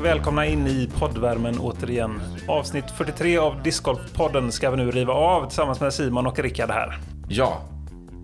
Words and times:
och 0.00 0.06
välkomna 0.06 0.46
in 0.46 0.66
i 0.66 0.90
poddvärmen 0.98 1.58
återigen. 1.58 2.20
Avsnitt 2.48 2.84
43 2.96 3.38
av 3.38 3.62
Discgolf-podden 3.62 4.50
ska 4.50 4.70
vi 4.70 4.76
nu 4.76 4.90
riva 4.90 5.12
av 5.12 5.46
tillsammans 5.46 5.80
med 5.80 5.94
Simon 5.94 6.26
och 6.26 6.38
Rickard 6.38 6.70
här. 6.70 6.98
Ja. 7.28 7.60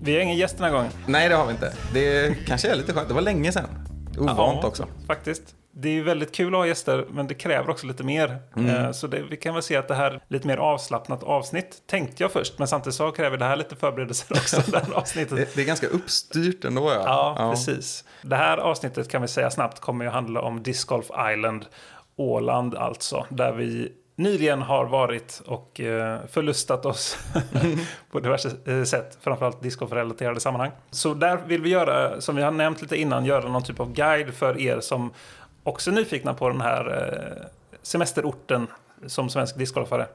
Vi 0.02 0.14
har 0.14 0.20
ingen 0.20 0.36
gäst 0.36 0.56
den 0.56 0.64
här 0.64 0.72
gången. 0.72 0.90
Nej, 1.06 1.28
det 1.28 1.34
har 1.34 1.46
vi 1.46 1.52
inte. 1.52 1.72
Det 1.92 2.36
kanske 2.46 2.68
är 2.70 2.76
lite 2.76 2.92
skönt. 2.92 3.08
Det 3.08 3.14
var 3.14 3.20
länge 3.20 3.52
sedan. 3.52 3.64
Ovant 4.18 4.38
Ja, 4.38 4.68
också. 4.68 4.86
Faktiskt. 5.06 5.42
Det 5.78 5.88
är 5.88 5.92
ju 5.92 6.02
väldigt 6.02 6.34
kul 6.34 6.54
att 6.54 6.58
ha 6.58 6.66
gäster, 6.66 7.06
men 7.10 7.26
det 7.26 7.34
kräver 7.34 7.70
också 7.70 7.86
lite 7.86 8.04
mer. 8.04 8.38
Mm. 8.56 8.76
Eh, 8.84 8.92
Så 8.92 9.06
det, 9.06 9.22
vi 9.30 9.36
kan 9.36 9.54
väl 9.54 9.62
se 9.62 9.76
att 9.76 9.88
det 9.88 9.94
här 9.94 10.10
är 10.10 10.20
lite 10.28 10.46
mer 10.46 10.56
avslappnat 10.56 11.22
avsnitt, 11.22 11.82
tänkte 11.86 12.22
jag 12.22 12.32
först. 12.32 12.58
Men 12.58 12.68
samtidigt 12.68 12.94
så 12.94 13.10
kräver 13.10 13.36
det 13.36 13.44
här 13.44 13.56
lite 13.56 13.76
förberedelser 13.76 14.36
också, 14.36 14.70
det 14.70 14.78
här 14.78 14.92
avsnittet. 14.94 15.36
Det, 15.36 15.54
det 15.54 15.62
är 15.62 15.66
ganska 15.66 15.86
uppstyrt 15.86 16.64
ändå. 16.64 16.90
Ja, 16.90 17.34
Ja, 17.38 17.50
precis. 17.50 18.04
Det 18.22 18.36
här 18.36 18.58
avsnittet 18.58 19.08
kan 19.08 19.22
vi 19.22 19.28
säga 19.28 19.50
snabbt 19.50 19.80
kommer 19.80 20.04
ju 20.04 20.10
handla 20.10 20.40
om 20.40 20.62
Disc 20.62 20.84
Golf 20.84 21.10
Island, 21.32 21.66
Åland 22.16 22.74
alltså, 22.74 23.26
där 23.28 23.52
vi 23.52 23.92
nyligen 24.18 24.62
har 24.62 24.84
varit 24.84 25.42
och 25.46 25.80
eh, 25.80 26.18
förlustat 26.30 26.86
oss 26.86 27.18
på 28.10 28.20
diverse 28.20 28.50
eh, 28.66 28.82
sätt, 28.82 29.18
framförallt 29.20 29.62
discgolf-relaterade 29.62 30.40
sammanhang. 30.40 30.70
Så 30.90 31.14
där 31.14 31.36
vill 31.46 31.62
vi 31.62 31.68
göra, 31.68 32.20
som 32.20 32.36
vi 32.36 32.42
har 32.42 32.50
nämnt 32.50 32.82
lite 32.82 32.96
innan, 32.96 33.24
göra 33.24 33.48
någon 33.48 33.62
typ 33.62 33.80
av 33.80 33.92
guide 33.92 34.34
för 34.34 34.60
er 34.60 34.80
som 34.80 35.12
också 35.66 35.90
nyfikna 35.90 36.34
på 36.34 36.48
den 36.48 36.60
här 36.60 36.86
eh, 36.86 37.46
semesterorten 37.82 38.66
som 39.06 39.30
svensk 39.30 39.58
discgolfare. 39.58 40.06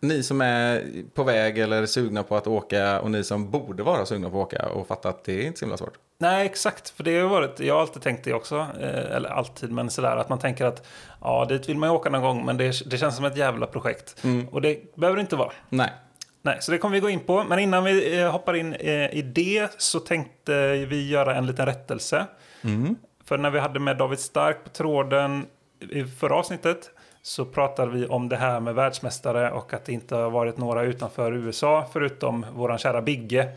Ni 0.00 0.22
som 0.22 0.40
är 0.40 0.84
på 1.14 1.22
väg 1.22 1.58
eller 1.58 1.86
sugna 1.86 2.22
på 2.22 2.36
att 2.36 2.46
åka 2.46 3.00
och 3.00 3.10
ni 3.10 3.24
som 3.24 3.50
borde 3.50 3.82
vara 3.82 4.06
sugna 4.06 4.30
på 4.30 4.42
att 4.42 4.46
åka 4.46 4.68
och 4.68 4.86
fatta 4.86 5.08
att 5.08 5.24
det 5.24 5.42
är 5.42 5.46
inte 5.46 5.58
så 5.58 5.64
himla 5.64 5.76
svårt. 5.76 5.94
Nej, 6.18 6.46
exakt. 6.46 6.90
För 6.90 7.04
det 7.04 7.20
har 7.20 7.28
varit, 7.28 7.60
jag 7.60 7.74
har 7.74 7.80
alltid 7.80 8.02
tänkt 8.02 8.24
det 8.24 8.32
också, 8.32 8.66
eh, 8.80 9.16
eller 9.16 9.28
alltid, 9.28 9.72
men 9.72 9.90
sådär 9.90 10.16
att 10.16 10.28
man 10.28 10.38
tänker 10.38 10.64
att 10.64 10.86
ja, 11.20 11.44
dit 11.44 11.68
vill 11.68 11.76
man 11.76 11.88
ju 11.88 11.94
åka 11.94 12.10
någon 12.10 12.22
gång, 12.22 12.44
men 12.44 12.56
det, 12.56 12.90
det 12.90 12.98
känns 12.98 13.16
som 13.16 13.24
ett 13.24 13.36
jävla 13.36 13.66
projekt. 13.66 14.24
Och 14.50 14.60
det 14.60 14.94
behöver 14.94 15.16
det 15.16 15.20
inte 15.20 15.36
vara. 15.36 15.52
Nej. 15.68 15.92
Nej, 16.42 16.56
så 16.60 16.72
det 16.72 16.78
kommer 16.78 16.94
vi 16.94 17.00
gå 17.00 17.10
in 17.10 17.20
på. 17.20 17.44
Men 17.44 17.58
innan 17.58 17.84
vi 17.84 18.20
eh, 18.20 18.30
hoppar 18.30 18.54
in 18.54 18.74
i 18.74 19.22
det 19.22 19.70
så 19.78 20.00
tänkte 20.00 20.72
vi 20.72 21.08
göra 21.08 21.34
en 21.34 21.46
liten 21.46 21.66
rättelse. 21.66 22.26
För 23.28 23.38
när 23.38 23.50
vi 23.50 23.58
hade 23.58 23.80
med 23.80 23.96
David 23.96 24.18
Stark 24.18 24.64
på 24.64 24.70
tråden 24.70 25.46
i 25.80 26.04
förra 26.04 26.34
avsnittet 26.34 26.90
så 27.22 27.44
pratade 27.44 27.92
vi 27.92 28.06
om 28.06 28.28
det 28.28 28.36
här 28.36 28.60
med 28.60 28.74
världsmästare 28.74 29.50
och 29.50 29.74
att 29.74 29.84
det 29.84 29.92
inte 29.92 30.16
har 30.16 30.30
varit 30.30 30.56
några 30.56 30.82
utanför 30.82 31.32
USA 31.32 31.86
förutom 31.92 32.46
våran 32.54 32.78
kära 32.78 33.02
Bigge. 33.02 33.48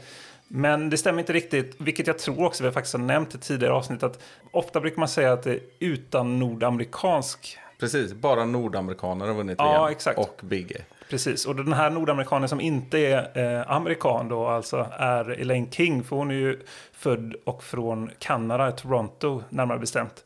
Men 0.47 0.89
det 0.89 0.97
stämmer 0.97 1.19
inte 1.19 1.33
riktigt, 1.33 1.75
vilket 1.77 2.07
jag 2.07 2.19
tror 2.19 2.45
också 2.45 2.63
vi 2.63 2.71
faktiskt 2.71 2.93
har 2.93 3.01
nämnt 3.01 3.35
i 3.35 3.37
tidigare 3.37 3.73
avsnitt 3.73 4.03
att 4.03 4.19
ofta 4.51 4.79
brukar 4.79 4.99
man 4.99 5.07
säga 5.09 5.33
att 5.33 5.43
det 5.43 5.51
är 5.51 5.59
utan 5.79 6.39
nordamerikansk 6.39 7.57
Precis, 7.79 8.13
bara 8.13 8.45
nordamerikaner 8.45 9.27
har 9.27 9.33
vunnit 9.33 9.55
Ja, 9.59 9.83
VM. 9.83 9.91
exakt. 9.91 10.19
Och 10.19 10.41
Bigge. 10.43 10.81
Precis, 11.11 11.45
och 11.45 11.55
den 11.55 11.73
här 11.73 11.89
nordamerikanen 11.89 12.49
som 12.49 12.61
inte 12.61 12.99
är 12.99 13.37
eh, 13.37 13.71
amerikan 13.71 14.29
då 14.29 14.47
alltså 14.47 14.87
är 14.91 15.41
Elaine 15.41 15.71
King, 15.71 16.03
för 16.03 16.15
hon 16.15 16.31
är 16.31 16.35
ju 16.35 16.59
född 16.93 17.35
och 17.45 17.63
från 17.63 18.11
Kanada, 18.19 18.71
Toronto 18.71 19.43
närmare 19.49 19.79
bestämt. 19.79 20.23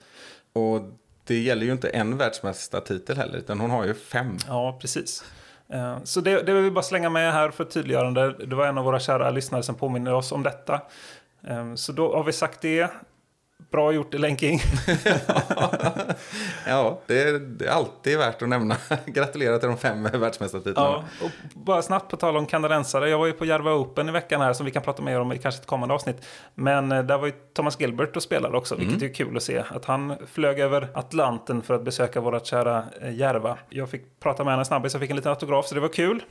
Och 0.53 0.81
det 1.23 1.39
gäller 1.39 1.65
ju 1.65 1.71
inte 1.71 1.89
en 1.89 2.17
världsmästartitel 2.17 3.17
heller, 3.17 3.37
utan 3.37 3.59
hon 3.59 3.69
har 3.69 3.85
ju 3.85 3.93
fem. 3.93 4.37
Ja, 4.47 4.77
precis. 4.81 5.23
Eh, 5.69 5.97
så 6.03 6.21
det, 6.21 6.41
det 6.41 6.53
vill 6.53 6.63
vi 6.63 6.71
bara 6.71 6.83
slänga 6.83 7.09
med 7.09 7.33
här 7.33 7.49
för 7.49 7.63
tydliggörande. 7.63 8.35
Det 8.45 8.55
var 8.55 8.67
en 8.67 8.77
av 8.77 8.85
våra 8.85 8.99
kära 8.99 9.29
lyssnare 9.29 9.63
som 9.63 9.75
påminner 9.75 10.13
oss 10.13 10.31
om 10.31 10.43
detta. 10.43 10.81
Eh, 11.47 11.75
så 11.75 11.91
då 11.91 12.15
har 12.15 12.23
vi 12.23 12.33
sagt 12.33 12.61
det. 12.61 12.91
Bra 13.71 13.91
gjort 13.91 14.13
Elaine 14.13 14.37
King. 14.37 14.59
Ja, 16.67 16.99
det 17.05 17.21
är, 17.21 17.33
det 17.39 17.65
är 17.65 17.71
alltid 17.71 18.17
värt 18.17 18.41
att 18.41 18.49
nämna. 18.49 18.77
Gratulerar 19.05 19.57
till 19.57 19.67
de 19.69 19.77
fem 19.77 20.03
världsmästartitlarna. 20.03 21.03
Ja, 21.19 21.25
och 21.25 21.31
bara 21.53 21.81
snabbt 21.81 22.11
på 22.11 22.17
tal 22.17 22.37
om 22.37 22.45
kanadensare. 22.45 23.09
Jag 23.09 23.17
var 23.17 23.25
ju 23.25 23.33
på 23.33 23.45
Järva 23.45 23.73
Open 23.73 24.09
i 24.09 24.11
veckan 24.11 24.41
här 24.41 24.53
som 24.53 24.65
vi 24.65 24.71
kan 24.71 24.81
prata 24.81 25.01
mer 25.01 25.19
om 25.19 25.31
i 25.31 25.37
kanske 25.37 25.61
ett 25.61 25.67
kommande 25.67 25.95
avsnitt. 25.95 26.25
Men 26.55 26.91
eh, 26.91 27.03
där 27.03 27.17
var 27.17 27.27
ju 27.27 27.33
Thomas 27.53 27.79
Gilbert 27.79 28.15
och 28.15 28.23
spelade 28.23 28.57
också, 28.57 28.75
vilket 28.75 29.01
är 29.01 29.13
kul 29.13 29.37
att 29.37 29.43
se. 29.43 29.63
Att 29.69 29.85
han 29.85 30.15
flög 30.31 30.59
över 30.59 30.87
Atlanten 30.93 31.61
för 31.61 31.73
att 31.73 31.83
besöka 31.83 32.21
vårt 32.21 32.45
kära 32.45 32.83
eh, 33.01 33.15
Järva. 33.15 33.57
Jag 33.69 33.89
fick 33.89 34.19
prata 34.19 34.43
med 34.43 34.53
henne 34.53 34.65
snabbis, 34.65 34.93
jag 34.93 35.01
fick 35.01 35.09
en 35.09 35.15
liten 35.15 35.31
autograf, 35.31 35.67
så 35.67 35.75
det 35.75 35.81
var 35.81 35.87
kul. 35.87 36.23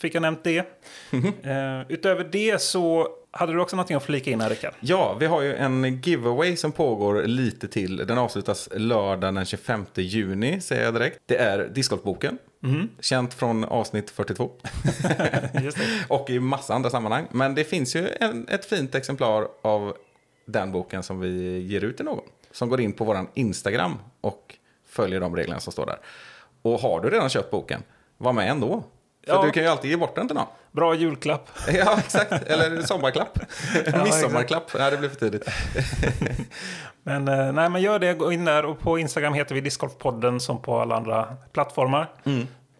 Fick 0.00 0.14
jag 0.14 0.22
nämnt 0.22 0.44
det. 0.44 0.58
Eh, 0.58 1.82
utöver 1.88 2.28
det 2.32 2.62
så 2.62 3.08
hade 3.36 3.52
du 3.52 3.60
också 3.60 3.76
någonting 3.76 3.96
att 3.96 4.02
flika 4.02 4.30
in 4.30 4.40
här, 4.40 4.50
Rickard. 4.50 4.74
Ja, 4.80 5.16
vi 5.20 5.26
har 5.26 5.42
ju 5.42 5.54
en 5.54 6.00
giveaway 6.00 6.56
som 6.56 6.72
pågår 6.72 7.22
lite 7.22 7.68
till. 7.68 7.96
Den 7.96 8.18
avslutas 8.18 8.68
lördag 8.72 9.34
den 9.34 9.44
25 9.44 9.86
juni, 9.94 10.60
säger 10.60 10.84
jag 10.84 10.94
direkt. 10.94 11.18
Det 11.26 11.36
är 11.36 11.68
discgolfboken. 11.68 12.38
Känt 13.00 13.34
från 13.34 13.64
avsnitt 13.64 14.10
42. 14.10 14.50
Just 15.62 15.76
det. 15.78 15.84
och 16.08 16.30
i 16.30 16.40
massa 16.40 16.74
andra 16.74 16.90
sammanhang. 16.90 17.26
Men 17.30 17.54
det 17.54 17.64
finns 17.64 17.96
ju 17.96 18.08
en, 18.20 18.48
ett 18.48 18.64
fint 18.64 18.94
exemplar 18.94 19.48
av 19.62 19.96
den 20.46 20.72
boken 20.72 21.02
som 21.02 21.20
vi 21.20 21.58
ger 21.58 21.84
ut 21.84 21.96
till 21.96 22.04
någon. 22.04 22.24
Som 22.50 22.68
går 22.68 22.80
in 22.80 22.92
på 22.92 23.04
vår 23.04 23.26
Instagram 23.34 23.94
och 24.20 24.54
följer 24.88 25.20
de 25.20 25.36
reglerna 25.36 25.60
som 25.60 25.72
står 25.72 25.86
där. 25.86 25.98
Och 26.62 26.80
har 26.80 27.00
du 27.00 27.10
redan 27.10 27.28
köpt 27.28 27.50
boken, 27.50 27.82
var 28.18 28.32
med 28.32 28.50
ändå. 28.50 28.84
För 29.26 29.32
Ja. 29.34 29.42
du 29.42 29.50
kan 29.50 29.62
ju 29.62 29.68
alltid 29.68 29.90
ge 29.90 29.96
bort 29.96 30.14
den 30.14 30.26
till 30.28 30.36
någon. 30.36 30.46
Bra 30.72 30.94
julklapp. 30.94 31.48
Ja, 31.72 31.98
exakt. 31.98 32.32
Eller 32.32 32.82
sommarklapp. 32.82 33.38
Midsommarklapp. 34.04 34.70
Nej, 34.78 34.90
det 34.90 34.96
blir 34.96 35.08
för 35.08 35.16
tidigt. 35.16 35.48
Men, 37.02 37.28
eh, 37.28 37.52
nej, 37.52 37.68
men 37.70 37.82
gör 37.82 37.98
det, 37.98 38.14
gå 38.14 38.32
in 38.32 38.44
där 38.44 38.64
och 38.64 38.78
på 38.80 38.98
Instagram 38.98 39.34
heter 39.34 39.54
vi 39.54 39.60
Discgolfpodden 39.60 40.40
som 40.40 40.62
på 40.62 40.80
alla 40.80 40.96
andra 40.96 41.36
plattformar. 41.52 42.06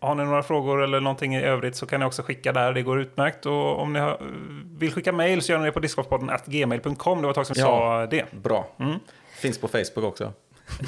Har 0.01 0.15
ni 0.15 0.25
några 0.25 0.43
frågor 0.43 0.83
eller 0.85 1.01
någonting 1.01 1.37
i 1.37 1.43
övrigt 1.43 1.77
så 1.77 1.87
kan 1.87 2.01
ni 2.01 2.07
också 2.07 2.23
skicka 2.23 2.53
där, 2.53 2.73
det 2.73 2.83
går 2.83 3.01
utmärkt. 3.01 3.47
Och 3.47 3.81
om 3.81 3.93
ni 3.93 4.17
vill 4.79 4.93
skicka 4.93 5.13
mail 5.13 5.43
så 5.43 5.53
gör 5.53 5.59
ni 5.59 5.65
det 5.65 5.73
på 5.73 5.81
discgolfpodden 5.81 6.31
at 6.31 6.47
gmail.com. 6.47 7.19
Det 7.19 7.23
var 7.23 7.31
ett 7.31 7.35
tag 7.35 7.47
som 7.47 7.55
Ja. 7.59 7.65
sa 7.67 8.07
det. 8.07 8.33
Bra. 8.33 8.67
Finns 9.37 9.59
på 9.59 9.69
Facebook 9.69 10.05
också. 10.05 10.33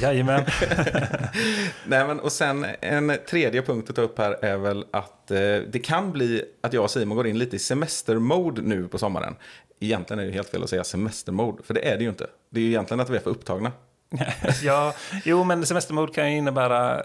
Jajamän. 0.01 0.45
Nej, 1.87 2.07
men, 2.07 2.21
och 2.21 2.33
sen 2.33 2.67
en 2.81 3.19
tredje 3.29 3.63
punkt 3.63 3.91
att 3.91 3.97
ta 3.97 4.03
upp 4.03 4.19
här 4.19 4.45
är 4.45 4.57
väl 4.57 4.85
att 4.91 5.31
eh, 5.31 5.39
det 5.69 5.85
kan 5.85 6.13
bli 6.13 6.45
att 6.61 6.73
jag 6.73 6.85
och 6.85 6.91
Simon 6.91 7.17
går 7.17 7.27
in 7.27 7.39
lite 7.39 7.57
i 7.57 7.59
semestermode 7.59 8.63
nu 8.63 8.89
på 8.89 8.99
sommaren. 8.99 9.37
Egentligen 9.81 10.21
är 10.21 10.27
det 10.27 10.33
helt 10.33 10.49
fel 10.49 10.63
att 10.63 10.71
säga 10.71 10.85
semestermode, 10.85 11.63
för 11.63 11.75
det 11.75 11.89
är 11.89 11.97
det 11.97 12.03
ju 12.03 12.09
inte. 12.09 12.27
Det 12.51 12.61
är 12.61 12.65
ju 12.65 12.69
egentligen 12.69 13.01
att 13.01 13.11
vi 13.11 13.17
är 13.17 13.21
för 13.21 13.31
upptagna. 13.31 13.73
ja, 14.63 14.95
jo, 15.25 15.45
men 15.45 15.67
semestermode 15.67 16.13
kan 16.13 16.33
ju 16.33 16.39
innebära 16.39 17.03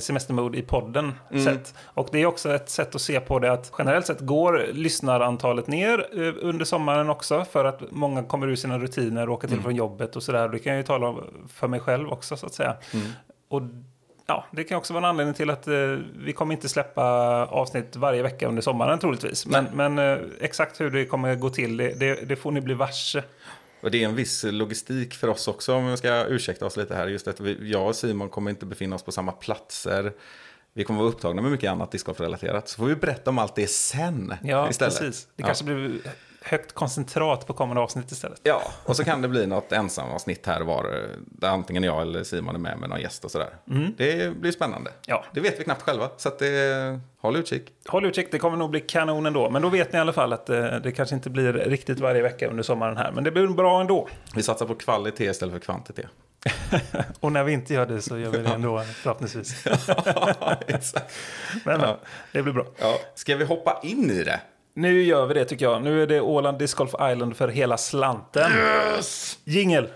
semestermode 0.00 0.58
i 0.58 0.62
podden. 0.62 1.12
Sätt. 1.44 1.74
Och 1.84 2.08
det 2.12 2.18
är 2.18 2.26
också 2.26 2.54
ett 2.54 2.70
sätt 2.70 2.94
att 2.94 3.00
se 3.00 3.20
på 3.20 3.38
det 3.38 3.52
att 3.52 3.72
generellt 3.78 4.06
sett 4.06 4.20
går 4.20 4.66
lyssnarantalet 4.72 5.66
ner 5.66 6.06
eh, 6.12 6.34
under 6.40 6.64
sommaren 6.64 7.10
också 7.10 7.44
för 7.44 7.64
att 7.64 7.82
många 7.90 8.22
kommer 8.22 8.48
ur 8.48 8.56
sina 8.56 8.78
rutiner 8.78 9.28
och 9.28 9.34
åker 9.34 9.48
till 9.48 9.60
från 9.60 9.74
jobbet 9.76 10.16
och 10.16 10.22
sådär. 10.22 10.48
Det 10.48 10.58
kan 10.58 10.72
jag 10.72 10.80
ju 10.80 10.86
tala 10.86 11.06
om 11.06 11.24
för 11.48 11.68
mig 11.68 11.80
själv 11.80 12.08
också 12.08 12.36
så 12.36 12.46
att 12.46 12.54
säga. 12.54 12.76
Och 13.48 13.62
ja, 14.26 14.44
det 14.50 14.64
kan 14.64 14.78
också 14.78 14.92
vara 14.92 15.04
en 15.04 15.10
anledning 15.10 15.34
till 15.34 15.50
att 15.50 15.68
eh, 15.68 15.74
vi 16.16 16.32
kommer 16.32 16.54
inte 16.54 16.68
släppa 16.68 17.04
avsnitt 17.46 17.96
varje 17.96 18.22
vecka 18.22 18.48
under 18.48 18.62
sommaren 18.62 18.98
troligtvis. 18.98 19.46
Men, 19.46 19.66
men 19.74 19.98
eh, 19.98 20.18
exakt 20.40 20.80
hur 20.80 20.90
det 20.90 21.04
kommer 21.04 21.34
gå 21.34 21.50
till, 21.50 21.76
det, 21.76 22.00
det, 22.00 22.28
det 22.28 22.36
får 22.36 22.50
ni 22.50 22.60
bli 22.60 22.74
varse. 22.74 23.22
Och 23.84 23.90
det 23.90 24.02
är 24.04 24.08
en 24.08 24.14
viss 24.14 24.44
logistik 24.48 25.14
för 25.14 25.28
oss 25.28 25.48
också, 25.48 25.74
om 25.74 25.90
vi 25.90 25.96
ska 25.96 26.24
ursäkta 26.26 26.66
oss 26.66 26.76
lite 26.76 26.94
här. 26.94 27.06
Just 27.06 27.28
att 27.28 27.40
vi, 27.40 27.70
jag 27.70 27.88
och 27.88 27.96
Simon 27.96 28.28
kommer 28.28 28.50
inte 28.50 28.66
befinna 28.66 28.96
oss 28.96 29.02
på 29.02 29.12
samma 29.12 29.32
platser. 29.32 30.12
Vi 30.72 30.84
kommer 30.84 31.00
vara 31.00 31.08
upptagna 31.10 31.42
med 31.42 31.50
mycket 31.50 31.70
annat 31.70 31.92
discgolf-relaterat. 31.92 32.68
Så 32.68 32.76
får 32.76 32.86
vi 32.86 32.94
berätta 32.96 33.30
om 33.30 33.38
allt 33.38 33.54
det 33.54 33.66
sen 33.70 34.34
Ja, 34.44 34.70
istället. 34.70 34.98
precis. 34.98 35.24
Det 35.36 35.42
Ja. 35.42 35.46
kanske 35.46 35.64
blir 35.64 36.00
högt 36.46 36.72
koncentrat 36.72 37.46
på 37.46 37.52
kommande 37.52 37.82
avsnitt 37.82 38.10
istället. 38.12 38.40
Ja, 38.42 38.62
och 38.84 38.96
så 38.96 39.04
kan 39.04 39.22
det 39.22 39.28
bli 39.28 39.46
något 39.46 39.72
ensamavsnitt 39.72 40.46
här 40.46 40.60
och 40.60 40.66
var, 40.66 40.84
eh, 40.84 41.08
där 41.26 41.48
antingen 41.48 41.82
jag 41.82 42.02
eller 42.02 42.24
Simon 42.24 42.54
är 42.54 42.58
med 42.58 42.78
med 42.78 42.88
någon 42.88 43.00
gäst 43.00 43.24
och 43.24 43.30
sådär. 43.30 43.48
Det 43.96 44.36
blir 44.36 44.52
spännande. 44.52 44.90
Ja. 45.06 45.24
Det 45.34 45.40
vet 45.40 45.60
vi 45.60 45.64
knappt 45.64 45.82
själva, 45.82 46.08
så 46.16 46.28
att 46.28 46.38
det, 46.38 47.00
håll 47.20 47.36
utkik. 47.36 47.72
Håll 47.88 48.04
utkik, 48.04 48.28
det 48.32 48.38
kommer 48.38 48.56
nog 48.56 48.70
bli 48.70 48.80
kanon 48.80 49.26
ändå. 49.26 49.50
Men 49.50 49.62
då 49.62 49.68
vet 49.68 49.92
ni 49.92 49.96
i 49.96 50.00
alla 50.00 50.12
fall 50.12 50.32
att 50.32 50.50
eh, 50.50 50.64
det 50.64 50.92
kanske 50.92 51.14
inte 51.14 51.30
blir 51.30 51.52
riktigt 51.52 52.00
varje 52.00 52.22
vecka 52.22 52.48
under 52.48 52.62
sommaren 52.62 52.96
här. 52.96 53.12
Men 53.12 53.24
det 53.24 53.30
blir 53.30 53.46
bra 53.46 53.80
ändå. 53.80 54.08
Vi 54.34 54.42
satsar 54.42 54.66
på 54.66 54.74
kvalitet 54.74 55.24
istället 55.30 55.52
för 55.52 55.60
kvantitet. 55.60 56.06
Och 57.20 57.32
när 57.32 57.44
vi 57.44 57.52
inte 57.52 57.74
gör 57.74 57.86
det 57.86 58.02
så 58.02 58.18
gör 58.18 58.30
vi 58.30 58.38
det 58.38 58.48
ändå 58.48 58.80
förhoppningsvis. 58.80 59.66
Exakt. 60.66 61.14
Men 61.64 61.80
Ja. 61.80 61.98
det 62.32 62.42
blir 62.42 62.52
bra. 62.52 62.66
Ja. 62.78 62.94
Ska 63.14 63.36
vi 63.36 63.44
hoppa 63.44 63.80
in 63.82 64.10
i 64.10 64.24
det? 64.24 64.40
Nu 64.76 65.02
gör 65.02 65.26
vi 65.26 65.34
det 65.34 65.44
tycker 65.44 65.64
jag. 65.64 65.82
Nu 65.82 66.02
är 66.02 66.06
det 66.06 66.20
Åland 66.20 66.58
Disc 66.58 66.74
Golf 66.74 66.94
Island 67.12 67.36
för 67.36 67.48
hela 67.48 67.76
slanten. 67.76 68.50
Jingel! 69.44 69.88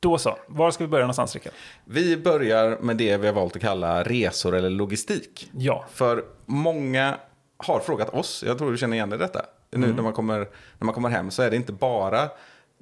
Då 0.00 0.18
så. 0.18 0.38
Var 0.46 0.70
ska 0.70 0.84
vi 0.84 0.88
börja 0.88 1.04
någonstans, 1.04 1.34
Rickard? 1.34 1.52
Vi 1.84 2.16
börjar 2.16 2.78
med 2.80 2.96
det 2.96 3.16
vi 3.16 3.26
har 3.26 3.34
valt 3.34 3.56
att 3.56 3.62
kalla 3.62 4.02
resor 4.02 4.54
eller 4.54 4.70
logistik. 4.70 5.50
Ja. 5.52 5.84
För 5.92 6.24
många 6.46 7.16
har 7.56 7.80
frågat 7.80 8.08
oss, 8.08 8.44
jag 8.46 8.58
tror 8.58 8.70
du 8.70 8.78
känner 8.78 8.96
igen 8.96 9.10
dig 9.10 9.18
i 9.18 9.22
detta. 9.22 9.42
Nu 9.70 9.92
när, 9.92 10.02
man 10.02 10.12
kommer, 10.12 10.38
när 10.78 10.84
man 10.84 10.94
kommer 10.94 11.08
hem 11.08 11.30
så 11.30 11.42
är 11.42 11.50
det 11.50 11.56
inte 11.56 11.72
bara... 11.72 12.28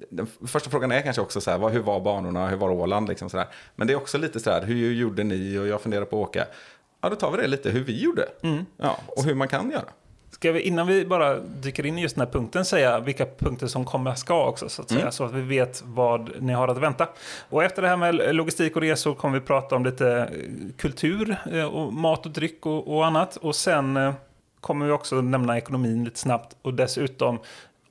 Den 0.09 0.27
första 0.47 0.69
frågan 0.69 0.91
är 0.91 1.01
kanske 1.01 1.21
också 1.21 1.41
så 1.41 1.51
här, 1.51 1.69
hur 1.69 1.79
var 1.79 1.99
banorna, 1.99 2.47
hur 2.47 2.57
var 2.57 2.69
Åland? 2.69 3.09
Liksom 3.09 3.29
så 3.29 3.37
där. 3.37 3.47
Men 3.75 3.87
det 3.87 3.93
är 3.93 3.97
också 3.97 4.17
lite 4.17 4.39
så 4.39 4.51
här, 4.51 4.61
hur 4.63 4.93
gjorde 4.93 5.23
ni? 5.23 5.57
Och 5.57 5.67
jag 5.67 5.81
funderar 5.81 6.05
på 6.05 6.23
att 6.23 6.29
åka. 6.29 6.45
Ja, 7.03 7.09
då 7.09 7.15
tar 7.15 7.31
vi 7.31 7.37
det 7.37 7.47
lite, 7.47 7.69
hur 7.69 7.83
vi 7.83 8.01
gjorde. 8.03 8.27
Ja, 8.77 8.97
och 9.07 9.23
hur 9.23 9.35
man 9.35 9.47
kan 9.47 9.71
göra. 9.71 9.83
Ska 10.31 10.51
vi 10.51 10.61
innan 10.61 10.87
vi 10.87 11.05
bara 11.05 11.39
dyker 11.39 11.85
in 11.85 11.97
i 11.97 12.01
just 12.01 12.15
den 12.15 12.25
här 12.25 12.33
punkten 12.33 12.65
säga 12.65 12.99
vilka 12.99 13.25
punkter 13.25 13.67
som 13.67 13.85
kommer 13.85 14.15
ska 14.15 14.45
också 14.45 14.69
så 14.69 14.81
att 14.81 14.89
säga. 14.89 15.11
Så 15.11 15.23
att 15.23 15.31
vi 15.33 15.41
vet 15.41 15.83
vad 15.85 16.29
ni 16.39 16.53
har 16.53 16.67
att 16.67 16.77
vänta. 16.77 17.07
Och 17.49 17.63
efter 17.63 17.81
det 17.81 17.87
här 17.87 17.97
med 17.97 18.35
logistik 18.35 18.75
och 18.75 18.81
resor 18.81 19.15
kommer 19.15 19.39
vi 19.39 19.45
prata 19.45 19.75
om 19.75 19.85
lite 19.85 20.17
eh, 20.17 20.27
kultur 20.77 21.35
eh, 21.51 21.65
och 21.65 21.93
mat 21.93 22.25
och 22.25 22.31
dryck 22.31 22.65
och, 22.65 22.95
och 22.95 23.05
annat. 23.05 23.35
Och 23.35 23.55
sen 23.55 23.97
eh, 23.97 24.13
kommer 24.59 24.85
vi 24.85 24.91
också 24.91 25.21
nämna 25.21 25.57
ekonomin 25.57 26.03
lite 26.03 26.19
snabbt. 26.19 26.55
Och 26.61 26.73
dessutom 26.73 27.39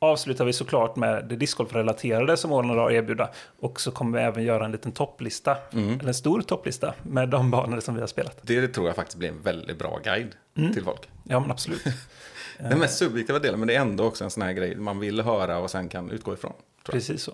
avslutar 0.02 0.44
vi 0.44 0.52
såklart 0.52 0.96
med 0.96 1.25
det 1.28 1.37
discgolfrelaterade 1.37 2.37
som 2.37 2.52
Åland 2.52 2.78
har 2.78 2.87
att 2.87 2.93
erbjuda. 2.93 3.31
Och 3.60 3.81
så 3.81 3.90
kommer 3.90 4.19
vi 4.19 4.25
även 4.25 4.44
göra 4.44 4.64
en 4.64 4.72
liten 4.72 4.93
topplista, 4.93 5.56
eller 5.70 6.06
en 6.06 6.14
stor 6.14 6.43
topplista 6.43 6.94
med 7.02 7.28
de 7.28 7.50
banor 7.50 7.81
som 7.81 7.94
vi 7.94 8.00
har 8.00 8.08
spelat. 8.08 8.38
Det 8.43 8.69
tror 8.69 8.87
jag 8.87 8.96
faktiskt 8.96 9.19
blir 9.19 9.28
en 9.28 9.43
väldigt 9.43 9.78
bra 9.78 10.00
guide 10.04 10.34
till 10.75 10.84
folk. 10.84 11.08
Ja, 11.25 11.40
men 11.40 11.50
absolut. 11.50 11.82
Den 12.58 12.78
mest 12.78 12.99
subjektiva 12.99 13.38
delen, 13.38 13.60
men 13.60 13.69
det 13.69 13.75
är 13.75 13.81
ändå 13.81 14.04
också 14.04 14.25
en 14.25 14.31
sån 14.31 14.43
här 14.43 14.52
grej 14.52 14.76
man 14.76 15.00
vill 15.00 15.20
höra 15.20 15.58
och 15.58 15.70
sen 15.70 15.88
kan 15.88 16.10
utgå 16.10 16.34
ifrån. 16.34 16.52
Precis 16.84 17.22
så. 17.22 17.32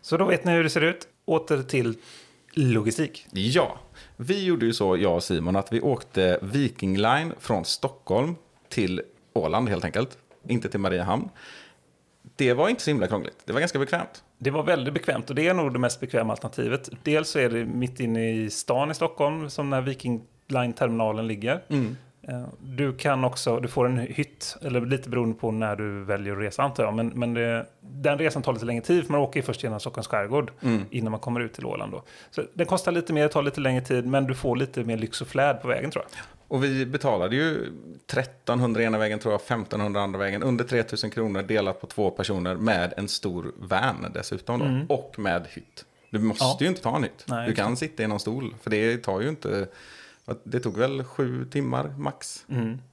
Så 0.00 0.16
då 0.16 0.24
vet 0.24 0.44
ni 0.44 0.52
hur 0.52 0.62
det 0.62 0.70
ser 0.70 0.84
ut. 0.84 1.08
Åter 1.24 1.62
till 1.62 1.94
logistik. 2.54 3.26
Ja, 3.30 3.78
vi 4.16 4.44
gjorde 4.44 4.66
ju 4.66 4.72
så, 4.72 4.96
jag 4.96 5.14
och 5.14 5.22
Simon, 5.22 5.56
att 5.56 5.72
vi 5.72 5.80
åkte 5.80 6.38
Viking 6.42 6.96
Line 6.96 7.32
från 7.40 7.64
Stockholm 7.64 8.36
till 8.68 9.02
Åland 9.32 9.68
helt 9.68 9.84
enkelt. 9.84 10.18
Inte 10.48 10.68
till 10.68 10.80
Mariehamn. 10.80 11.28
Det 12.40 12.54
var 12.54 12.68
inte 12.68 12.82
så 12.82 12.90
himla 12.90 13.06
krångligt. 13.06 13.36
Det 13.44 13.52
var 13.52 13.60
ganska 13.60 13.78
bekvämt. 13.78 14.24
Det 14.38 14.50
var 14.50 14.62
väldigt 14.62 14.94
bekvämt 14.94 15.30
och 15.30 15.36
det 15.36 15.48
är 15.48 15.54
nog 15.54 15.72
det 15.72 15.78
mest 15.78 16.00
bekväma 16.00 16.32
alternativet. 16.32 16.90
Dels 17.02 17.28
så 17.30 17.38
är 17.38 17.48
det 17.50 17.64
mitt 17.64 18.00
inne 18.00 18.30
i 18.32 18.50
stan 18.50 18.90
i 18.90 18.94
Stockholm 18.94 19.50
som 19.50 19.70
när 19.70 19.80
Viking 19.80 20.22
Line-terminalen 20.48 21.26
ligger. 21.26 21.60
Eh, 22.28 22.42
Du 22.60 22.92
kan 22.92 23.24
också, 23.24 23.60
du 23.60 23.68
får 23.68 23.86
en 23.86 23.98
hytt, 23.98 24.56
eller 24.62 24.80
lite 24.80 25.08
beroende 25.08 25.34
på 25.38 25.50
när 25.50 25.76
du 25.76 26.04
väljer 26.04 26.32
att 26.32 26.38
resa 26.42 26.62
antar 26.62 26.84
jag. 26.84 26.94
Men, 26.94 27.08
men 27.08 27.34
det, 27.34 27.66
den 27.80 28.18
resan 28.18 28.42
tar 28.42 28.52
lite 28.52 28.64
längre 28.64 28.82
tid 28.82 29.04
för 29.04 29.12
man 29.12 29.20
åker 29.20 29.42
först 29.42 29.62
genom 29.62 29.80
Stockholms 29.80 30.06
skärgård 30.06 30.52
innan 30.90 31.10
man 31.10 31.20
kommer 31.20 31.40
ut 31.40 31.52
till 31.52 31.66
Åland. 31.66 31.92
Då. 31.92 32.02
Så 32.30 32.42
den 32.54 32.66
kostar 32.66 32.92
lite 32.92 33.12
mer, 33.12 33.28
tar 33.28 33.42
lite 33.42 33.60
längre 33.60 33.80
tid, 33.84 34.06
men 34.06 34.26
du 34.26 34.34
får 34.34 34.56
lite 34.56 34.84
mer 34.84 34.96
lyx 34.96 35.20
och 35.20 35.26
fläd 35.28 35.62
på 35.62 35.68
vägen 35.68 35.90
tror 35.90 36.04
jag. 36.08 36.20
Och 36.50 36.64
vi 36.64 36.86
betalade 36.86 37.36
ju 37.36 37.66
1300 38.06 38.82
ena 38.82 38.98
vägen, 38.98 39.18
tror 39.18 39.32
jag, 39.34 39.40
1500 39.40 40.00
andra 40.02 40.18
vägen. 40.18 40.42
Under 40.42 40.64
3000 40.64 41.10
kronor 41.10 41.42
delat 41.42 41.80
på 41.80 41.86
två 41.86 42.10
personer 42.10 42.54
med 42.54 42.94
en 42.96 43.08
stor 43.08 43.52
van 43.58 44.06
dessutom 44.14 44.86
då. 44.88 44.94
Och 44.94 45.18
med 45.18 45.46
hytt. 45.50 45.84
Du 46.10 46.18
måste 46.18 46.44
Ja. 46.44 46.56
ju 46.60 46.66
inte 46.66 46.82
ta 46.82 46.96
en 46.96 47.02
hytt. 47.02 47.24
Nej, 47.28 47.48
du 47.48 47.54
kan 47.54 47.76
sitta 47.76 48.02
i 48.02 48.06
någon 48.06 48.20
stol. 48.20 48.54
För 48.62 48.70
det 48.70 48.96
tar 48.98 49.20
ju 49.20 49.28
inte... 49.28 49.68
Det 50.44 50.60
tog 50.60 50.76
väl 50.78 51.04
sju 51.04 51.44
timmar 51.50 51.94
max. 51.98 52.46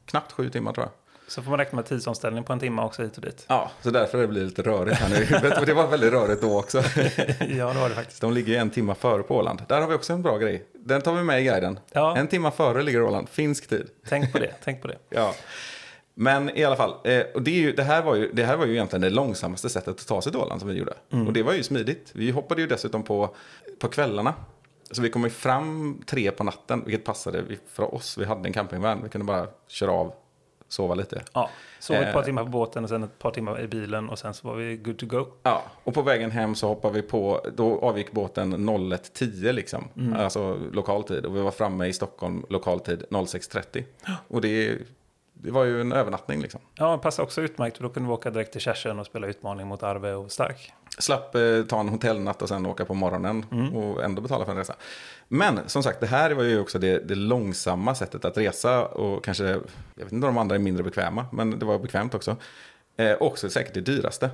Knappt 0.06 0.31
sju 0.31 0.50
timmar 0.50 0.74
tror 0.74 0.86
jag. 0.86 0.92
Så 1.27 1.41
får 1.41 1.50
man 1.50 1.59
räkna 1.59 1.75
med 1.75 1.85
tidsomställning 1.85 2.44
på 2.44 2.53
en 2.53 2.59
timme 2.59 2.81
också 2.81 3.03
hit 3.03 3.18
och 3.18 3.21
dit. 3.21 3.45
Ja, 3.47 3.71
så 3.81 3.89
därför 3.89 4.18
det 4.18 4.27
blir 4.27 4.45
lite 4.45 4.62
rörigt 4.62 4.97
här 4.97 5.09
nu 5.09 5.15
i 5.15 5.25
huvudet. 5.25 5.65
Det 5.65 5.74
var 5.74 5.88
väldigt 5.88 6.13
rörigt 6.13 6.41
då 6.41 6.59
också. 6.59 6.77
ja, 7.39 7.74
det 7.74 7.79
var 7.79 7.89
det 7.89 7.95
faktiskt. 7.95 8.21
De 8.21 8.33
ligger 8.33 8.59
en 8.59 8.69
timme 8.69 8.95
före 8.95 9.24
på 9.24 9.35
Åland. 9.35 9.62
Där 9.68 9.81
har 9.81 9.88
vi 9.88 9.95
också 9.95 10.13
en 10.13 10.21
bra 10.21 10.38
grej. 10.38 10.65
Den 10.74 11.01
tar 11.01 11.13
vi 11.13 11.24
med 11.24 11.41
i 11.41 11.44
guiden. 11.44 11.79
Ja. 11.91 12.18
En 12.18 12.27
timme 12.27 12.51
före 12.51 12.83
ligger 12.83 13.01
Åland. 13.01 13.29
Finsk 13.29 13.68
tid. 13.68 13.89
Tänk 14.09 14.31
på 14.33 14.39
det, 14.39 14.53
tänk 14.63 14.81
på 14.81 14.88
det. 14.88 14.97
Ja. 15.09 15.33
Men 16.19 16.57
i 16.57 16.63
alla 16.63 16.75
fall, 16.75 16.94
eh, 17.03 17.21
och 17.33 17.41
det, 17.41 17.51
ju, 17.51 17.71
det, 17.71 17.83
här 17.83 18.01
var 18.01 18.15
ju, 18.15 18.31
det 18.33 18.44
här 18.44 18.57
var 18.57 18.65
ju 18.65 18.74
egentligen 18.74 19.01
det 19.01 19.09
långsammaste 19.09 19.69
sättet 19.69 20.01
att 20.01 20.07
ta 20.07 20.21
sig 20.21 20.31
till 20.31 20.41
Åland 20.41 20.62
som 20.62 20.69
vi 20.69 20.75
gjorde. 20.75 20.94
Och 21.27 21.33
det 21.33 21.44
var 21.44 21.53
ju 21.53 21.63
smidigt. 21.63 22.12
Vi 22.13 22.31
hoppade 22.31 22.62
ju 22.62 22.68
dessutom 22.68 23.03
på, 23.03 23.35
på 23.79 23.88
kvällarna. 23.88 24.33
Så 24.91 25.01
vi 25.01 25.09
kom 25.09 25.24
ju 25.24 25.29
fram 25.29 26.01
tre 26.06 26.31
på 26.31 26.44
natten, 26.44 26.83
vilket 26.85 27.06
passade 27.06 27.44
för 27.71 27.95
oss. 27.95 28.18
Vi 28.18 28.25
hade 28.25 28.50
en 28.50 28.53
campingvan, 28.53 29.00
vi 29.03 29.09
kunde 29.09 29.25
bara 29.25 29.47
köra 29.68 29.91
av, 29.91 30.13
sova 30.67 30.95
lite. 30.95 31.21
Ja, 31.33 31.49
sov 31.79 31.95
ett 31.97 32.13
par 32.13 32.19
Eh. 32.19 32.25
timmar 32.25 32.43
på 32.43 32.49
båten 32.49 32.83
och 32.83 32.89
sen 32.89 33.03
ett 33.03 33.19
par 33.19 33.31
timmar 33.31 33.61
i 33.61 33.67
bilen 33.67 34.09
och 34.09 34.19
sen 34.19 34.33
så 34.33 34.47
var 34.47 34.55
vi 34.55 34.77
good 34.77 34.97
to 34.97 35.05
go. 35.05 35.25
Ja, 35.43 35.63
och 35.83 35.93
på 35.93 36.01
vägen 36.01 36.31
hem 36.31 36.55
så 36.55 36.67
hoppade 36.67 36.93
vi 36.93 37.01
på, 37.01 37.41
då 37.55 37.79
avgick 37.79 38.11
båten 38.11 38.53
01.10 38.69 39.51
liksom, 39.51 39.83
alltså 40.17 40.57
lokal 40.71 41.03
tid. 41.03 41.25
Och 41.25 41.35
vi 41.35 41.41
var 41.41 41.51
framme 41.51 41.85
i 41.85 41.93
Stockholm 41.93 42.45
lokal 42.49 42.79
tid 42.79 43.03
06.30. 43.09 43.83
Och 44.27 44.41
det, 44.41 44.77
det 45.42 45.51
var 45.51 45.63
ju 45.63 45.81
en 45.81 45.92
övernattning 45.92 46.42
liksom. 46.42 46.62
Ja, 46.75 46.98
passar 46.98 47.24
också 47.24 47.42
utmärkt 47.42 47.78
för 47.78 47.84
då 47.84 47.89
kunde 47.89 48.10
vi 48.10 48.13
åka 48.13 48.30
direkt 48.30 48.51
till 48.51 48.62
Kärsen 48.62 49.00
och 49.00 49.06
spela 49.06 49.28
utmaning 49.28 49.68
mot 49.68 49.84
Arve 49.84 50.13
och 50.13 50.31
Stark. 50.31 50.74
Slapp 51.00 51.36
eh, 51.36 51.63
ta 51.69 51.80
en 51.80 51.89
hotellnatt 51.89 52.42
och 52.42 52.50
sen 52.50 52.66
åka 52.66 52.86
på 52.86 52.94
morgonen 52.94 53.45
och 53.74 54.04
ändå 54.04 54.22
betala 54.22 54.45
för 54.45 54.51
en 54.51 54.57
resa. 54.57 54.75
Men 55.28 55.60
som 55.66 55.84
sagt, 55.84 56.00
det 56.00 56.07
här 56.07 56.31
var 56.31 56.44
ju 56.44 56.60
också 56.60 56.80
det, 56.80 57.07
det 57.07 57.16
långsamma 57.16 57.95
sättet 57.95 58.25
att 58.25 58.38
resa 58.38 58.86
och 58.86 59.24
kanske, 59.24 59.45
jag 59.95 60.04
vet 60.04 60.12
inte 60.12 60.28
om 60.28 60.36
de 60.36 60.38
andra 60.38 60.56
är 60.56 60.60
mindre 60.60 60.84
bekväma, 60.84 61.25
men 61.31 61.60
det 61.60 61.66
var 61.66 61.80
bekvämt 61.80 62.16
också. 62.16 62.36
Eh, 62.98 63.18
också 63.19 63.50
säkert 63.50 63.74
det 63.74 63.81
dyraste. 63.81 64.30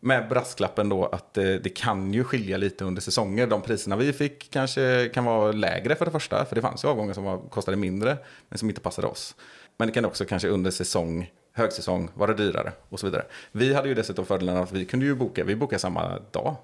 Med 0.00 0.28
brasklappen 0.28 0.88
då 0.88 1.06
att 1.06 1.38
eh, 1.38 1.44
det 1.44 1.76
kan 1.76 2.12
ju 2.12 2.24
skilja 2.24 2.56
lite 2.56 2.84
under 2.84 3.02
säsonger. 3.02 3.46
De 3.46 3.62
priserna 3.62 3.96
vi 3.96 4.12
fick 4.12 4.50
kanske 4.50 5.10
kan 5.14 5.24
vara 5.24 5.52
lägre 5.52 5.94
för 5.94 6.04
det 6.04 6.10
första, 6.10 6.44
för 6.44 6.54
det 6.54 6.62
fanns 6.62 6.84
ju 6.84 6.88
avgångar 6.88 7.14
som 7.14 7.24
var, 7.24 7.38
kostade 7.38 7.76
mindre, 7.76 8.16
men 8.48 8.58
som 8.58 8.68
inte 8.68 8.80
passade 8.80 9.08
oss. 9.08 9.36
Men 9.76 9.88
det 9.88 9.94
kan 9.94 10.04
också 10.04 10.24
kanske 10.24 10.48
under 10.48 10.70
säsong, 10.70 11.30
högsäsong, 11.52 12.10
vara 12.14 12.32
dyrare 12.34 12.72
och 12.88 13.00
så 13.00 13.06
vidare. 13.06 13.24
Vi 13.52 13.74
hade 13.74 13.88
ju 13.88 13.94
dessutom 13.94 14.26
fördelen 14.26 14.56
att 14.56 14.72
vi 14.72 14.84
kunde 14.84 15.06
ju 15.06 15.14
boka, 15.14 15.44
vi 15.44 15.56
bokade 15.56 15.80
samma 15.80 16.18
dag. 16.30 16.56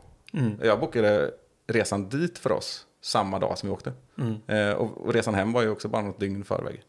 Jag 0.63 0.81
bokade 0.81 1.31
resan 1.67 2.09
dit 2.09 2.39
för 2.39 2.53
oss 2.53 2.87
samma 3.03 3.39
dag 3.39 3.59
som 3.59 3.69
vi 3.69 3.73
åkte. 3.75 3.93
Eh, 4.47 4.71
och, 4.73 5.07
och 5.07 5.15
resan 5.15 5.35
hem 5.35 5.53
var 5.53 5.63
ju 5.63 5.71
också 5.71 5.89
bara 5.89 6.03
något 6.03 6.21
dygn 6.21 6.45
förväg. 6.45 6.83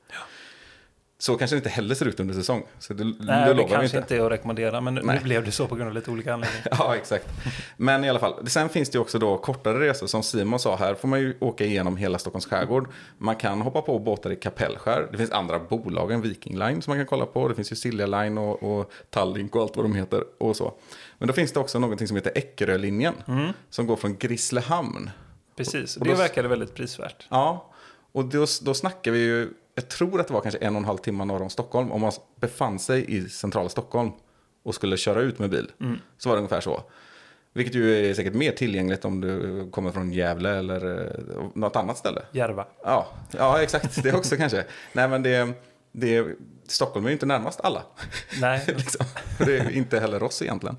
Så 1.22 1.38
kanske 1.38 1.56
det 1.56 1.58
inte 1.58 1.70
heller 1.70 1.96
ser 1.96 2.06
ut 2.06 2.20
under 2.20 2.34
säsong. 2.34 2.64
Så 2.80 2.94
det, 2.94 3.04
Nej, 3.04 3.48
det 3.48 3.54
det 3.54 3.64
kanske 3.64 3.98
inte. 3.98 4.16
är 4.16 4.20
att 4.26 4.32
rekommendera, 4.32 4.82
men 4.82 4.96
nu 4.96 5.02
Nej. 5.04 5.20
blev 5.24 5.44
det 5.46 5.52
så 5.52 5.68
på 5.68 5.76
grund 5.76 5.88
av 5.90 5.94
lite 5.96 6.12
olika 6.12 6.34
anledningar. 6.34 6.68
Ja, 6.80 6.96
exakt. 6.96 7.28
Men 7.78 8.04
i 8.04 8.10
alla 8.10 8.20
fall, 8.20 8.48
sen 8.50 8.70
finns 8.70 8.90
det 8.90 9.00
också 9.00 9.20
då 9.20 9.38
kortare 9.38 9.80
resor. 9.90 10.08
Som 10.08 10.24
Simon 10.24 10.60
sa, 10.60 10.76
här 10.76 10.94
får 10.96 11.08
man 11.08 11.20
ju 11.20 11.38
åka 11.40 11.66
igenom 11.66 11.98
hela 11.98 12.18
Stockholms 12.18 12.46
skärgård. 12.46 12.90
Man 13.18 13.36
kan 13.36 13.62
hoppa 13.62 13.82
på 13.82 14.00
båtar 14.00 14.32
i 14.32 14.36
Kapellskär. 14.36 15.08
Det 15.12 15.18
finns 15.18 15.32
andra 15.32 15.60
bolag 15.60 16.12
än 16.12 16.22
Viking 16.22 16.58
Line 16.60 16.82
som 16.82 16.92
man 16.92 16.98
kan 17.00 17.06
kolla 17.08 17.26
på. 17.26 17.48
Det 17.48 17.56
finns 17.56 17.72
ju 17.72 17.76
Silja 17.76 18.06
Line 18.06 18.38
och, 18.38 18.64
och 18.80 18.92
Tallink 19.10 19.56
och 19.56 19.62
allt 19.62 19.76
vad 19.76 19.86
de 19.86 19.96
heter 19.96 20.24
och 20.40 20.56
så. 20.56 20.74
Men 21.18 21.28
då 21.28 21.34
finns 21.34 21.52
det 21.52 21.60
också 21.60 21.80
någonting 21.80 22.08
som 22.08 22.18
heter 22.18 22.32
Eckerölinjen. 22.36 23.14
Som 23.70 23.88
går 23.88 23.96
från 23.96 24.18
Grisslehamn. 24.18 25.10
Precis, 25.58 25.96
och 25.96 26.02
Och 26.02 26.08
det 26.08 26.14
då- 26.14 26.20
verkade 26.20 26.48
väldigt 26.48 26.76
prisvärt. 26.76 27.28
Ja, 27.30 27.68
och 28.12 28.26
då, 28.26 28.46
då 28.62 28.74
snackar 28.74 29.12
vi 29.12 29.20
ju, 29.20 29.50
jag 29.76 29.88
tror 29.90 30.20
att 30.20 30.28
det 30.28 30.34
var 30.34 30.42
kanske 30.42 30.60
en 30.60 30.76
och 30.76 30.80
en 30.80 30.86
halv 30.86 30.98
timme 30.98 31.26
norr 31.26 31.42
om 31.42 31.50
Stockholm. 31.50 31.92
Om 31.92 32.02
man 32.02 32.12
befann 32.40 32.80
sig 32.80 33.16
i 33.16 33.30
centrala 33.30 33.70
Stockholm 33.70 34.12
och 34.64 34.76
skulle 34.76 34.98
köra 34.98 35.22
ut 35.22 35.40
med 35.40 35.50
bil. 35.50 35.72
Så 36.18 36.30
var 36.30 36.36
det 36.36 36.40
ungefär 36.40 36.62
så. 36.62 36.84
Vilket 37.54 37.76
ju 37.76 38.10
är 38.10 38.14
säkert 38.14 38.34
mer 38.34 38.52
tillgängligt 38.52 39.06
om 39.06 39.22
du 39.22 39.68
kommer 39.72 39.92
från 39.92 40.12
Gävle 40.12 40.50
eller 40.58 41.08
eh, 41.08 41.46
något 41.54 41.76
annat 41.76 41.98
ställe. 41.98 42.22
Järva. 42.32 42.66
Ja, 42.84 43.08
ja 43.32 43.62
exakt. 43.62 44.04
Det 44.04 44.14
också 44.14 44.36
kanske. 44.36 44.66
Nej, 44.94 45.08
men 45.08 45.24
det, 45.24 45.54
det, 45.92 46.26
Stockholm 46.68 47.06
är 47.06 47.10
ju 47.10 47.14
inte 47.14 47.26
närmast 47.26 47.62
alla. 47.62 47.84
Nej, 48.42 48.64
liksom. 48.68 49.06
Det 49.38 49.58
är 49.58 49.70
inte 49.70 50.00
heller 50.00 50.24
oss 50.24 50.42
egentligen. 50.42 50.78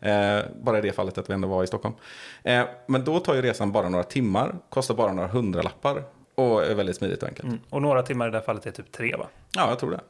Eh, 0.00 0.44
bara 0.62 0.78
i 0.78 0.80
det 0.80 0.92
fallet 0.92 1.18
att 1.18 1.30
vi 1.30 1.34
ändå 1.34 1.48
var 1.48 1.64
i 1.64 1.66
Stockholm. 1.66 1.94
Eh, 2.42 2.64
men 2.86 3.04
då 3.04 3.20
tar 3.20 3.34
ju 3.34 3.42
resan 3.42 3.72
bara 3.72 3.88
några 3.88 4.04
timmar, 4.04 4.54
kostar 4.68 4.94
bara 4.94 5.12
några 5.12 5.28
hundralappar 5.28 6.04
och 6.38 6.64
är 6.66 6.74
väldigt 6.74 6.96
smidigt 6.96 7.22
och 7.22 7.28
enkelt. 7.28 7.48
Mm. 7.48 7.58
Och 7.70 7.82
några 7.82 8.02
timmar 8.02 8.28
i 8.28 8.30
det 8.30 8.36
här 8.38 8.44
fallet 8.44 8.66
är 8.66 8.70
typ 8.70 8.92
tre 8.92 9.16
va? 9.16 9.26
Ja, 9.52 9.68
jag 9.68 9.78
tror 9.78 9.90
det. 9.90 10.00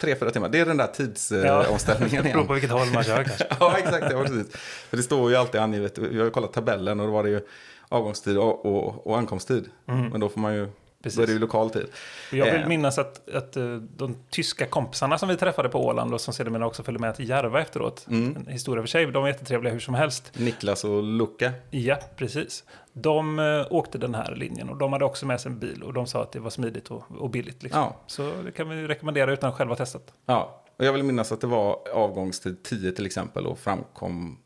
Tre, 0.00 0.16
fyra 0.16 0.30
timmar. 0.30 0.48
Det 0.48 0.60
är 0.60 0.66
den 0.66 0.76
där 0.76 0.86
tidsomställningen 0.86 1.62
Ja. 1.64 1.68
omställningen 1.72 2.22
Beror 2.22 2.34
igen. 2.36 2.46
på 2.46 2.52
vilket 2.52 2.70
håll 2.70 2.86
man 2.94 3.04
kör 3.04 3.24
kanske. 3.24 3.46
ja, 3.60 3.78
exakt. 3.78 4.06
Ja, 4.10 4.22
precis. 4.22 4.56
För 4.90 4.96
det 4.96 5.02
står 5.02 5.30
ju 5.30 5.36
alltid 5.36 5.60
angivet. 5.60 5.98
Vi 5.98 6.18
har 6.18 6.24
ju 6.24 6.30
kollat 6.30 6.52
tabellen 6.52 7.00
och 7.00 7.06
då 7.06 7.12
var 7.12 7.22
det 7.22 7.30
ju 7.30 7.40
avgångstid 7.88 8.38
och, 8.38 8.66
och, 8.66 9.06
och 9.06 9.18
ankomsttid. 9.18 9.68
Men 9.84 10.20
då 10.20 10.28
får 10.28 10.40
man 10.40 10.54
ju, 10.54 10.68
Precis. 11.08 11.16
då 11.16 11.22
är 11.22 11.26
det 11.26 11.32
ju 11.32 11.38
lokal 11.38 11.70
tid. 11.70 11.86
Jag 12.32 12.52
vill 12.52 12.62
Eh. 12.62 12.68
minnas 12.68 12.98
att, 12.98 13.28
att 13.28 13.56
eh, 13.56 13.76
de 13.76 14.16
tyska 14.30 14.66
kompisarna 14.66 15.18
som 15.18 15.28
vi 15.28 15.36
träffade 15.36 15.68
på 15.68 15.86
Åland 15.86 16.14
och 16.14 16.20
som 16.20 16.34
sedermera 16.34 16.66
också 16.66 16.82
följde 16.82 17.00
med 17.00 17.14
till 17.14 17.28
Järva 17.28 17.60
efteråt. 17.60 18.06
En 18.08 18.46
historia 18.48 18.82
för 18.82 18.88
sig, 18.88 19.06
de 19.06 19.22
var 19.22 19.28
jättetrevliga 19.28 19.72
hur 19.72 19.80
som 19.80 19.94
helst. 19.94 20.32
Niklas 20.38 20.84
och 20.84 21.02
Luca. 21.02 21.52
Ja, 21.70 21.98
precis. 22.16 22.64
De 22.92 23.38
eh, 23.38 23.66
åkte 23.70 23.98
den 23.98 24.14
här 24.14 24.34
linjen 24.36 24.68
och 24.68 24.76
de 24.76 24.92
hade 24.92 25.04
också 25.04 25.26
med 25.26 25.40
sig 25.40 25.52
en 25.52 25.58
bil 25.58 25.82
och 25.82 25.92
de 25.92 26.06
sa 26.06 26.22
att 26.22 26.32
det 26.32 26.40
var 26.40 26.50
smidigt 26.50 26.88
och, 26.90 27.02
och 27.18 27.30
billigt. 27.30 27.62
Liksom. 27.62 27.80
Ja. 27.80 27.96
Så 28.06 28.32
det 28.44 28.52
kan 28.52 28.68
vi 28.68 28.86
rekommendera 28.86 29.32
utan 29.32 29.50
att 29.50 29.56
själva 29.56 29.76
testat. 29.76 30.12
Ja, 30.26 30.62
och 30.76 30.84
jag 30.84 30.92
vill 30.92 31.02
minnas 31.02 31.32
att 31.32 31.40
det 31.40 31.46
var 31.46 31.78
avgångstid 31.94 32.62
10 32.62 32.92
till 32.92 33.06
exempel 33.06 33.46
och 33.46 33.58
framkom 33.58 34.38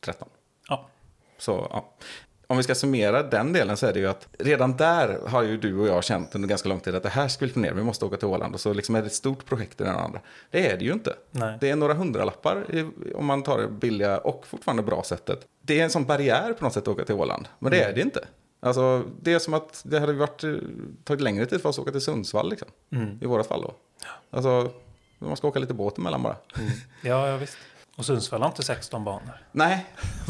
13. 0.00 0.28
Ja, 0.68 0.86
Så 1.38 1.66
ja. 1.70 1.92
Om 2.46 2.56
vi 2.56 2.62
ska 2.62 2.74
summera 2.74 3.22
den 3.22 3.52
delen 3.52 3.76
så 3.76 3.86
är 3.86 3.92
det 3.92 3.98
ju 3.98 4.06
att 4.06 4.28
redan 4.38 4.76
där 4.76 5.18
har 5.26 5.42
ju 5.42 5.56
du 5.56 5.78
och 5.78 5.88
jag 5.88 6.04
känt 6.04 6.34
under 6.34 6.48
ganska 6.48 6.68
lång 6.68 6.80
tid 6.80 6.94
att 6.94 7.02
det 7.02 7.08
här 7.08 7.28
ska 7.28 7.46
vi 7.46 7.52
planera, 7.52 7.74
vi 7.74 7.82
måste 7.82 8.04
åka 8.04 8.16
till 8.16 8.28
Åland 8.28 8.54
och 8.54 8.60
så 8.60 8.72
liksom 8.72 8.94
är 8.94 9.00
det 9.00 9.06
ett 9.06 9.14
stort 9.14 9.46
projekt 9.46 9.80
i 9.80 9.84
den 9.84 9.96
andra. 9.96 10.20
Det 10.50 10.70
är 10.70 10.76
det 10.76 10.84
ju 10.84 10.92
inte. 10.92 11.14
Nej. 11.30 11.58
Det 11.60 11.70
är 11.70 11.76
några 11.76 11.94
hundralappar 11.94 12.66
om 13.14 13.26
man 13.26 13.42
tar 13.42 13.58
det 13.58 13.68
billiga 13.68 14.18
och 14.18 14.46
fortfarande 14.46 14.82
bra 14.82 15.02
sättet. 15.02 15.46
Det 15.62 15.80
är 15.80 15.84
en 15.84 15.90
sån 15.90 16.04
barriär 16.04 16.52
på 16.52 16.64
något 16.64 16.72
sätt 16.72 16.82
att 16.82 16.88
åka 16.88 17.04
till 17.04 17.14
Åland, 17.14 17.48
men 17.58 17.70
det 17.70 17.82
är 17.82 17.94
det 17.94 18.00
inte. 18.00 18.24
Alltså, 18.60 19.04
det 19.20 19.32
är 19.32 19.38
som 19.38 19.54
att 19.54 19.82
det 19.84 20.00
hade 20.00 20.12
varit, 20.12 20.44
tagit 21.04 21.20
längre 21.20 21.46
tid 21.46 21.62
för 21.62 21.68
oss 21.68 21.78
att 21.78 21.82
åka 21.82 21.92
till 21.92 22.00
Sundsvall 22.00 22.50
liksom. 22.50 22.68
I 23.20 23.26
våra 23.26 23.44
fall 23.44 23.62
då. 23.62 23.74
Alltså, 24.30 24.70
man 25.18 25.36
ska 25.36 25.48
åka 25.48 25.58
lite 25.58 25.74
båt 25.74 25.98
emellan 25.98 26.22
bara. 26.22 26.36
Ja, 27.02 27.28
ja 27.28 27.36
visst. 27.36 27.56
Och 27.96 28.04
Sundsvall 28.06 28.40
har 28.40 28.48
inte 28.48 28.62
16 28.62 29.04
banor. 29.04 29.46
Nej, 29.52 29.86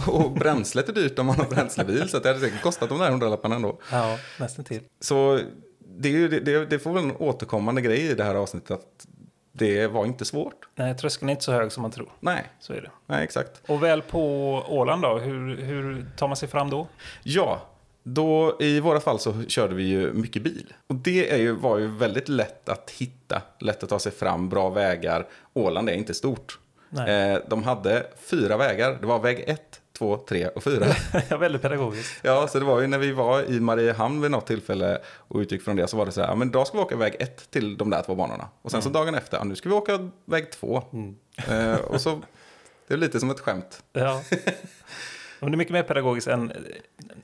och 0.06 0.30
bränslet 0.32 0.88
är 0.88 0.92
dyrt 0.92 1.18
om 1.18 1.26
man 1.26 1.36
har 1.36 1.44
bränslebil 1.44 2.08
så 2.08 2.18
det 2.18 2.28
hade 2.28 2.40
säkert 2.40 2.62
kostat 2.62 2.88
de 2.88 2.98
där 2.98 3.10
hundralapparna 3.10 3.54
ändå. 3.54 3.78
Ja, 3.92 4.18
nästan 4.40 4.64
till. 4.64 4.80
Så 5.00 5.40
det, 5.98 6.08
ju, 6.08 6.28
det, 6.40 6.66
det 6.66 6.78
får 6.78 6.92
väl 6.92 7.04
en 7.04 7.16
återkommande 7.16 7.80
grej 7.80 8.00
i 8.00 8.14
det 8.14 8.24
här 8.24 8.34
avsnittet 8.34 8.70
att 8.70 9.06
det 9.52 9.86
var 9.86 10.06
inte 10.06 10.24
svårt. 10.24 10.68
Nej, 10.74 10.94
tröskeln 10.96 11.28
är 11.28 11.32
inte 11.32 11.44
så 11.44 11.52
hög 11.52 11.72
som 11.72 11.82
man 11.82 11.90
tror. 11.90 12.12
Nej, 12.20 12.44
Så 12.60 12.72
är 12.72 12.80
det. 12.80 12.90
nej 13.06 13.24
exakt. 13.24 13.62
Och 13.68 13.82
väl 13.82 14.02
på 14.02 14.22
Åland 14.68 15.02
då, 15.02 15.18
hur, 15.18 15.56
hur 15.56 16.06
tar 16.16 16.28
man 16.28 16.36
sig 16.36 16.48
fram 16.48 16.70
då? 16.70 16.86
Ja, 17.22 17.62
då 18.02 18.56
i 18.60 18.80
våra 18.80 19.00
fall 19.00 19.18
så 19.18 19.42
körde 19.48 19.74
vi 19.74 19.82
ju 19.82 20.12
mycket 20.12 20.42
bil. 20.42 20.72
Och 20.86 20.94
det 20.94 21.30
är 21.32 21.36
ju, 21.38 21.52
var 21.52 21.78
ju 21.78 21.86
väldigt 21.86 22.28
lätt 22.28 22.68
att 22.68 22.90
hitta, 22.90 23.42
lätt 23.58 23.82
att 23.82 23.88
ta 23.88 23.98
sig 23.98 24.12
fram, 24.12 24.48
bra 24.48 24.68
vägar. 24.70 25.26
Åland 25.54 25.88
är 25.88 25.94
inte 25.94 26.14
stort. 26.14 26.58
Eh, 26.90 27.38
de 27.48 27.62
hade 27.62 28.06
fyra 28.16 28.56
vägar, 28.56 28.98
det 29.00 29.06
var 29.06 29.18
väg 29.18 29.44
1, 29.46 29.80
2, 29.98 30.16
3 30.16 30.48
och 30.48 30.62
4. 30.62 30.86
Ja, 31.28 31.36
väldigt 31.36 31.62
pedagogiskt. 31.62 32.20
Ja, 32.22 32.48
så 32.48 32.58
det 32.58 32.64
var 32.64 32.80
ju 32.80 32.86
när 32.86 32.98
vi 32.98 33.12
var 33.12 33.42
i 33.42 33.60
Mariehamn 33.60 34.20
vid 34.20 34.30
något 34.30 34.46
tillfälle 34.46 34.98
och 35.06 35.38
utgick 35.40 35.62
från 35.62 35.76
det 35.76 35.88
så 35.88 35.96
var 35.96 36.06
det 36.06 36.12
så 36.12 36.20
här, 36.20 36.28
ja, 36.28 36.34
men 36.34 36.50
då 36.50 36.64
ska 36.64 36.78
vi 36.78 36.84
åka 36.84 36.96
väg 36.96 37.16
1 37.18 37.50
till 37.50 37.76
de 37.76 37.90
där 37.90 38.02
två 38.02 38.14
banorna. 38.14 38.48
Och 38.62 38.70
sen 38.70 38.82
så 38.82 38.88
dagen 38.88 39.14
efter, 39.14 39.36
ja, 39.38 39.44
nu 39.44 39.56
ska 39.56 39.68
vi 39.68 39.74
åka 39.74 40.10
väg 40.24 40.50
2. 40.52 40.82
Eh, 41.48 41.74
och 41.74 42.00
så, 42.00 42.22
det 42.88 42.94
är 42.94 42.98
lite 42.98 43.20
som 43.20 43.30
ett 43.30 43.40
skämt. 43.40 43.82
Ja. 43.92 44.22
Men 45.40 45.50
det 45.50 45.54
är 45.54 45.56
mycket 45.56 45.72
mer 45.72 45.82
pedagogiskt 45.82 46.28
än 46.28 46.50
eh, 46.50 46.56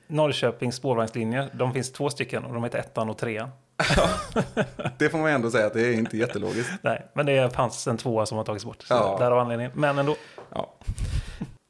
Norrköpings 0.07 0.75
spårvagnslinje. 0.75 1.47
De 1.53 1.73
finns 1.73 1.91
två 1.91 2.09
stycken 2.09 2.43
och 2.45 2.53
de 2.53 2.63
heter 2.63 2.79
ettan 2.79 3.09
och 3.09 3.17
trean. 3.17 3.49
Det 4.97 5.09
får 5.09 5.17
man 5.17 5.29
ändå 5.31 5.51
säga 5.51 5.65
att 5.67 5.73
det 5.73 5.81
är 5.87 5.93
inte 5.93 6.17
jättelogiskt. 6.17 6.71
Nej, 6.81 7.05
men 7.13 7.25
det 7.25 7.53
fanns 7.53 7.87
en 7.87 7.97
tvåa 7.97 8.25
som 8.25 8.37
har 8.37 8.45
tagits 8.45 8.65
bort. 8.65 8.81
Så 8.83 8.93
Ja. 8.93 9.15
Därav 9.19 9.39
anledningen. 9.39 9.71
Men 9.75 9.97
ändå. 9.99 10.15
Ja. 10.49 10.73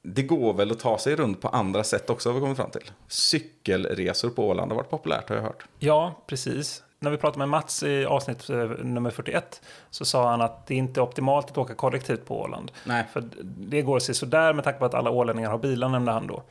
Det 0.04 0.24
går 0.24 0.54
väl 0.54 0.72
att 0.72 0.80
ta 0.80 0.98
sig 0.98 1.16
runt 1.16 1.42
på 1.42 1.48
andra 1.48 1.84
sätt 1.84 2.10
också 2.10 2.30
har 2.30 2.34
vi 2.34 2.40
kommit 2.42 2.58
fram 2.58 2.70
till. 2.70 2.92
Cykelresor 3.08 4.30
på 4.30 4.48
Åland 4.50 4.72
har 4.72 4.76
varit 4.78 4.90
populärt 4.90 5.30
har 5.30 5.36
jag 5.36 5.44
hört. 5.44 5.64
Ja, 5.80 6.24
precis. 6.28 6.84
När 7.04 7.12
vi 7.12 7.18
pratade 7.18 7.40
med 7.40 7.50
Mats 7.50 7.84
i 7.84 8.06
avsnitt 8.06 8.50
eh, 8.50 8.58
nummer 8.84 9.10
41 9.10 9.62
så 9.90 10.06
sa 10.06 10.30
han 10.30 10.42
att 10.42 10.68
det 10.68 10.76
inte 10.76 11.00
är 11.00 11.02
optimalt 11.02 11.52
att 11.52 11.58
åka 11.58 11.74
kollektivt 11.76 12.26
på 12.26 12.42
Åland. 12.42 12.72
Nej. 12.86 13.06
För 13.14 13.24
det 13.44 13.82
går 13.82 14.00
sig 14.00 14.16
sådär 14.16 14.54
med 14.54 14.64
tanke 14.64 14.80
på 14.80 14.86
att 14.86 14.94
alla 14.94 15.10
ålänningar 15.10 15.50
har 15.52 15.58
bilar 15.58 15.90
nämnde 15.90 16.12
han 16.12 16.28
då. 16.28 16.44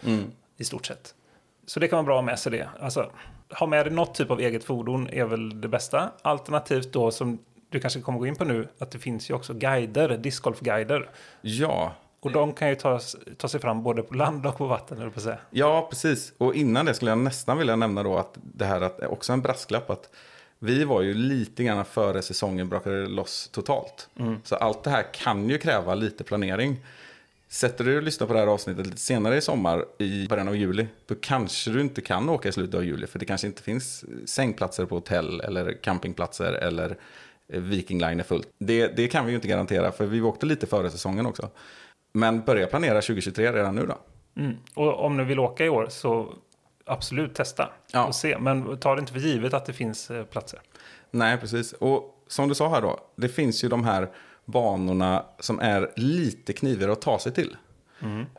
I 0.57 0.65
stort 0.65 0.87
sett. 0.87 1.15
Så 1.67 1.81
det 1.81 1.89
kan 1.89 1.97
vara 1.97 2.05
bra 2.05 2.15
att 2.15 2.23
ha 2.23 2.27
med 2.27 2.39
sig 2.39 2.53
det. 2.53 2.69
Alltså, 2.81 3.11
ha 3.59 3.67
med 3.67 3.87
dig 3.87 3.95
något 3.95 4.15
typ 4.15 4.31
av 4.31 4.41
eget 4.41 4.65
fordon 4.65 5.09
är 5.13 5.25
väl 5.25 5.61
det 5.61 5.69
bästa. 5.69 6.11
Alternativt 6.23 6.93
då 6.93 7.11
som 7.11 7.39
du 7.69 7.81
kanske 7.81 8.01
kommer 8.01 8.19
gå 8.19 8.27
in 8.27 8.37
på 8.37 8.45
nu, 8.45 8.69
att 8.79 8.91
det 8.91 8.99
finns 8.99 9.31
ju 9.31 9.35
också 9.35 9.55
guider, 9.55 10.17
discgolfguider. 10.17 11.11
Ja, 11.41 11.93
Och 12.21 12.33
de 12.33 12.53
kan 12.53 12.69
ju 12.69 12.75
ta, 12.75 13.01
ta 13.37 13.49
sig 13.49 13.61
fram 13.61 13.83
både 13.83 14.03
på 14.03 14.15
land 14.15 14.47
och 14.47 14.57
på 14.59 14.67
vatten, 14.67 14.99
eller 14.99 15.11
på 15.11 15.21
säga. 15.21 15.39
Ja, 15.51 15.87
precis. 15.91 16.33
Och 16.39 16.55
innan 16.55 16.87
det 16.87 16.95
skulle 16.95 17.11
jag 17.11 17.19
nästan 17.19 17.59
vilja 17.59 17.77
nämna 17.77 18.03
då 18.03 18.19
att 18.19 18.39
det 18.43 18.65
här 18.65 18.81
att 18.81 19.03
också 19.03 19.33
en 19.33 19.43
brasklapp 19.43 19.91
att 19.91 20.11
vi 20.65 20.85
var 20.85 21.03
ju 21.03 21.15
lite 21.15 21.65
grann 21.65 21.85
före 21.85 22.23
säsongen 22.23 22.69
brakade 22.69 23.07
loss 23.07 23.49
totalt. 23.53 24.09
Så 24.45 24.57
allt 24.57 24.85
det 24.85 24.91
här 24.91 25.05
kan 25.15 25.49
ju 25.49 25.59
kräva 25.59 25.95
lite 25.95 26.25
planering. 26.25 26.77
Sätter 27.49 27.85
du 27.85 27.91
dig 27.91 27.99
och 27.99 28.03
lyssnar 28.03 28.27
på 28.27 28.33
det 28.33 28.39
här 28.39 28.47
avsnittet 28.47 28.87
lite 28.87 29.01
senare 29.01 29.37
i 29.37 29.41
sommar, 29.41 29.85
i 29.99 30.27
början 30.29 30.49
av 30.49 30.57
juli, 30.57 30.87
då 31.07 31.15
kanske 31.21 31.71
du 31.71 31.81
inte 31.81 32.01
kan 32.01 32.29
åka 32.29 32.49
i 32.49 32.53
slutet 32.53 32.75
av 32.75 32.85
juli. 32.85 33.07
För 33.07 33.19
det 33.19 33.25
kanske 33.25 33.47
inte 33.47 33.63
finns 33.63 34.05
sängplatser 34.25 34.85
på 34.85 34.95
hotell 34.95 35.41
eller 35.41 35.73
campingplatser 35.83 36.53
eller 36.53 36.97
eh, 37.49 37.61
Viking 37.61 38.01
Line 38.01 38.21
är 38.21 38.25
fullt. 38.25 38.49
Det, 38.59 38.87
det 38.87 39.09
kan 39.09 39.25
vi 39.25 39.31
ju 39.33 39.37
inte 39.37 39.49
garantera, 39.49 39.93
för 39.93 40.07
vi 40.07 40.21
åkte 40.21 40.47
lite 40.47 40.67
före 40.67 40.91
säsongen 40.91 41.27
också. 41.27 41.51
Men 42.13 42.41
börja 42.41 42.67
planera 42.67 43.01
2023 43.01 43.53
redan 43.53 43.75
nu 43.75 43.87
då. 43.87 43.99
Mm. 44.43 44.57
Och 44.75 45.05
om 45.05 45.17
ni 45.17 45.25
vill 45.25 45.39
åka 45.39 45.65
i 45.65 45.69
år 45.69 45.87
så 45.91 46.35
absolut 46.93 47.35
testa 47.35 47.71
Ja. 47.93 48.05
och 48.07 48.15
se. 48.15 48.39
Men 48.39 48.77
ta 48.79 48.95
det 48.95 49.01
inte 49.01 49.13
för 49.13 49.21
givet 49.21 49.55
att 49.55 49.65
det 49.67 49.73
finns 49.73 50.11
eh, 50.11 50.25
platser. 50.25 50.61
Nej, 51.11 51.39
precis. 51.39 51.73
Och 51.73 52.25
som 52.29 52.49
du 52.49 52.55
sa 52.55 52.69
här 52.69 52.83
då, 52.83 53.01
det 53.17 53.29
finns 53.29 53.65
ju 53.65 53.69
de 53.69 53.85
här 53.85 54.09
banorna 54.45 55.25
som 55.41 55.61
är 55.61 55.91
lite 55.97 56.53
knivigare 56.53 56.93
att 56.93 57.01
ta 57.03 57.19
sig 57.19 57.33
till. 57.33 57.57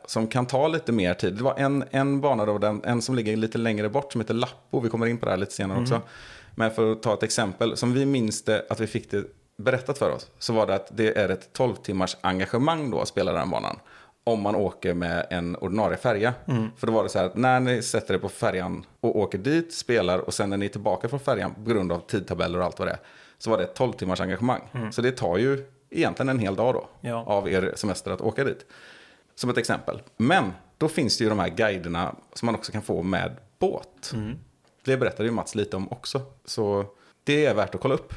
Som 0.06 0.26
kan 0.26 0.46
ta 0.46 0.68
lite 0.68 0.92
mer 0.92 1.14
tid. 1.14 1.34
Det 1.34 1.42
var 1.44 1.54
en, 1.58 1.84
en 1.90 2.20
bana 2.20 2.44
då, 2.46 2.58
den, 2.58 2.84
en 2.84 3.02
som 3.02 3.14
ligger 3.14 3.36
lite 3.36 3.58
längre 3.58 3.88
bort 3.88 4.12
som 4.12 4.20
heter 4.20 4.34
Lappo. 4.34 4.80
Vi 4.80 4.88
kommer 4.88 5.06
in 5.06 5.18
på 5.18 5.24
det 5.24 5.30
här 5.30 5.38
lite 5.38 5.52
senare 5.52 5.80
också. 5.80 6.00
Men 6.54 6.70
för 6.70 6.92
att 6.92 7.02
ta 7.02 7.14
ett 7.14 7.22
exempel, 7.22 7.76
som 7.76 7.92
vi 7.92 8.06
minns 8.06 8.42
det 8.44 8.66
att 8.70 8.80
vi 8.80 8.86
fick 8.86 9.10
det 9.10 9.24
berättat 9.56 9.98
för 9.98 10.10
oss, 10.10 10.30
så 10.38 10.52
var 10.52 10.66
det 10.66 10.74
att 10.74 10.96
det 10.96 11.18
är 11.18 11.28
ett 11.28 11.52
12 11.52 11.74
timmars 11.74 12.16
engagemang 12.20 12.90
då 12.90 13.00
att 13.00 13.08
spela 13.08 13.32
den 13.32 13.50
banan. 13.50 13.76
Om 14.26 14.42
man 14.42 14.54
åker 14.54 14.94
med 14.94 15.26
en 15.30 15.56
ordinarie 15.56 15.96
färja. 15.96 16.34
För 16.76 16.86
då 16.86 16.92
var 16.92 17.02
det 17.02 17.08
så 17.08 17.18
här 17.18 17.26
att 17.26 17.36
när 17.36 17.60
ni 17.60 17.82
sätter 17.82 18.14
er 18.14 18.18
på 18.18 18.28
färjan 18.28 18.84
och 19.00 19.16
åker 19.18 19.38
dit, 19.38 19.74
spelar 19.74 20.18
och 20.18 20.34
sen 20.34 20.52
är 20.52 20.56
ni 20.56 20.68
tillbaka 20.68 21.08
från 21.08 21.20
färjan 21.20 21.54
på 21.54 21.60
grund 21.70 21.92
av 21.92 21.98
tidtabeller 21.98 22.58
och 22.58 22.64
allt 22.64 22.78
vad 22.78 22.88
det 22.88 22.92
är. 22.92 22.98
Så 23.38 23.50
var 23.50 23.58
det 23.58 23.64
ett 23.64 23.74
12 23.74 23.92
timmars 23.92 24.20
engagemang. 24.20 24.60
Så 24.92 25.02
det 25.02 25.12
tar 25.12 25.36
ju 25.38 25.66
egentligen 25.90 26.28
en 26.28 26.38
hel 26.38 26.56
dag 26.56 26.74
då 26.74 26.88
Ja. 27.00 27.24
av 27.26 27.48
er 27.48 27.72
semester 27.76 28.10
att 28.10 28.20
åka 28.20 28.44
dit. 28.44 28.66
Som 29.34 29.50
ett 29.50 29.58
exempel. 29.58 30.02
Men 30.16 30.52
då 30.78 30.88
finns 30.88 31.18
det 31.18 31.24
ju 31.24 31.30
de 31.30 31.38
här 31.38 31.48
guiderna 31.48 32.14
som 32.34 32.46
man 32.46 32.54
också 32.54 32.72
kan 32.72 32.82
få 32.82 33.02
med 33.02 33.36
båt. 33.58 34.14
Det 34.84 34.96
berättade 34.96 35.24
ju 35.28 35.30
Mats 35.34 35.54
lite 35.54 35.76
om 35.76 35.92
också. 35.92 36.20
Så 36.44 36.84
det 37.24 37.46
är 37.46 37.54
värt 37.54 37.74
att 37.74 37.80
kolla 37.80 37.94
upp. 37.94 38.14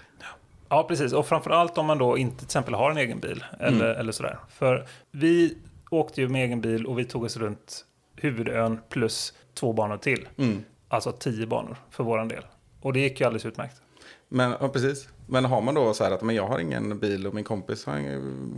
Ja, 0.70 0.84
precis. 0.88 1.14
Och 1.14 1.28
framförallt 1.28 1.78
om 1.78 1.86
man 1.86 1.98
då 1.98 2.18
inte 2.18 2.38
till 2.38 2.46
exempel 2.46 2.74
har 2.74 2.92
en 2.92 2.98
egen 2.98 3.20
bil. 3.20 3.46
Eller, 3.60 3.86
eller 3.96 4.12
sådär. 4.12 4.38
För 4.50 4.88
vi 5.12 5.58
åkte 5.90 6.22
ju 6.22 6.30
med 6.30 6.46
egen 6.46 6.62
bil 6.62 6.86
och 6.86 7.00
vi 7.00 7.06
tog 7.06 7.24
oss 7.24 7.38
runt 7.38 7.86
huvudön 8.16 8.80
plus 8.90 9.34
två 9.54 9.74
banor 9.74 9.98
till. 9.98 10.28
Alltså 10.88 11.12
tio 11.12 11.48
banor 11.48 11.78
för 11.90 12.04
våran 12.04 12.28
del. 12.28 12.46
Och 12.82 12.94
det 12.94 13.00
gick 13.00 13.20
ju 13.20 13.26
alldeles 13.26 13.46
utmärkt. 13.46 13.82
Men, 14.30 14.56
ja, 14.60 14.70
precis. 14.70 15.10
Men 15.28 15.46
har 15.46 15.62
man 15.62 15.76
då 15.76 15.94
så 15.94 16.04
här 16.04 16.12
att 16.12 16.22
men 16.22 16.36
jag 16.36 16.48
har 16.48 16.60
ingen 16.60 17.00
bil 17.00 17.28
och 17.28 17.34
min 17.34 17.44
kompis 17.44 17.86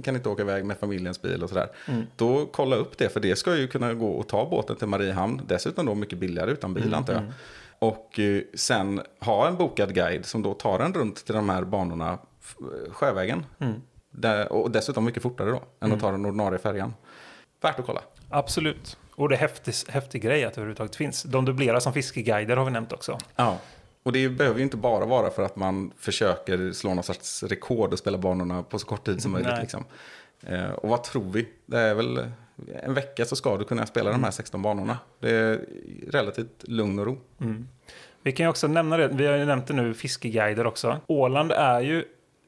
kan 0.04 0.16
inte 0.16 0.30
åka 0.30 0.42
iväg 0.42 0.66
med 0.66 0.78
familjens 0.78 1.22
bil 1.22 1.44
och 1.44 1.50
sådär. 1.50 1.70
Då 2.16 2.46
kolla 2.46 2.76
upp 2.76 2.98
det, 2.98 3.10
för 3.10 3.20
det 3.20 3.36
ska 3.36 3.56
ju 3.56 3.68
kunna 3.68 3.94
gå 3.94 4.08
och 4.08 4.28
ta 4.28 4.50
båten 4.50 4.76
till 4.76 4.88
Mariehamn. 4.88 5.42
Dessutom 5.48 5.86
då 5.86 5.96
mycket 5.96 6.20
billigare 6.20 6.52
utan 6.52 6.74
bil 6.74 6.94
antar 6.94 7.14
jag. 7.14 7.24
Och 7.80 8.20
eh, 8.20 8.42
sen 8.54 9.02
ha 9.20 9.48
en 9.48 9.58
bokad 9.58 9.94
guide 9.94 10.26
som 10.26 10.42
då 10.42 10.54
tar 10.54 10.80
en 10.80 10.94
runt 10.94 11.26
till 11.26 11.36
de 11.36 11.50
här 11.50 11.64
banorna 11.64 12.18
sjövägen. 12.90 13.46
Där, 14.12 14.52
och 14.52 14.72
dessutom 14.72 15.06
mycket 15.06 15.24
fortare 15.24 15.52
då 15.52 15.64
än 15.80 15.92
att 15.92 16.00
ta 16.00 16.12
den 16.12 16.26
ordinarie 16.26 16.60
färjan. 16.60 16.94
Värt 17.62 17.80
att 17.80 17.86
kolla. 17.86 18.02
Absolut. 18.30 18.98
Och 19.16 19.30
det 19.30 19.36
är 19.36 19.40
häftig, 19.40 19.74
häftig 19.88 20.22
grej 20.22 20.46
att 20.46 20.54
det 20.54 20.62
överhuvudtaget 20.62 20.96
finns. 20.96 21.24
De 21.24 21.46
dubblerar 21.46 21.80
som 21.80 21.94
fiskeguider 21.94 22.58
har 22.58 22.66
vi 22.66 22.72
nämnt 22.72 22.94
också. 22.94 23.18
Ja. 23.36 23.58
Och 24.04 24.12
det 24.12 24.30
behöver 24.30 24.58
ju 24.58 24.64
inte 24.64 24.78
bara 24.78 25.06
vara 25.06 25.30
för 25.30 25.44
att 25.44 25.56
man 25.56 25.92
försöker 25.98 26.72
slå 26.72 26.94
någon 26.94 27.04
sorts 27.04 27.44
rekord 27.44 27.94
och 27.94 28.00
spela 28.00 28.18
banorna 28.18 28.64
på 28.64 28.80
så 28.80 28.86
kort 28.86 29.06
tid 29.06 29.22
som 29.22 29.32
möjligt. 29.32 29.60
Liksom. 29.62 29.86
Eh, 30.44 30.70
och 30.70 30.90
vad 30.90 31.04
tror 31.04 31.32
vi? 31.32 31.48
Det 31.66 31.80
är 31.80 31.96
väl 31.96 32.26
en 32.84 32.94
vecka 32.94 33.26
så 33.26 33.36
ska 33.36 33.58
du 33.58 33.66
kunna 33.66 33.86
spela 33.86 34.12
de 34.12 34.24
här 34.24 34.32
16 34.32 34.62
banorna. 34.62 34.98
Det 35.20 35.30
är 35.30 35.66
relativt 36.08 36.64
lugn 36.64 37.00
och 37.00 37.06
ro. 37.06 37.18
Vi 38.24 38.32
kan 38.32 38.44
ju 38.44 38.50
också 38.50 38.68
nämna 38.68 38.98
det, 38.98 39.08
vi 39.08 39.26
har 39.26 39.38
ju 39.38 39.46
nämnt 39.46 39.68
det 39.68 39.74
nu, 39.74 39.94
fiskeguider 39.94 40.68
också. 40.68 41.00
Åland 41.08 41.52
är 41.52 41.82
ju 41.82 42.06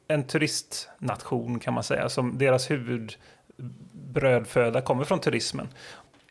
en 0.08 0.24
turistnation 0.24 1.60
kan 1.60 1.74
man 1.74 1.84
säga, 1.84 2.10
som 2.10 2.38
deras 2.38 2.68
huvudbrödföda 3.62 4.82
kommer 4.82 5.04
från 5.04 5.20
turismen. 5.20 5.68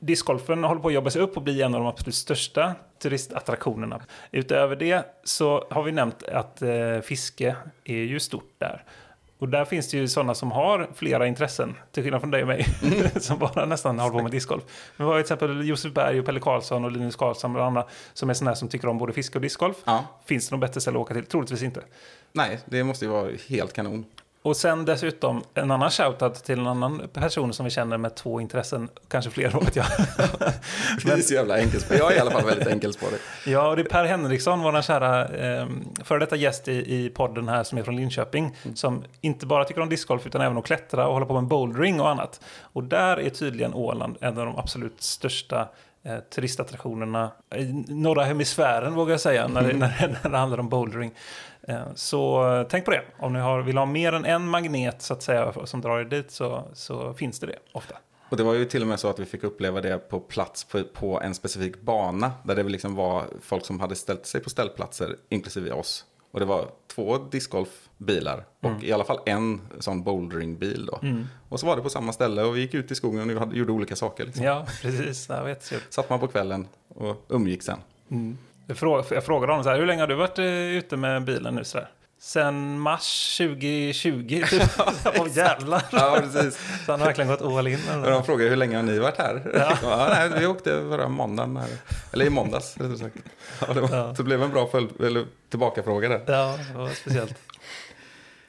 Discgolfen 0.01 0.65
håller 0.65 0.81
på 0.81 0.89
att 0.89 0.95
jobba 0.95 1.11
sig 1.11 1.23
upp 1.23 1.37
och 1.37 1.43
bli 1.43 1.63
en 1.63 1.75
av 1.75 1.81
de 1.81 1.87
absolut 1.87 2.15
största 2.15 2.75
turistattraktionerna. 3.03 4.01
Utöver 4.31 4.77
det 4.77 5.07
så 5.25 5.67
har 5.71 5.83
vi 5.83 5.93
nämnt 5.93 6.23
att 6.23 6.63
eh, 6.63 7.01
fiske 7.03 7.57
är 7.85 7.95
ju 7.95 8.21
stort 8.21 8.55
där. 8.59 8.85
Och 9.39 9.49
där 9.49 9.65
finns 9.65 9.91
det 9.91 9.97
ju 9.97 10.09
sådana 10.09 10.35
som 10.35 10.53
har 10.53 10.89
flera 10.95 11.27
intressen, 11.27 11.77
till 11.93 12.03
skillnad 12.03 12.21
från 12.21 12.31
dig 12.31 12.43
och 12.43 12.49
mig, 12.49 12.67
som 13.21 13.39
bara 13.39 13.67
nästan 13.67 13.99
håller 13.99 14.13
på 14.13 14.23
med 14.23 14.31
discgolf. 14.31 14.63
Men 14.97 15.07
vi 15.07 15.11
har 15.11 15.19
ju 15.19 15.23
till 15.23 15.35
exempel 15.35 15.69
Josef 15.69 15.93
Berg 15.93 16.21
och 16.21 16.27
Pelle 16.27 16.41
Karlsson 16.41 16.85
och 16.85 16.93
Linus 16.93 17.17
Karlsson 17.17 17.57
och 17.57 17.65
andra 17.65 17.87
som 18.13 18.31
är 18.31 18.35
sådana 18.35 18.57
som 18.57 18.69
tycker 18.69 18.89
om 18.89 18.99
både 18.99 19.13
fiske 19.13 19.39
och 19.39 19.43
discgolf. 19.43 19.77
Ja. 19.85 20.05
Finns 20.25 20.49
det 20.49 20.57
något 20.57 20.61
bättre 20.61 20.81
ställe 20.81 20.99
att 20.99 21.03
åka 21.03 21.15
till? 21.15 21.27
Troligtvis 21.27 21.63
inte. 21.63 21.81
Nej, 22.33 22.59
det 22.65 22.85
måste 22.85 23.05
ju 23.05 23.11
vara 23.11 23.31
helt 23.49 23.73
kanon. 23.73 24.05
Och 24.43 24.57
sen 24.57 24.85
dessutom 24.85 25.43
en 25.55 25.71
annan 25.71 25.91
shoutout 25.91 26.35
till 26.35 26.59
en 26.59 26.67
annan 26.67 27.09
person 27.13 27.53
som 27.53 27.65
vi 27.65 27.71
känner 27.71 27.97
med 27.97 28.15
två 28.15 28.41
intressen, 28.41 28.89
kanske 29.09 29.31
fler 29.31 29.51
vet 29.65 29.77
jag. 29.77 29.87
Det 31.05 31.13
är 31.13 31.21
så 31.21 31.35
jävla 31.35 31.59
enkelspårigt. 31.59 32.03
Jag 32.03 32.13
är 32.13 32.17
i 32.17 32.21
alla 32.21 32.31
fall 32.31 32.45
väldigt 32.45 32.69
enkelspårig. 32.69 33.21
Ja, 33.47 33.69
och 33.69 33.77
det 33.77 33.83
är 33.83 33.85
Per 33.85 34.05
Henriksson, 34.05 34.63
vår 34.63 34.83
kära 34.83 35.29
eh, 35.29 35.67
före 36.05 36.19
detta 36.19 36.37
gäst 36.37 36.69
i, 36.69 36.73
i 36.73 37.11
podden 37.11 37.49
här 37.49 37.65
som 37.65 37.79
är 37.79 37.83
från 37.83 37.97
Linköping, 37.97 38.57
som 38.75 39.05
inte 39.21 39.47
bara 39.47 39.65
tycker 39.65 39.81
om 39.81 39.89
discgolf 39.89 40.27
utan 40.27 40.41
även 40.41 40.59
att 40.59 40.65
klättra 40.65 41.07
och 41.07 41.13
hålla 41.13 41.27
på 41.27 41.35
med 41.35 41.45
bouldering 41.45 42.01
och 42.01 42.09
annat. 42.09 42.41
Och 42.63 42.85
där 42.85 43.21
är 43.21 43.31
tydligen 43.31 43.75
Åland 43.75 44.17
en 44.21 44.39
av 44.39 44.47
de 44.47 44.59
absolut 44.59 45.03
största 45.03 45.69
eh, 46.03 46.19
turistattraktionerna 46.35 47.31
i 47.57 47.65
norra 47.89 48.25
hemisfären 48.25 48.95
vågar 48.95 49.13
jag 49.13 49.21
säga 49.21 49.49
när 49.49 49.63
det, 49.63 49.73
när, 49.73 49.97
det, 50.01 50.17
när 50.23 50.31
det 50.31 50.39
handlar 50.39 50.61
om 50.61 50.69
bouldering. 50.69 51.13
Eh, 51.71 51.95
så 51.95 52.49
eh, 52.59 52.67
tänk 52.71 52.85
på 52.85 52.91
det, 52.91 53.03
om 53.19 53.33
ni 53.33 53.39
har, 53.39 53.63
vill 53.63 53.77
ha 53.79 53.87
mer 53.87 54.13
än 54.13 54.25
en 54.25 54.47
magnet 54.49 55.03
så 55.03 55.15
att 55.15 55.23
säga 55.23 55.53
som 55.65 55.81
drar 55.81 55.99
er 56.01 56.05
dit 56.05 56.31
så, 56.31 56.65
så 56.73 57.15
finns 57.15 57.41
det 57.41 57.47
det 57.47 57.59
ofta. 57.73 57.95
Och 58.29 58.37
det 58.37 58.43
var 58.43 58.55
ju 58.55 58.65
till 58.65 58.83
och 58.83 58.89
med 58.89 59.01
så 59.01 59.09
att 59.09 59.19
vi 59.19 59.25
fick 59.25 59.45
uppleva 59.45 59.81
det 59.81 59.99
på 59.99 60.21
plats 60.21 60.65
på, 60.65 60.83
på 60.85 61.21
en 61.21 61.35
specifik 61.35 61.81
bana. 61.81 62.33
Där 62.45 62.57
det 62.57 62.63
liksom 62.63 62.95
var 62.95 63.25
folk 63.43 63.65
som 63.67 63.81
hade 63.81 63.95
ställt 63.95 64.27
sig 64.27 64.41
på 64.41 64.51
ställplatser, 64.51 65.17
inklusive 65.29 65.73
oss. 65.73 66.05
Och 66.33 66.41
det 66.41 66.47
var 66.47 66.69
två 66.95 67.19
discgolfbilar 67.19 68.45
och 68.61 68.85
i 68.85 68.93
alla 68.93 69.05
fall 69.05 69.19
en 69.27 69.61
sån 69.79 70.03
bouldringbil 70.03 70.87
då. 70.87 71.01
Och 71.49 71.61
så 71.61 71.67
var 71.67 71.77
det 71.77 71.83
på 71.83 71.91
samma 71.91 72.13
ställe 72.13 72.43
och 72.43 72.57
vi 72.57 72.61
gick 72.61 72.75
ut 72.75 72.91
i 72.91 72.95
skogen 72.95 73.39
och 73.39 73.57
gjorde 73.57 73.73
olika 73.73 73.97
saker. 73.97 74.25
Liksom. 74.27 74.45
Ja, 74.45 74.67
precis. 74.83 75.29
Jag 75.29 75.45
vet. 75.45 75.73
Satt 75.91 76.11
man 76.11 76.21
på 76.21 76.29
kvällen 76.29 76.69
och 76.89 77.27
umgick 77.29 77.63
sen. 77.63 77.79
Frå- 78.09 78.37
Jag 79.11 79.25
frågade 79.25 79.53
honom 79.53 79.65
så 79.65 79.71
här, 79.71 79.79
hur 79.79 79.87
länge 79.87 80.03
har 80.03 80.07
du 80.09 80.15
varit 80.15 80.39
eh, 80.39 80.45
ute 80.47 80.97
med 80.97 81.25
bilen 81.25 81.55
nu? 81.55 81.65
Så 81.65 81.79
där? 81.79 81.89
Sen 82.23 82.81
mars 82.81 83.37
2020. 83.39 84.43
Typ. 84.51 84.63
Åh 85.19 85.29
jävlar. 85.37 85.83
Ja, 85.93 86.19
precis. 86.21 86.55
Så 86.87 86.93
han 86.93 87.01
har 87.01 87.07
verkligen 87.07 87.29
gått 87.31 87.43
all 87.43 87.67
in. 87.69 87.79
Och 88.05 88.11
de 88.11 88.25
frågade 88.25 88.51
hur 88.51 88.57
länge 88.57 88.77
har 88.77 88.83
ni 88.83 88.99
varit 88.99 89.19
här? 89.19 89.43
Ja. 89.83 90.09
nej, 90.11 90.31
vi 90.41 90.47
åkte 90.47 90.71
förra 90.71 91.09
måndagen. 91.09 91.57
Här. 91.57 91.69
Eller 92.13 92.25
i 92.25 92.31
måndags, 92.31 92.77
rättare 92.77 92.99
sagt. 92.99 93.17
Ja, 93.61 93.75
det, 93.75 93.81
var, 93.81 93.97
Ja. 93.97 94.15
det 94.17 94.23
blev 94.23 94.43
en 94.43 94.51
bra 94.51 94.67
följd, 94.67 95.01
eller 95.01 95.25
tillbakafråga 95.51 96.09
där. 96.09 96.21
Ja, 96.27 96.59
det 96.73 96.79
var 96.79 96.89
speciellt. 96.89 97.35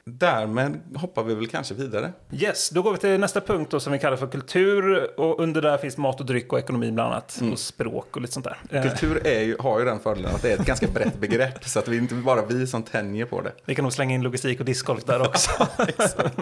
Därmed 0.04 0.80
hoppar 0.94 1.22
vi 1.22 1.34
väl 1.34 1.46
kanske 1.46 1.74
vidare. 1.74 2.12
Yes, 2.32 2.70
då 2.70 2.82
går 2.82 2.92
vi 2.92 2.98
till 2.98 3.20
nästa 3.20 3.40
punkt 3.40 3.70
då, 3.70 3.80
som 3.80 3.92
vi 3.92 3.98
kallar 3.98 4.16
för 4.16 4.26
kultur. 4.26 5.10
Och 5.20 5.40
under 5.40 5.62
där 5.62 5.78
finns 5.78 5.96
mat 5.96 6.20
och 6.20 6.26
dryck 6.26 6.52
och 6.52 6.58
ekonomi 6.58 6.92
bland 6.92 7.12
annat. 7.12 7.42
Och 7.52 7.58
språk 7.58 8.16
och 8.16 8.22
lite 8.22 8.34
sånt 8.34 8.46
där. 8.46 8.56
Eh, 8.70 8.82
Kultur 8.82 9.26
är 9.26 9.40
ju, 9.40 9.56
har 9.58 9.78
ju 9.78 9.84
den 9.84 10.00
fördelen 10.00 10.34
att 10.34 10.42
det 10.42 10.52
är 10.52 10.60
ett 10.60 10.66
ganska 10.66 10.86
brett 10.86 11.20
begrepp. 11.20 11.64
Så 11.64 11.78
att 11.78 11.88
vi 11.88 11.96
inte 11.96 12.14
bara 12.14 12.46
vi 12.46 12.66
som 12.66 12.82
tänjer 12.82 13.26
på 13.26 13.40
det. 13.40 13.52
Vi 13.64 13.74
kan 13.74 13.82
nog 13.82 13.92
slänga 13.92 14.14
in 14.14 14.22
logistik 14.22 14.60
och 14.60 14.66
discgolf 14.66 15.04
där 15.04 15.20
också. 15.20 15.50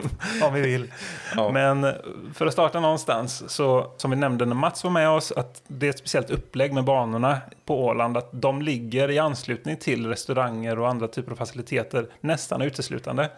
Om 0.43 0.55
vi 0.55 0.61
vill. 0.61 0.93
Ja. 1.37 1.51
Men 1.53 1.95
för 2.35 2.47
att 2.47 2.53
starta 2.53 2.81
någonstans, 2.81 3.51
så 3.53 3.93
som 3.97 4.11
vi 4.11 4.17
nämnde 4.17 4.47
när 4.47 4.55
Mats 4.55 4.85
var 4.85 4.91
med 4.91 5.09
oss, 5.11 5.33
att 5.33 5.63
det 5.67 5.87
är 5.87 5.91
ett 5.91 5.99
speciellt 5.99 6.31
upplägg 6.31 6.73
med 6.73 6.85
banorna 6.85 7.41
på 7.71 7.85
Åland. 7.85 8.17
Att 8.17 8.29
de 8.33 8.63
ligger 8.63 9.11
i 9.11 9.19
anslutning 9.19 9.77
till 9.77 10.07
restauranger 10.07 10.79
och 10.79 10.89
andra 10.89 11.09
typer 11.09 11.33
av 11.33 11.37
faciliteter 11.37 12.07
nästan 12.21 12.63
uteslutande. 12.63 13.31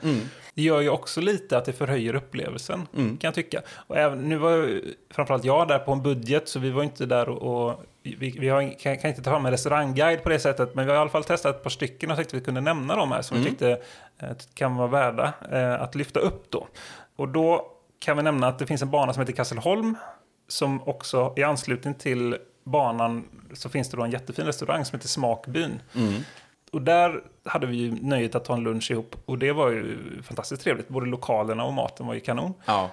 Det 0.54 0.62
gör 0.62 0.80
ju 0.80 0.88
också 0.88 1.20
lite 1.20 1.58
att 1.58 1.64
det 1.64 1.72
förhöjer 1.72 2.14
upplevelsen, 2.14 2.86
kan 2.92 3.18
jag 3.20 3.34
tycka. 3.34 3.62
Och 3.86 3.96
även, 3.96 4.28
nu 4.28 4.36
var 4.36 4.50
ju 4.50 4.94
framförallt 5.10 5.44
jag 5.44 5.68
där 5.68 5.78
på 5.78 5.92
en 5.92 6.02
budget, 6.02 6.48
så 6.48 6.58
vi 6.58 6.70
var 6.70 6.82
inte 6.82 7.06
där 7.06 7.28
och... 7.28 7.68
och 7.68 7.84
vi, 8.02 8.36
vi 8.40 8.48
har, 8.48 8.78
kan, 8.78 8.98
kan 8.98 9.10
inte 9.10 9.22
ta 9.22 9.30
fram 9.30 9.46
en 9.46 9.52
restaurangguide 9.52 10.22
på 10.22 10.28
det 10.28 10.38
sättet, 10.38 10.74
men 10.74 10.86
vi 10.86 10.90
har 10.90 10.98
i 10.98 11.00
alla 11.00 11.10
fall 11.10 11.24
testat 11.24 11.56
ett 11.56 11.62
par 11.62 11.70
stycken 11.70 12.10
och 12.10 12.16
tänkte 12.16 12.36
att 12.36 12.40
vi 12.40 12.44
kunde 12.44 12.60
nämna 12.60 12.96
dem 12.96 13.12
här 13.12 13.22
som 13.22 13.38
vi 13.38 13.44
tyckte 13.44 13.70
eh, 14.18 14.28
kan 14.54 14.76
vara 14.76 14.88
värda 14.88 15.32
eh, 15.52 15.82
att 15.82 15.94
lyfta 15.94 16.20
upp 16.20 16.50
då. 16.50 16.66
Och 17.16 17.28
då 17.28 17.66
kan 17.98 18.16
vi 18.16 18.22
nämna 18.22 18.48
att 18.48 18.58
det 18.58 18.66
finns 18.66 18.82
en 18.82 18.90
bana 18.90 19.12
som 19.12 19.20
heter 19.20 19.32
Kasselholm, 19.32 19.96
som 20.48 20.82
också 20.88 21.32
i 21.36 21.42
anslutning 21.42 21.94
till 21.94 22.36
banan 22.64 23.24
så 23.52 23.68
finns 23.68 23.90
det 23.90 23.96
då 23.96 24.02
en 24.02 24.10
jättefin 24.10 24.46
restaurang 24.46 24.84
som 24.84 24.96
heter 24.96 25.08
Smakbyn. 25.08 25.82
Och 26.72 26.82
där 26.82 27.22
hade 27.44 27.66
vi 27.66 27.76
ju 27.76 27.90
nöjet 28.00 28.34
att 28.34 28.44
ta 28.44 28.54
en 28.54 28.62
lunch 28.62 28.90
ihop 28.90 29.16
och 29.24 29.38
det 29.38 29.52
var 29.52 29.70
ju 29.70 29.98
fantastiskt 30.22 30.62
trevligt. 30.62 30.88
Både 30.88 31.06
lokalerna 31.06 31.64
och 31.64 31.72
maten 31.72 32.06
var 32.06 32.14
ju 32.14 32.20
kanon. 32.20 32.54
Ja, 32.64 32.90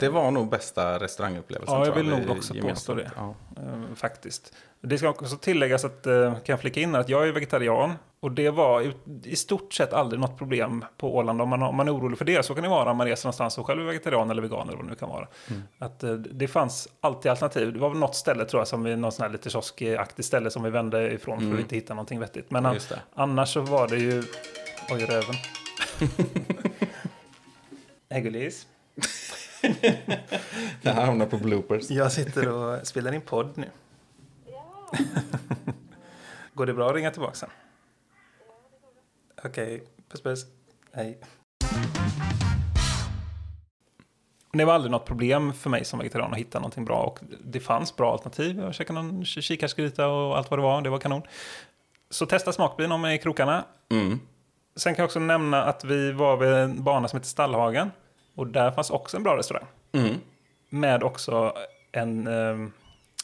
det 0.00 0.08
var 0.08 0.30
nog 0.30 0.48
bästa 0.50 0.98
restaurangupplevelsen. 0.98 1.78
Ja, 1.78 1.86
jag 1.86 1.92
vill 1.92 2.10
vi 2.10 2.10
nog 2.10 2.30
också 2.36 2.54
gemensamt. 2.54 2.74
påstå 2.74 2.94
det. 2.94 3.10
Ja. 3.16 3.34
Eh, 3.56 3.94
faktiskt. 3.94 4.52
Det 4.80 4.98
ska 4.98 5.08
också 5.08 5.36
tilläggas 5.36 5.84
att, 5.84 6.06
eh, 6.06 6.32
kan 6.32 6.42
jag 6.44 6.60
flika 6.60 6.80
in 6.80 6.94
att 6.94 7.08
jag 7.08 7.28
är 7.28 7.32
vegetarian. 7.32 7.94
Och 8.20 8.32
det 8.32 8.50
var 8.50 8.92
i, 9.24 9.36
stort 9.36 9.72
sett 9.72 9.92
aldrig 9.92 10.20
något 10.20 10.38
problem 10.38 10.84
på 10.96 11.16
Åland. 11.16 11.42
Om 11.42 11.48
man, 11.48 11.62
om 11.62 11.76
man 11.76 11.88
är 11.88 11.96
orolig 11.96 12.18
för 12.18 12.24
det 12.24 12.42
så 12.42 12.54
kan 12.54 12.62
det 12.62 12.68
vara 12.68 12.90
om 12.90 12.96
man 12.96 13.06
reser 13.06 13.26
någonstans 13.26 13.58
och 13.58 13.66
själv 13.66 13.82
är 13.82 13.86
vegetarian 13.86 14.30
eller 14.30 14.42
vegan 14.42 14.68
eller 14.68 14.76
vad 14.76 14.86
det 14.86 14.90
nu 14.90 14.96
kan 14.96 15.08
vara. 15.08 15.28
Mm. 15.50 15.62
Att, 15.78 16.02
eh, 16.02 16.12
det 16.12 16.48
fanns 16.48 16.88
alltid 17.00 17.30
alternativ. 17.30 17.72
Det 17.72 17.78
var 17.78 17.88
väl 17.88 17.98
något 17.98 18.14
ställe 18.16 18.44
tror 18.44 18.60
jag, 18.60 18.68
som 18.68 18.82
vi, 18.82 18.96
något 18.96 19.14
sån 19.14 19.22
här 19.22 19.30
lite 19.30 19.50
kioskaktigt 19.50 20.28
ställe 20.28 20.50
som 20.50 20.62
vi 20.62 20.70
vände 20.70 21.12
ifrån 21.12 21.40
för 21.40 21.54
att 21.54 21.60
inte 21.60 21.74
hitta 21.74 21.94
någonting 21.94 22.20
vettigt. 22.20 22.50
Men 22.50 22.66
an, 22.66 22.78
Mm. 22.90 23.00
Annars 23.14 23.52
så 23.52 23.60
var 23.60 23.88
det 23.88 23.96
ju... 23.96 24.22
Oj, 24.90 25.04
röven. 25.04 25.34
Hej 28.10 28.20
gullis. 28.22 28.66
Det 30.82 30.90
här 30.90 31.06
hamnar 31.06 31.26
på 31.26 31.36
bloopers. 31.36 31.90
Jag 31.90 32.12
sitter 32.12 32.48
och 32.48 32.86
spelar 32.86 33.12
in 33.14 33.20
podd 33.20 33.50
nu. 33.54 33.66
Går 36.54 36.66
det 36.66 36.74
bra 36.74 36.88
att 36.88 36.94
ringa 36.94 37.10
tillbaka 37.10 37.34
sen? 37.34 37.50
Okej, 39.44 39.82
puss 40.08 40.22
puss. 40.22 40.46
Hej. 40.92 41.18
Det 44.52 44.64
var 44.64 44.74
aldrig 44.74 44.90
något 44.90 45.04
problem 45.06 45.52
för 45.52 45.70
mig 45.70 45.84
som 45.84 45.98
vegetarian 45.98 46.32
att 46.32 46.38
hitta 46.38 46.58
någonting 46.58 46.84
bra. 46.84 47.02
Och 47.02 47.18
det 47.44 47.60
fanns 47.60 47.96
bra 47.96 48.12
alternativ. 48.12 48.58
Jag 48.60 48.74
käkade 48.74 49.02
någon 49.02 49.24
kikärtsgryta 49.24 50.08
och 50.08 50.38
allt 50.38 50.50
vad 50.50 50.58
det 50.58 50.62
var. 50.62 50.82
Det 50.82 50.90
var 50.90 50.98
kanon. 50.98 51.22
Så 52.10 52.26
testa 52.26 52.52
smakbyn 52.52 52.92
om 52.92 53.06
i 53.06 53.18
krokarna. 53.18 53.64
Mm. 53.90 54.20
Sen 54.76 54.94
kan 54.94 55.02
jag 55.02 55.06
också 55.06 55.20
nämna 55.20 55.64
att 55.64 55.84
vi 55.84 56.12
var 56.12 56.36
vid 56.36 56.48
en 56.48 56.84
bana 56.84 57.08
som 57.08 57.16
heter 57.16 57.28
Stallhagen. 57.28 57.90
Och 58.34 58.46
där 58.46 58.70
fanns 58.70 58.90
också 58.90 59.16
en 59.16 59.22
bra 59.22 59.36
restaurang. 59.36 59.66
Mm. 59.92 60.14
Med 60.68 61.02
också 61.02 61.52
en, 61.92 62.26
eh, 62.26 62.68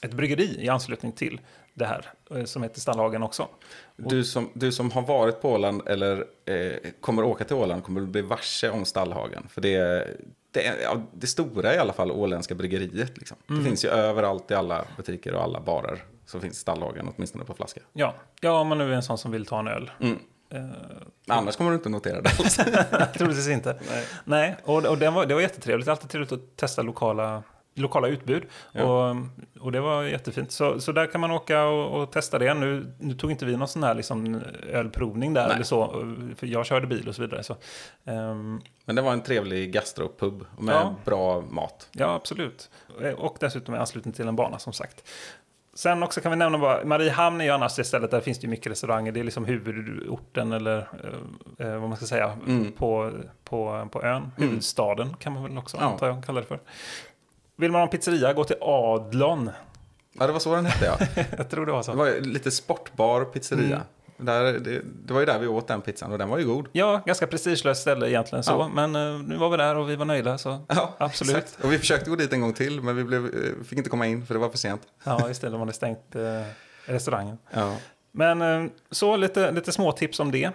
ett 0.03 0.13
bryggeri 0.13 0.65
i 0.65 0.69
anslutning 0.69 1.13
till 1.13 1.41
det 1.75 1.85
här. 1.85 2.11
eh, 2.31 2.45
Som 2.45 2.63
heter 2.63 2.81
Stallhagen 2.81 3.23
också. 3.23 3.49
Du, 3.97 4.25
som, 4.25 4.51
du 4.55 4.73
som 4.73 4.91
har 4.91 5.03
varit 5.03 5.41
på 5.43 5.51
Åland 5.53 5.83
eller 5.89 6.25
eh, 6.45 6.73
kommer 7.01 7.23
åka 7.23 7.45
till 7.45 7.57
Åland 7.57 7.85
kommer 7.85 8.01
bli 8.01 8.23
varse 8.23 8.71
om 8.71 8.85
Stallhagen. 8.85 9.47
För 9.49 9.61
det 9.61 9.75
är 9.75 10.17
det, 10.51 10.67
är, 10.67 10.83
ja, 10.83 11.03
det 11.13 11.27
stora 11.27 11.75
i 11.75 11.79
alla 11.79 11.93
fall 11.93 12.11
åländska 12.11 12.55
bryggeriet. 12.55 13.19
Liksom. 13.19 13.37
Mm. 13.49 13.63
Det 13.63 13.69
finns 13.69 13.85
ju 13.85 13.89
överallt 13.89 14.51
i 14.51 14.55
alla 14.55 14.85
butiker 14.97 15.35
och 15.35 15.43
alla 15.43 15.61
barer. 15.61 16.05
Så 16.27 16.41
finns 16.41 16.59
Stallhagen 16.59 17.09
åtminstone 17.17 17.45
på 17.45 17.55
flaska. 17.55 17.81
Ja, 17.93 18.15
ja 18.41 18.61
om 18.61 18.69
man 18.69 18.79
nu 18.79 18.91
är 18.93 18.97
en 18.97 19.03
sån 19.03 19.19
som 19.19 19.31
vill 19.31 19.47
ta 19.47 19.59
en 19.59 19.69
öl. 19.69 19.91
Mm. 20.01 20.19
Men 21.27 21.39
annars 21.39 21.57
kommer 21.57 21.71
du 21.71 21.77
inte 21.77 21.89
notera 21.89 22.21
det 22.21 22.31
alls. 22.39 22.57
Troligtvis 23.17 23.49
inte. 23.49 23.79
Nej, 24.25 24.57
och, 24.65 24.87
och 24.87 24.99
det, 24.99 25.11
var, 25.11 25.27
det 25.27 25.35
var 25.35 25.41
jättetrevligt. 25.41 25.89
Alltid 25.89 26.11
trevligt 26.11 26.33
att 26.33 26.57
testa 26.57 26.83
lokala, 26.83 27.43
lokala 27.75 28.09
utbud. 28.09 28.43
Ja. 28.73 28.83
Och, 29.11 29.17
och 29.61 29.73
det 29.73 29.81
var 29.81 30.03
jättefint. 30.03 30.53
Så, 30.53 30.81
så 30.81 30.93
där 30.93 31.07
kan 31.07 31.21
man 31.21 31.31
åka 31.31 31.65
och, 31.65 32.03
och 32.03 32.13
testa 32.13 32.39
det. 32.39 32.55
Nu, 32.55 32.95
nu 32.99 33.15
tog 33.15 33.31
inte 33.31 33.47
vi 33.47 33.57
någon 33.57 33.69
sån 33.69 33.83
här 33.83 33.95
liksom 33.95 34.41
ölprovning 34.73 35.35
där 35.35 35.47
Nej. 35.47 35.55
eller 35.55 35.65
så. 35.65 35.87
För 36.37 36.47
jag 36.47 36.67
körde 36.67 36.87
bil 36.87 37.09
och 37.09 37.15
så 37.15 37.23
vidare. 37.23 37.43
Så, 37.43 37.57
ehm, 38.05 38.61
Men 38.85 38.97
det 38.97 39.03
var 39.03 39.13
en 39.13 39.23
trevlig 39.23 39.73
gastropub 39.73 40.45
med 40.59 40.75
Ja. 40.75 40.95
bra 41.05 41.41
mat. 41.41 41.89
Ja, 41.93 42.15
absolut. 42.15 42.71
Och 43.17 43.37
dessutom 43.41 43.75
i 43.75 43.79
anslutning 43.79 44.15
till 44.15 44.29
en 44.29 44.37
bana 44.37 44.59
som 44.59 44.73
sagt. 44.73 45.05
Sen 45.77 46.03
också 46.03 46.21
kan 46.21 46.31
vi 46.33 46.37
nämna 46.37 46.59
bara, 46.59 46.85
Mariehamn 46.85 47.41
är 47.41 47.45
ju 47.45 47.51
annars 47.51 47.77
det 47.77 47.85
stället 47.85 48.11
där 48.11 48.21
finns 48.21 48.39
det 48.39 48.45
ju 48.45 48.51
mycket 48.51 48.73
restauranger. 48.73 49.13
Det 49.13 49.21
är 49.21 49.25
liksom 49.25 49.45
huvudorten 49.45 50.53
eller 50.53 50.79
eh, 51.59 51.67
eh, 51.67 51.79
vad 51.81 51.89
man 51.89 51.97
ska 51.97 52.07
säga 52.07 52.37
på, 52.77 53.11
på, 53.45 53.89
på 53.93 54.03
ön. 54.03 54.31
Huvudstaden 54.37 55.15
kan 55.19 55.33
man 55.33 55.43
väl 55.43 55.59
också 55.59 55.77
Ja. 55.81 55.85
antar 55.87 56.07
jag 56.07 56.25
kalla 56.25 56.41
det 56.41 56.47
för. 56.47 56.61
Vill 57.57 57.73
man 57.73 57.79
ha 57.81 57.83
en 57.87 57.91
pizzeria, 57.91 58.33
gå 58.33 58.45
till 58.45 58.57
Adlon. 58.61 59.51
Ja, 60.13 60.27
det 60.27 60.33
var 60.33 60.41
så 60.41 60.55
den 60.55 60.67
hette 60.67 60.85
ja. 60.85 61.25
jag 61.39 61.51
tror 61.51 61.67
det 61.67 61.73
var 61.73 61.79
Det 61.79 61.85
så. 61.85 61.93
var 61.93 62.07
ju 62.07 62.21
lite 62.21 62.51
sportbar 62.51 63.25
pizzeria. 63.25 63.77
Mm. 63.77 63.87
Där, 64.17 64.45
det, 64.59 64.81
det 65.05 65.13
var 65.13 65.21
ju 65.21 65.27
där 65.27 65.39
vi 65.39 65.47
åt 65.47 65.69
den 65.69 65.81
pizzan 65.81 66.13
och 66.13 66.19
den 66.19 66.29
var 66.29 66.39
ju 66.39 66.47
god. 66.47 66.69
Ja, 66.73 67.03
ganska 67.07 67.27
prestigelöst 67.27 67.81
ställe 67.81 68.11
egentligen 68.11 68.43
så. 68.45 68.53
Ja. 68.53 68.69
Men 68.75 68.97
eh, 68.97 69.23
nu 69.23 69.37
var 69.37 69.51
vi 69.51 69.57
där 69.57 69.77
och 69.77 69.91
vi 69.91 69.97
var 69.97 70.05
nöjda 70.05 70.39
så 70.39 70.59
Ja, 70.69 70.95
absolut. 70.99 71.37
exakt. 71.37 71.65
Och 71.65 71.73
vi 71.73 71.79
försökte 71.79 72.11
gå 72.11 72.17
dit 72.17 72.33
en 72.33 72.41
gång 72.41 72.53
till 72.53 72.81
men 72.81 72.97
vi 72.97 73.05
blev, 73.05 73.25
eh, 73.27 73.65
fick 73.65 73.79
inte 73.79 73.91
komma 73.91 74.07
in 74.07 74.27
för 74.27 74.35
det 74.35 74.41
var 74.41 74.49
för 74.51 74.59
sent. 74.59 74.83
Ja, 75.05 75.31
istället 75.31 75.59
var 75.59 75.67
det 75.67 75.73
stängt 75.73 76.15
eh, 76.15 76.23
restaurangen. 76.87 77.39
Ja. 77.51 77.77
Men 78.13 78.43
eh, 78.43 78.71
så 78.91 79.17
lite, 79.17 79.51
lite 79.53 79.73
små 79.73 79.93
tips 79.93 80.21
om 80.21 80.31
det. 80.33 80.51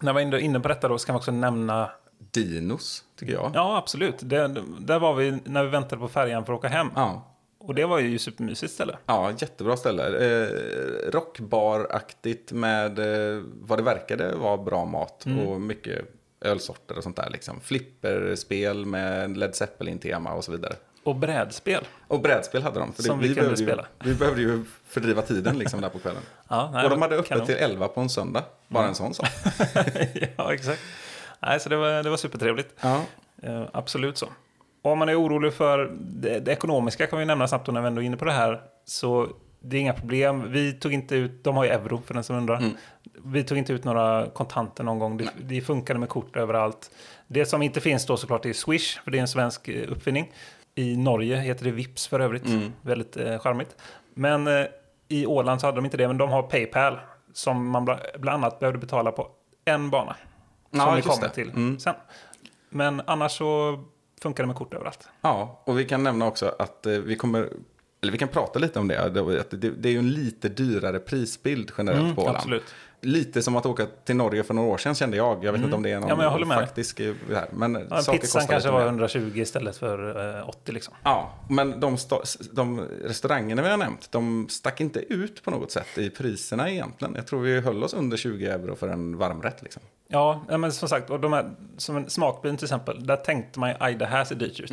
När 0.00 0.12
vi 0.12 0.24
var 0.30 0.38
inne 0.38 0.60
på 0.60 0.68
detta 0.68 0.88
då 0.88 0.98
så 0.98 1.06
kan 1.06 1.14
vi 1.14 1.18
också 1.18 1.30
nämna 1.30 1.90
Dinos, 2.30 3.04
tycker 3.18 3.32
jag. 3.32 3.50
Ja, 3.54 3.76
absolut. 3.76 4.14
Det, 4.20 4.54
där 4.78 4.98
var 4.98 5.14
vi 5.14 5.38
när 5.44 5.64
vi 5.64 5.70
väntade 5.70 6.00
på 6.00 6.08
färjan 6.08 6.44
för 6.44 6.52
att 6.52 6.58
åka 6.58 6.68
hem. 6.68 6.88
Ja, 6.94 7.30
Och 7.58 7.74
det 7.74 7.84
var 7.84 7.98
ju 7.98 8.18
supermysigt 8.18 8.72
ställe. 8.72 8.96
ja 9.06 9.32
jättebra 9.38 9.76
ställe. 9.76 10.06
Eh, 10.06 10.48
rockbaraktigt 11.12 12.52
med 12.52 12.98
eh, 12.98 13.42
vad 13.60 13.78
det 13.78 13.82
verkade 13.82 14.34
var 14.34 14.56
bra 14.58 14.84
mat 14.84 15.26
Mm. 15.26 15.46
och 15.46 15.60
mycket 15.60 16.04
ölsorter 16.40 16.96
och 16.96 17.02
sånt 17.02 17.16
där. 17.16 17.30
Liksom. 17.30 17.60
Flipperspel 17.60 18.86
med 18.86 19.36
Led 19.36 19.54
Zeppelin-tema 19.54 20.32
och 20.32 20.44
så 20.44 20.52
vidare. 20.52 20.74
Och 21.04 21.16
brädspel. 21.16 21.84
Och 22.08 22.20
brädspel 22.20 22.62
hade 22.62 22.80
de. 22.80 22.92
För 22.92 23.02
Som 23.02 23.18
vi 23.18 23.26
kunde 23.26 23.40
behövde 23.40 23.60
ju, 23.60 23.66
spela. 23.66 23.86
vi 24.04 24.14
behövde 24.14 24.42
ju 24.42 24.64
fördriva 24.88 25.22
tiden 25.22 25.58
liksom 25.58 25.80
där 25.80 25.88
på 25.88 25.98
kvällen. 25.98 26.22
Ja, 26.48 26.70
nej, 26.72 26.84
och 26.84 26.90
de 26.90 27.02
hade 27.02 27.16
öppet 27.16 27.46
till 27.46 27.54
11 27.54 27.88
på 27.88 28.00
en 28.00 28.08
söndag. 28.08 28.44
Bara 28.68 28.86
en 28.88 28.94
sån 28.94 29.14
sak. 29.14 29.28
ja, 30.36 30.54
exakt. 30.54 30.80
Nej, 31.46 31.60
så 31.60 31.68
det 31.68 31.76
var, 31.76 32.02
det 32.02 32.10
var 32.10 32.16
supertrevligt. 32.16 32.74
Ja. 32.80 33.02
Eh, 33.42 33.62
absolut 33.72 34.18
så. 34.18 34.26
Och 34.82 34.92
om 34.92 34.98
man 34.98 35.08
är 35.08 35.20
orolig 35.20 35.54
för 35.54 35.92
det, 36.00 36.40
det 36.40 36.52
ekonomiska 36.52 37.06
kan 37.06 37.18
vi 37.18 37.24
nämna 37.24 37.48
snabbt 37.48 37.66
när 37.66 37.80
vi 37.80 37.86
ändå 37.86 38.02
är 38.02 38.06
inne 38.06 38.16
på 38.16 38.24
det 38.24 38.32
här. 38.32 38.60
Så 38.84 39.28
det 39.60 39.76
är 39.76 39.80
inga 39.80 39.92
problem. 39.92 40.52
Vi 40.52 40.72
tog 40.72 40.92
inte 40.92 41.16
ut, 41.16 41.44
de 41.44 41.56
har 41.56 41.64
ju 41.64 41.70
euro 41.70 42.02
för 42.06 42.14
den 42.14 42.24
som 42.24 42.36
undrar. 42.36 42.56
Mm. 42.56 42.70
Vi 43.24 43.44
tog 43.44 43.58
inte 43.58 43.72
ut 43.72 43.84
några 43.84 44.26
kontanter 44.26 44.84
någon 44.84 44.98
gång. 44.98 45.16
Det, 45.16 45.28
det 45.42 45.60
funkade 45.60 45.98
med 45.98 46.08
kort 46.08 46.36
överallt. 46.36 46.90
Det 47.26 47.46
som 47.46 47.62
inte 47.62 47.80
finns 47.80 48.06
då 48.06 48.16
såklart 48.16 48.46
är 48.46 48.52
Swish, 48.52 48.98
för 49.04 49.10
det 49.10 49.18
är 49.18 49.20
en 49.20 49.28
svensk 49.28 49.68
eh, 49.68 49.92
uppfinning. 49.92 50.32
I 50.74 50.96
Norge 50.96 51.36
heter 51.36 51.64
det 51.64 51.70
Vips 51.70 52.06
för 52.06 52.20
övrigt. 52.20 52.46
Mm. 52.46 52.72
Väldigt 52.82 53.16
eh, 53.16 53.38
charmigt. 53.38 53.76
Men 54.14 54.46
eh, 54.46 54.66
i 55.08 55.26
Åland 55.26 55.60
så 55.60 55.66
hade 55.66 55.78
de 55.78 55.84
inte 55.84 55.96
det, 55.96 56.08
men 56.08 56.18
de 56.18 56.30
har 56.30 56.42
Paypal. 56.42 56.98
Som 57.32 57.68
man 57.68 57.88
bla- 57.88 58.18
bland 58.18 58.44
annat 58.44 58.60
behövde 58.60 58.78
betala 58.78 59.12
på 59.12 59.28
en 59.64 59.90
bana. 59.90 60.16
Som 60.80 60.88
Ja, 60.88 60.94
vi 60.94 61.02
kommer 61.02 61.22
det. 61.22 61.34
till 61.34 61.50
Mm. 61.50 61.78
sen. 61.78 61.94
Men 62.68 63.02
annars 63.06 63.32
så 63.38 63.80
funkar 64.20 64.42
det 64.42 64.46
med 64.46 64.56
kort 64.56 64.74
överallt. 64.74 65.08
Ja, 65.20 65.62
och 65.64 65.78
vi 65.78 65.84
kan 65.84 66.02
nämna 66.02 66.26
också 66.26 66.54
att 66.58 66.86
eh, 66.86 66.92
vi 66.92 67.16
kommer, 67.16 67.48
eller 68.02 68.12
vi 68.12 68.18
kan 68.18 68.28
prata 68.28 68.58
lite 68.58 68.78
om 68.78 68.88
det, 68.88 69.10
det, 69.50 69.88
är 69.88 69.92
ju 69.92 69.98
en 69.98 70.10
lite 70.10 70.48
dyrare 70.48 70.98
prisbild 70.98 71.72
generellt 71.78 72.02
Mm, 72.02 72.14
på 72.16 72.22
Åland. 72.22 72.36
absolut. 72.36 72.74
Lite 73.00 73.42
som 73.42 73.56
att 73.56 73.66
åka 73.66 73.86
till 74.04 74.16
Norge 74.16 74.42
för 74.44 74.54
några 74.54 74.68
år 74.68 74.78
sedan 74.78 74.94
kände 74.94 75.16
jag. 75.16 75.44
Jag 75.44 75.52
vet 75.52 75.60
inte 75.62 75.76
om 75.76 75.82
det 75.82 75.90
är 75.90 76.00
någon 76.00 76.10
Mm. 76.10 76.24
Ja, 76.24 76.38
men 76.46 76.58
faktisk 76.58 77.00
eh, 77.00 77.14
här. 77.34 77.48
Men 77.52 77.86
Ja, 77.90 78.02
pizzan 78.12 78.46
kanske 78.46 78.70
var 78.70 78.78
mer. 78.80 78.86
120 78.86 79.32
istället 79.34 79.76
för 79.76 80.38
eh, 80.38 80.48
80 80.48 80.72
liksom. 80.72 80.94
Ja, 81.02 81.32
men 81.48 81.80
de, 81.80 81.96
de 82.52 82.80
restaurangerna 83.04 83.62
vi 83.62 83.68
har 83.68 83.76
nämnt, 83.76 84.12
de 84.12 84.48
stack 84.48 84.80
inte 84.80 85.00
ut 85.00 85.42
på 85.44 85.50
något 85.50 85.70
sätt 85.70 85.98
i 85.98 86.10
priserna 86.10 86.70
egentligen. 86.70 87.14
Jag 87.14 87.26
tror 87.26 87.40
vi 87.40 87.60
höll 87.60 87.84
oss 87.84 87.94
under 87.94 88.16
20 88.16 88.46
euro 88.46 88.76
för 88.76 88.88
en 88.88 89.16
varmrätt. 89.18 89.62
Liksom. 89.62 89.82
Ja, 90.14 90.58
men 90.58 90.72
som 90.72 90.88
sagt, 90.88 91.10
och 91.10 91.20
de 91.20 91.32
här, 91.32 91.50
som 91.76 91.96
en 91.96 92.10
smakbyn 92.10 92.56
till 92.56 92.64
exempel, 92.64 93.06
där 93.06 93.16
tänkte 93.16 93.60
man 93.60 93.68
ju 93.70 93.76
aj 93.80 93.94
det 93.94 94.06
här 94.06 94.24
ser 94.24 94.34
dyrt 94.34 94.60
ut. 94.60 94.72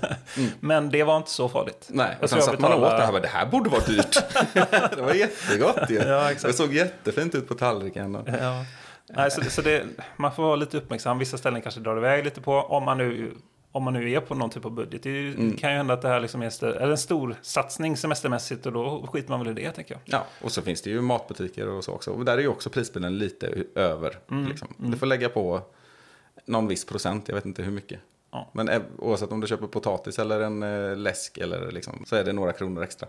men 0.60 0.90
det 0.90 1.04
var 1.04 1.16
inte 1.16 1.30
så 1.30 1.48
farligt. 1.48 1.86
Mm. 1.90 2.06
Nej, 2.06 2.16
och 2.22 2.28
sen 2.30 2.38
jag 2.38 2.44
satt 2.44 2.58
man 2.58 2.72
och 2.72 2.78
åt 2.78 2.84
betalade- 2.84 2.96
det 3.00 3.04
här, 3.04 3.12
bara, 3.12 3.22
det 3.22 3.28
här 3.28 3.46
borde 3.46 3.70
vara 3.70 3.82
dyrt. 3.84 4.16
det 4.96 5.02
var 5.02 5.14
jättegott 5.14 5.90
ju. 5.90 5.94
Ja. 5.96 6.30
Det 6.42 6.52
såg 6.52 6.74
jättefint 6.74 7.34
ut 7.34 7.48
på 7.48 7.54
tallriken. 7.54 8.16
Och... 8.16 8.28
Ja. 8.28 8.64
Nej, 9.08 9.30
så, 9.30 9.42
så 9.50 9.62
det, 9.62 9.84
man 10.16 10.32
får 10.32 10.42
vara 10.42 10.56
lite 10.56 10.76
uppmärksam. 10.76 11.18
Vissa 11.18 11.38
ställen 11.38 11.62
kanske 11.62 11.80
drar 11.80 11.96
iväg 11.96 12.24
lite 12.24 12.40
på, 12.40 12.54
om 12.54 12.84
man 12.84 12.98
nu, 12.98 13.34
om 13.72 13.82
man 13.82 13.92
nu 13.94 14.10
är 14.12 14.20
på 14.20 14.34
någon 14.34 14.50
typ 14.50 14.64
av 14.64 14.70
budget. 14.70 15.02
Det 15.02 15.10
ju- 15.10 15.34
Mm. 15.34 15.56
kan 15.56 15.70
ju 15.70 15.76
hända 15.76 15.94
att 15.94 16.02
det 16.02 16.08
här 16.08 16.20
liksom 16.20 16.42
är 16.42 16.80
en 16.90 16.98
stor 16.98 17.36
satsning 17.42 17.96
semestermässigt 17.96 18.66
och 18.66 18.72
då 18.72 19.06
skiter 19.12 19.30
man 19.30 19.44
väl 19.44 19.58
i 19.58 19.62
det, 19.64 19.70
tänker 19.72 19.94
jag. 19.94 20.00
Ja, 20.04 20.26
och 20.42 20.52
så 20.52 20.62
finns 20.62 20.82
det 20.82 20.90
ju 20.90 21.00
matbutiker 21.00 21.68
och 21.68 21.84
så 21.84 21.92
också. 21.92 22.10
Och 22.10 22.24
där 22.24 22.38
är 22.38 22.42
ju 22.42 22.48
också 22.48 22.70
prisbilden 22.70 23.18
lite 23.18 23.64
över. 23.74 24.18
Mm, 24.30 24.48
Liksom. 24.48 24.68
Du 24.76 24.96
får 24.96 25.06
lägga 25.06 25.28
på 25.28 25.60
någon 26.44 26.68
viss 26.68 26.84
procent, 26.84 27.28
jag 27.28 27.34
vet 27.34 27.44
inte 27.46 27.62
hur 27.62 27.72
mycket. 27.72 28.00
Ja. 28.30 28.50
Men 28.54 28.82
oavsett 28.98 29.32
om 29.32 29.40
du 29.40 29.46
köper 29.46 29.66
potatis 29.66 30.18
eller 30.18 30.40
en 30.40 30.62
eh, 30.62 30.96
läsk 30.96 31.38
eller 31.38 31.70
liksom, 31.72 32.04
så 32.06 32.16
är 32.16 32.24
det 32.24 32.32
några 32.32 32.52
kronor 32.52 32.82
extra. 32.82 33.08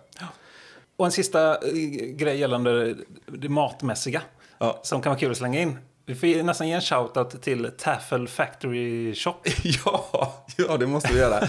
Och 0.96 1.06
en 1.06 1.12
sista 1.12 1.52
eh, 1.56 1.72
grej 2.16 2.38
gällande 2.40 2.96
det 3.28 3.50
matmässiga. 3.50 4.22
Ja. 4.58 4.80
Som 4.84 5.02
kan 5.02 5.10
vara 5.10 5.20
kul 5.20 5.32
att 5.32 5.38
slänga 5.38 5.62
in. 5.62 5.78
Vi 6.06 6.16
får 6.16 6.44
nästan 6.44 6.68
ge 6.68 6.74
en 6.74 6.82
shoutout 6.82 7.42
till 7.42 7.72
Taffel 7.78 8.28
Factory 8.28 9.16
Shop. 9.16 9.34
Ja, 9.86 10.46
ja, 10.58 10.78
det 10.78 10.88
måste 10.88 11.14
vi 11.14 11.20
göra. 11.20 11.48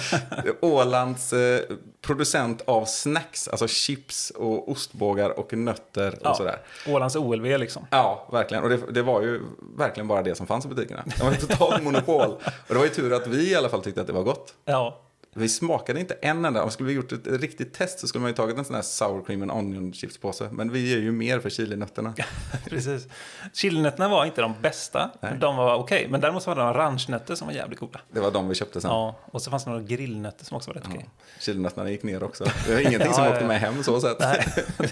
Ålands 0.60 1.32
eh, 1.32 1.60
producent 2.02 2.62
av 2.66 2.84
snacks, 2.84 3.48
alltså 3.48 3.68
chips 3.68 4.30
och 4.30 4.70
ostbågar 4.70 5.38
och 5.38 5.52
nötter 5.52 6.10
och 6.12 6.18
Ja. 6.22 6.34
sådär. 6.34 6.58
Ålands 6.88 7.16
OLV 7.16 7.44
liksom. 7.58 7.86
Ja, 7.90 8.28
verkligen. 8.32 8.62
Och 8.64 8.70
det, 8.70 8.76
det 8.92 9.02
var 9.02 9.22
ju 9.22 9.40
verkligen 9.78 10.08
bara 10.08 10.22
det 10.22 10.34
som 10.34 10.46
fanns 10.46 10.64
i 10.64 10.68
butikerna. 10.68 11.04
Det 11.18 11.24
var 11.24 11.30
ett 11.32 11.48
totalt 11.48 11.82
monopol. 11.82 12.30
Och 12.30 12.42
det 12.68 12.74
var 12.74 12.84
ju 12.84 12.90
tur 12.90 13.12
att 13.12 13.26
vi 13.26 13.50
i 13.50 13.54
alla 13.54 13.68
fall 13.68 13.82
tyckte 13.82 14.00
att 14.00 14.06
det 14.06 14.12
var 14.12 14.22
gott. 14.22 14.54
Ja, 14.64 15.00
Vi 15.34 15.48
smakade 15.48 16.00
inte 16.00 16.14
en 16.14 16.44
enda. 16.44 16.62
Om 16.62 16.70
skulle 16.70 16.88
vi 16.88 16.94
gjort 16.94 17.12
ett 17.12 17.26
riktigt 17.26 17.72
test 17.74 17.98
så 17.98 18.06
skulle 18.06 18.22
man 18.22 18.30
ju 18.30 18.34
tagit 18.34 18.58
en 18.58 18.64
sån 18.64 18.74
här 18.74 18.82
sour 18.82 19.24
cream 19.24 19.42
and 19.42 19.50
onion 19.50 19.92
chipspåse. 19.92 20.48
Men 20.52 20.72
vi 20.72 20.88
ger 20.90 20.98
ju 20.98 21.12
mer 21.12 21.40
för 21.40 21.50
chilinötterna. 21.50 22.14
precis. 22.68 23.08
Chilinötterna 23.52 24.08
var 24.08 24.24
inte 24.24 24.40
de 24.40 24.54
bästa. 24.62 25.10
De 25.40 25.56
var 25.56 25.74
okej. 25.74 26.08
Men 26.10 26.20
däremot 26.20 26.42
så 26.42 26.50
var 26.50 26.56
det 26.56 26.62
några 26.62 26.78
ranchnötter 26.78 27.34
som 27.34 27.46
var 27.46 27.54
jävligt 27.54 27.78
goda. 27.78 28.00
Det 28.12 28.20
var 28.20 28.30
de 28.30 28.48
vi 28.48 28.54
köpte 28.54 28.80
sen. 28.80 28.90
Ja, 28.90 29.16
och 29.24 29.42
så 29.42 29.50
fanns 29.50 29.64
det 29.64 29.70
några 29.70 29.82
grillnötter 29.82 30.44
som 30.44 30.56
också 30.56 30.70
var 30.70 30.74
rätt 30.74 30.88
okej. 30.88 31.08
Chilinötterna 31.40 31.90
gick 31.90 32.02
ner 32.02 32.22
också. 32.22 32.44
Det 32.66 32.74
var 32.74 32.80
ingenting 32.88 33.12
som 33.12 33.24
Ja, 33.24 33.28
ja, 33.30 33.34
åkte 33.34 33.46
med 33.46 33.60
hem 33.60 33.82
så 33.82 34.00
sett. 34.00 34.18
Nej, 34.20 34.44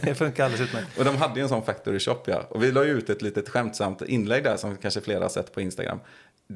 det 0.03 0.15
funkar 0.15 0.45
alldeles 0.45 0.69
utmärkt. 0.69 0.99
Och 0.99 1.05
de 1.05 1.17
hade 1.17 1.35
ju 1.35 1.43
en 1.43 1.49
sån 1.49 1.63
factory 1.63 1.99
shop 1.99 2.19
ja. 2.27 2.43
Och 2.49 2.63
vi 2.63 2.73
la 2.73 2.85
ju 2.85 2.91
ut 2.91 3.11
ett 3.11 3.23
litet 3.23 3.49
skämtsamt 3.49 4.03
inlägg 4.03 4.45
där 4.45 4.57
som 4.57 4.77
kanske 4.77 5.01
flera 5.01 5.25
har 5.25 5.29
sett 5.29 5.55
på 5.55 5.61
Instagram. 5.61 6.01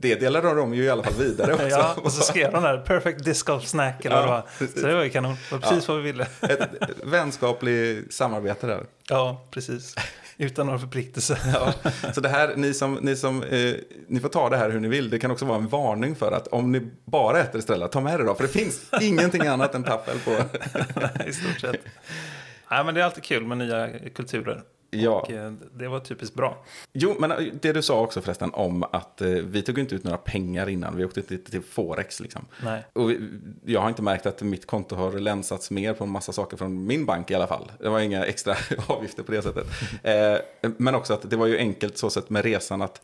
Det 0.00 0.14
delade 0.14 0.54
de 0.54 0.74
ju 0.74 0.84
i 0.84 0.90
alla 0.90 1.02
fall 1.02 1.14
vidare 1.14 1.52
också. 1.54 1.68
Ja, 1.68 1.94
och 2.02 2.12
så 2.12 2.22
skrev 2.22 2.52
de 2.52 2.62
där 2.62 2.78
perfect 2.78 3.24
disc 3.24 3.42
golf 3.42 3.66
snack 3.66 4.04
eller 4.04 4.16
vad 4.16 4.28
Ja, 4.28 4.46
precis. 4.58 4.80
Så 4.80 4.86
det 4.86 4.94
var 4.94 5.02
ju 5.02 5.10
kanon. 5.10 5.36
Det 5.50 5.54
var 5.54 5.58
precis 5.58 5.88
vad 5.88 5.96
vi 5.96 6.02
ville. 6.02 6.26
Ett 6.40 6.70
vänskapligt 7.04 8.14
samarbete 8.14 8.66
där. 8.66 8.84
Ja, 9.08 9.46
precis. 9.50 9.94
Utan 10.38 10.66
några 10.66 10.78
förpliktelser. 10.78 11.38
Ja, 11.54 11.72
så 12.12 12.20
det 12.20 12.28
här, 12.28 12.52
ni 12.56 12.74
som, 12.74 12.94
ni 12.94 13.16
som, 13.16 13.42
eh, 13.42 13.74
ni 14.08 14.20
får 14.20 14.28
ta 14.28 14.48
det 14.50 14.56
här 14.56 14.70
hur 14.70 14.80
ni 14.80 14.88
vill. 14.88 15.10
Det 15.10 15.18
kan 15.18 15.30
också 15.30 15.44
vara 15.44 15.58
en 15.58 15.68
varning 15.68 16.14
för 16.16 16.32
att 16.32 16.48
om 16.48 16.72
ni 16.72 16.90
bara 17.04 17.40
äter 17.40 17.58
Estrella, 17.58 17.88
ta 17.88 18.00
med 18.00 18.20
det 18.20 18.24
då. 18.24 18.34
För 18.34 18.42
det 18.42 18.48
finns 18.48 18.80
ingenting 19.00 19.46
annat 19.46 19.74
än 19.74 19.84
taffel 19.84 20.18
på. 20.24 20.30
I 21.26 21.32
stort 21.32 21.60
sett. 21.60 21.76
Nej, 22.70 22.84
men 22.84 22.94
det 22.94 23.00
är 23.00 23.04
alltid 23.04 23.24
kul 23.24 23.46
med 23.46 23.58
nya 23.58 23.88
kulturer. 24.14 24.62
Ja. 25.02 25.20
Och 25.20 25.30
eh, 25.30 25.52
det 25.74 25.88
var 25.88 26.00
typiskt 26.00 26.34
bra. 26.34 26.64
Jo, 26.92 27.16
men 27.18 27.30
eh, 27.30 27.38
det 27.60 27.72
du 27.72 27.82
sa 27.82 28.00
också 28.00 28.20
förresten 28.20 28.50
om 28.54 28.82
att 28.82 29.20
eh, 29.20 29.28
vi 29.28 29.62
tog 29.62 29.78
inte 29.78 29.94
ut 29.94 30.04
några 30.04 30.18
pengar 30.18 30.68
innan. 30.68 30.96
Vi 30.96 31.04
åkte 31.04 31.20
inte 31.20 31.50
till 31.50 31.62
Forex 31.62 32.20
liksom. 32.20 32.46
Nej. 32.64 32.84
Och 32.92 33.10
jag 33.64 33.80
har 33.80 33.88
inte 33.88 34.02
märkt 34.02 34.26
att 34.26 34.42
mitt 34.42 34.66
konto 34.66 34.96
har 34.96 35.12
länsats 35.12 35.70
mer 35.70 35.94
på 35.94 36.04
en 36.04 36.10
massa 36.10 36.32
saker 36.32 36.56
från 36.56 36.86
min 36.86 37.06
bank 37.06 37.30
i 37.30 37.34
alla 37.34 37.46
fall. 37.46 37.72
Det 37.80 37.88
var 37.88 38.00
inga 38.00 38.24
extra 38.24 38.54
avgifter 38.86 39.22
på 39.22 39.32
det 39.32 39.42
sättet. 39.42 39.66
Men 40.60 40.94
också 40.94 41.14
att 41.14 41.30
det 41.30 41.36
var 41.36 41.46
ju 41.46 41.58
enkelt 41.58 41.98
så 41.98 42.10
sätt 42.10 42.30
med 42.30 42.44
resan 42.44 42.82
att 42.82 43.02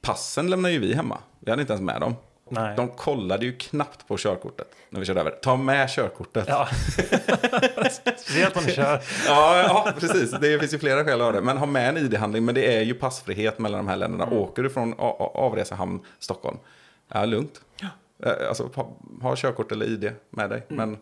passen 0.00 0.50
lämnar 0.50 0.68
ju 0.68 0.78
vi 0.78 0.94
hemma. 0.94 1.18
Vi 1.40 1.50
hade 1.50 1.62
inte 1.62 1.72
ens 1.72 1.82
med 1.82 2.00
dem. 2.00 2.14
Nej. 2.50 2.76
De 2.76 2.88
kollade 2.88 3.46
ju 3.46 3.56
knappt 3.56 4.08
på 4.08 4.16
körkortet 4.18 4.68
när 4.90 5.00
vi 5.00 5.06
körde 5.06 5.20
över. 5.20 5.30
Ta 5.30 5.56
med 5.56 5.90
körkortet. 5.90 6.44
Ja. 6.48 6.68
Speciellt 7.90 8.56
om 8.56 8.64
ni 8.64 8.72
kör. 8.72 9.00
Ja, 9.26 9.58
ja, 9.58 9.92
precis. 9.98 10.30
Det 10.30 10.58
finns 10.58 10.74
ju 10.74 10.78
flera 10.78 11.04
skäl 11.04 11.20
att 11.20 11.26
ha 11.26 11.32
det. 11.32 11.40
Men 11.40 11.58
ha 11.58 11.66
med 11.66 11.88
en 11.88 11.96
ID-handling. 11.96 12.44
Men 12.44 12.54
det 12.54 12.76
är 12.76 12.82
ju 12.82 12.94
passfrihet 12.94 13.58
mellan 13.58 13.78
de 13.78 13.88
här 13.88 13.96
länderna. 13.96 14.24
Mm. 14.26 14.38
Åker 14.38 14.62
du 14.62 14.70
från 14.70 14.94
avresehamn 15.34 16.00
Stockholm, 16.18 16.58
ja, 17.08 17.24
lugnt. 17.24 17.60
Eh, 18.22 18.48
Alltså, 18.48 18.70
ha, 18.74 18.96
ha 19.22 19.36
körkort 19.36 19.72
eller 19.72 19.86
ID 19.86 20.12
med 20.30 20.50
dig. 20.50 20.62
Mm. 20.68 20.76
Men 20.90 20.98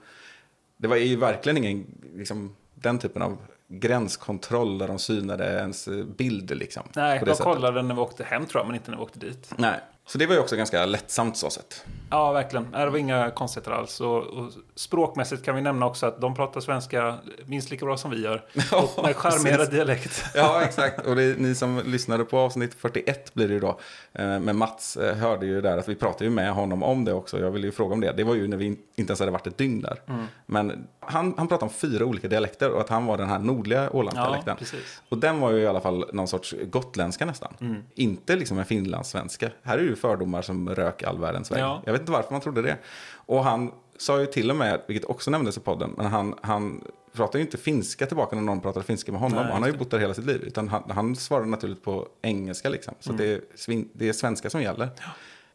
det 0.77 0.89
var 0.89 0.97
ju 0.97 1.17
verkligen 1.17 1.57
ingen, 1.65 1.87
liksom, 2.15 2.57
den 2.75 2.99
typen 2.99 3.23
av 3.23 3.39
gränskontroll 3.69 4.79
där 4.79 4.89
de 4.89 4.99
synade 4.99 5.45
ens 5.45 5.89
bild. 6.17 6.51
Liksom, 6.51 6.83
Nej, 6.93 7.23
de 7.27 7.35
kollade 7.35 7.83
när 7.83 7.95
vi 7.95 8.01
åkte 8.01 8.25
hem 8.25 8.47
tror 8.47 8.61
jag, 8.61 8.67
men 8.67 8.77
inte 8.77 8.91
när 8.91 8.99
vi 8.99 9.05
åkte 9.05 9.19
dit. 9.19 9.53
Nej. 9.57 9.81
Så 10.09 10.19
det 10.19 10.27
var 10.27 10.35
ju 10.35 10.41
också 10.41 10.57
ganska 10.57 10.87
lättsamt 10.87 11.37
så 11.37 11.51
sett. 11.51 11.85
Ja, 12.11 12.33
verkligen. 12.33 12.71
Det 12.71 12.91
var 12.91 12.99
inga 12.99 13.31
konstigheter 13.31 13.71
alls. 13.71 14.01
Och, 14.01 14.17
och 14.17 14.53
språkmässigt 14.75 15.45
kan 15.45 15.55
vi 15.55 15.61
nämna 15.61 15.87
också 15.87 16.07
att 16.07 16.21
de 16.21 16.35
pratar 16.35 16.61
svenska 16.61 17.19
minst 17.45 17.71
lika 17.71 17.85
bra 17.85 17.97
som 17.97 18.11
vi 18.11 18.23
gör. 18.23 18.45
och 18.97 19.05
med 19.05 19.17
charmerad 19.17 19.71
dialekt. 19.71 20.25
Ja, 20.35 20.63
exakt. 20.63 21.07
Och 21.07 21.17
det, 21.17 21.39
ni 21.39 21.55
som 21.55 21.83
lyssnade 21.87 22.25
på 22.25 22.39
avsnitt 22.39 22.75
41 22.75 23.35
blir 23.35 23.49
det 23.49 23.55
ju 23.55 23.61
då. 23.61 23.81
Eh, 24.13 24.41
med 24.41 24.57
Mats 24.57 24.97
eh, 24.97 25.17
hörde 25.17 25.47
ju 25.47 25.61
där 25.61 25.79
att 25.79 25.89
vi 25.89 25.95
pratade 25.95 26.25
ju 26.25 26.31
med 26.31 26.53
honom 26.53 26.83
om 26.83 27.05
det 27.05 27.13
också. 27.13 27.41
Jag 27.41 27.51
ville 27.51 27.67
ju 27.67 27.73
fråga 27.73 27.95
om 27.95 28.01
det. 28.01 28.13
Det 28.13 28.25
var 28.25 28.35
ju 28.35 28.49
när 28.49 28.57
vi 28.57 28.65
in, 28.65 28.77
inte 28.97 29.11
ens 29.11 29.21
hade 29.21 29.33
varit 29.33 29.47
ett 29.47 29.59
dygn 29.59 29.83
där. 29.83 30.01
Mm. 30.09 30.27
Men 30.47 30.87
han, 31.09 31.35
han 31.37 31.49
pratade 31.49 31.65
om 31.69 31.75
fyra 31.75 32.05
olika 32.05 32.29
dialekter 32.29 32.71
och 32.71 32.81
att 32.81 32.89
han 32.89 33.07
var 33.07 33.17
den 33.17 33.29
här 33.29 33.39
nordliga 33.39 33.83
Ja, 33.85 33.91
Ålandsdialekten. 33.91 34.57
precis. 34.57 35.03
och 35.09 35.19
den 35.19 35.41
var 35.41 35.51
ju 35.51 35.59
i 35.59 35.67
alla 35.67 35.81
fall 35.81 36.05
någon 36.13 36.29
sorts 36.29 36.55
gotländska 36.71 37.27
nästan. 37.27 37.55
Mm. 37.61 37.83
Inte 37.95 38.37
liksom 38.37 38.59
en 38.59 38.65
finlandssvenska. 38.65 39.51
Här 39.63 39.79
är 39.79 39.83
ju 39.83 39.97
fördomar 39.97 40.43
som 40.43 40.69
rök 40.75 41.03
all 41.03 41.19
världens 41.19 41.51
väg. 41.51 41.61
Ja. 41.61 41.83
Jag 41.85 41.93
vet 41.93 42.01
inte 42.01 42.13
varför 42.13 42.33
man 42.33 42.41
trodde 42.41 42.63
det. 42.63 42.77
Och 43.13 43.45
han 43.45 43.73
sa 43.97 44.21
ju 44.21 44.27
till 44.27 44.51
och 44.51 44.57
med, 44.57 44.81
vilket 44.87 45.11
också 45.11 45.31
nämndes 45.31 45.57
i 45.57 45.61
podden, 45.61 45.95
men 45.97 46.07
han, 46.07 46.35
han 46.43 46.85
pratade 47.13 47.39
ju 47.39 47.45
inte 47.45 47.57
finska 47.59 48.07
tillbaka 48.07 48.37
när 48.37 48.43
någon 48.43 48.61
pratade 48.61 48.85
finska 48.87 49.13
med 49.13 49.21
honom. 49.21 49.43
Nej, 49.43 49.53
han 49.53 49.63
har 49.63 49.71
ju 49.71 49.77
bott 49.77 49.91
där 49.91 49.99
hela 49.99 50.15
sitt 50.15 50.27
liv. 50.27 50.43
Utan 50.47 50.69
han, 50.69 50.83
han 50.91 51.17
svarade 51.17 51.47
naturligt 51.49 51.83
på 51.85 52.09
engelska 52.23 52.69
liksom. 52.69 52.95
Så 53.01 53.11
Mm. 53.13 53.23
det, 53.27 53.33
är 53.33 53.85
det 53.93 54.09
är 54.09 54.13
svenska 54.13 54.51
som 54.51 54.63
gäller. 54.63 54.89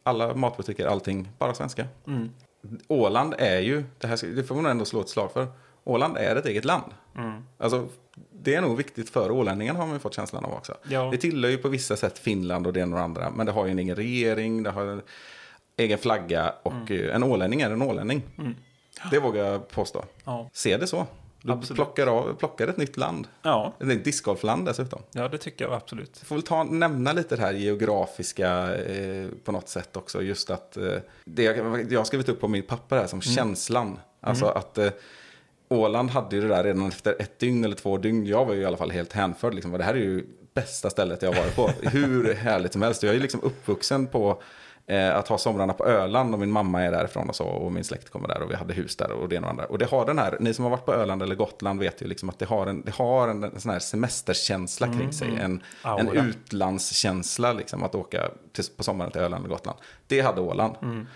Alla 0.02 0.34
matbutiker, 0.34 0.86
allting, 0.86 1.28
bara 1.38 1.54
svenska. 1.54 1.86
Mm. 2.06 2.30
Åland 2.88 3.34
är 3.38 3.58
ju, 3.60 3.84
det, 3.98 4.06
här, 4.06 4.34
det 4.36 4.44
får 4.44 4.54
man 4.54 4.66
ändå 4.66 4.84
slå 4.84 5.00
ett 5.00 5.08
slag 5.08 5.32
för. 5.32 5.46
Åland 5.84 6.16
är 6.16 6.36
ett 6.36 6.46
eget 6.46 6.64
land. 6.64 6.92
Mm. 7.16 7.42
Alltså, 7.58 7.88
det 8.32 8.54
är 8.54 8.60
nog 8.60 8.76
viktigt 8.76 9.10
för 9.10 9.30
ålänningarna 9.30 9.78
har 9.78 9.86
man 9.86 10.00
fått 10.00 10.14
känslan 10.14 10.44
av 10.44 10.52
också. 10.52 10.74
Ja. 10.88 11.08
Det 11.10 11.16
tillhör 11.16 11.50
ju 11.50 11.56
på 11.58 11.68
vissa 11.68 11.96
sätt 11.96 12.18
Finland 12.18 12.66
och 12.66 12.72
det 12.72 12.80
ena 12.80 12.96
och 12.96 13.02
andra. 13.02 13.30
Men 13.30 13.46
det 13.46 13.52
har 13.52 13.64
ju 13.66 13.70
en 13.70 13.78
egen 13.78 13.96
regering, 13.96 14.62
det 14.62 14.70
har 14.70 14.86
en 14.86 15.02
egen 15.76 15.98
flagga 15.98 16.54
och 16.62 16.72
Mm. 16.90 17.10
en 17.10 17.22
ålänning 17.22 17.60
är 17.60 17.70
en 17.70 17.82
ålänning. 17.82 18.22
Det 19.10 19.18
vågar 19.18 19.44
jag 19.44 19.68
påstå. 19.68 20.04
Ja. 20.24 20.50
Se 20.52 20.76
det 20.76 20.86
så. 20.86 21.06
Du 21.44 21.52
Absolut. 21.52 21.76
plockar, 21.76 22.06
av, 22.06 22.34
plockar 22.34 22.68
ett 22.68 22.76
nytt 22.76 22.96
land. 22.96 23.28
Ja, 23.42 23.72
Ett 23.80 23.86
nytt 23.86 24.04
discgolfland 24.04 24.66
dessutom. 24.66 25.02
ja, 25.12 25.28
det 25.28 25.38
tycker 25.38 25.64
jag 25.64 25.74
absolut. 25.74 26.16
Jag 26.20 26.26
får 26.28 26.34
väl 26.34 26.42
ta, 26.42 26.64
nämna 26.64 27.12
lite 27.12 27.36
det 27.36 27.42
här 27.42 27.52
geografiska 27.52 28.74
eh, 28.76 29.28
på 29.44 29.52
något 29.52 29.68
sätt 29.68 29.96
också. 29.96 30.22
Just 30.22 30.50
att 30.50 30.76
eh, 30.76 30.92
det 31.24 31.42
jag, 31.42 31.92
jag 31.92 32.00
har 32.00 32.04
skrivit 32.04 32.28
upp 32.28 32.40
på 32.40 32.48
min 32.48 32.62
papper 32.62 32.96
här 32.96 33.06
som 33.06 33.20
känslan. 33.20 33.98
Alltså 34.20 34.46
att 34.46 34.78
eh, 34.78 34.90
Åland 35.68 36.10
hade 36.10 36.36
ju 36.36 36.42
det 36.42 36.48
där 36.48 36.64
redan 36.64 36.88
efter 36.88 37.16
ett 37.22 37.38
dygn 37.38 37.64
eller 37.64 37.76
två 37.76 37.98
dygn. 37.98 38.26
Jag 38.26 38.44
var 38.44 38.54
ju 38.54 38.60
i 38.60 38.64
alla 38.64 38.76
fall 38.76 38.90
helt 38.90 39.12
hänförd. 39.12 39.54
Liksom. 39.54 39.72
Det 39.72 39.84
här 39.84 39.94
är 39.94 39.98
ju 39.98 40.26
bästa 40.54 40.90
stället 40.90 41.22
jag 41.22 41.32
har 41.32 41.42
varit 41.42 41.56
på. 41.56 41.70
Hur 41.88 42.34
härligt 42.34 42.72
som 42.72 42.82
helst. 42.82 43.02
Jag 43.02 43.10
är 43.10 43.14
ju 43.14 43.22
liksom 43.22 43.40
uppvuxen 43.42 44.06
på 44.06 44.42
eh, 44.86 45.16
att 45.16 45.28
ha 45.28 45.38
somrarna 45.38 45.72
på 45.72 45.86
Öland 45.86 46.34
och 46.34 46.40
min 46.40 46.50
mamma 46.50 46.82
är 46.82 46.92
därifrån 46.92 47.28
och 47.28 47.36
så. 47.36 47.44
Och 47.44 47.72
min 47.72 47.84
släkt 47.84 48.10
kommer 48.10 48.28
där 48.28 48.42
och 48.42 48.50
vi 48.50 48.54
hade 48.54 48.74
hus 48.74 48.96
där 48.96 49.12
och 49.12 49.28
det 49.28 49.36
ena 49.36 49.46
och 49.46 49.50
andra. 49.50 49.64
Och 49.64 49.78
det 49.78 49.84
har 49.84 50.06
den 50.06 50.18
här, 50.18 50.36
ni 50.40 50.54
som 50.54 50.64
har 50.64 50.70
varit 50.70 50.86
på 50.86 50.94
Öland 50.94 51.22
eller 51.22 51.34
Gotland 51.34 51.80
vet 51.80 52.02
ju 52.02 52.06
liksom 52.06 52.28
att 52.28 52.38
det 52.38 52.46
har 52.46 52.66
en, 52.66 52.82
det 52.82 52.94
har 52.94 53.28
en, 53.28 53.44
en 53.44 53.60
sån 53.60 53.70
här 53.70 53.78
semesterkänsla 53.78 54.86
kring 54.86 55.12
sig. 55.12 55.28
En, 55.28 55.62
en 55.82 56.08
Aura. 56.08 56.24
utlandskänsla 56.24 57.52
liksom 57.52 57.82
att 57.82 57.94
åka 57.94 58.30
till, 58.52 58.64
på 58.76 58.82
sommaren 58.82 59.10
till 59.10 59.20
Öland 59.20 59.44
och 59.44 59.50
Gotland. 59.50 59.78
Det 60.06 60.20
hade 60.20 60.40
Åland. 60.40 61.06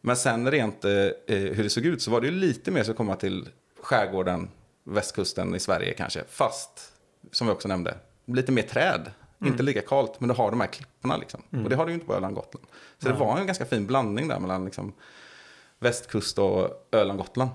Men 0.00 0.16
sen 0.16 0.50
rent 0.50 0.84
eh, 0.84 0.92
eh, 0.92 1.10
hur 1.26 1.62
det 1.62 1.70
såg 1.70 1.84
ut 1.86 2.02
så 2.02 2.10
var 2.10 2.20
det 2.20 2.26
ju 2.26 2.32
lite 2.32 2.70
mer 2.70 2.82
så 2.82 2.90
att 2.90 2.96
komma 2.96 3.16
till 3.16 3.48
skärgården, 3.82 4.48
västkusten 4.84 5.54
i 5.54 5.60
Sverige 5.60 5.94
kanske. 5.94 6.24
Fast, 6.28 6.92
som 7.32 7.46
vi 7.46 7.52
också 7.52 7.68
nämnde, 7.68 7.94
lite 8.26 8.52
mer 8.52 8.62
träd. 8.62 9.10
Inte 9.46 9.62
lika 9.62 9.80
kallt, 9.82 10.20
men 10.20 10.28
du 10.28 10.34
har 10.34 10.50
de 10.50 10.60
här 10.60 10.66
klipporna 10.68 11.16
liksom. 11.16 11.42
Och 11.64 11.70
det 11.70 11.76
har 11.76 11.86
du 11.86 11.92
ju 11.92 11.94
inte 11.94 12.06
på 12.06 12.14
Öland 12.14 12.34
Gotland. 12.34 12.66
Så 12.98 13.08
det 13.08 13.14
var 13.14 13.38
en 13.38 13.46
ganska 13.46 13.64
fin 13.64 13.86
blandning 13.86 14.28
där 14.28 14.38
mellan 14.38 14.64
liksom, 14.64 14.92
västkust 15.78 16.38
och 16.38 16.88
Öland 16.92 17.18
Gotland. 17.18 17.50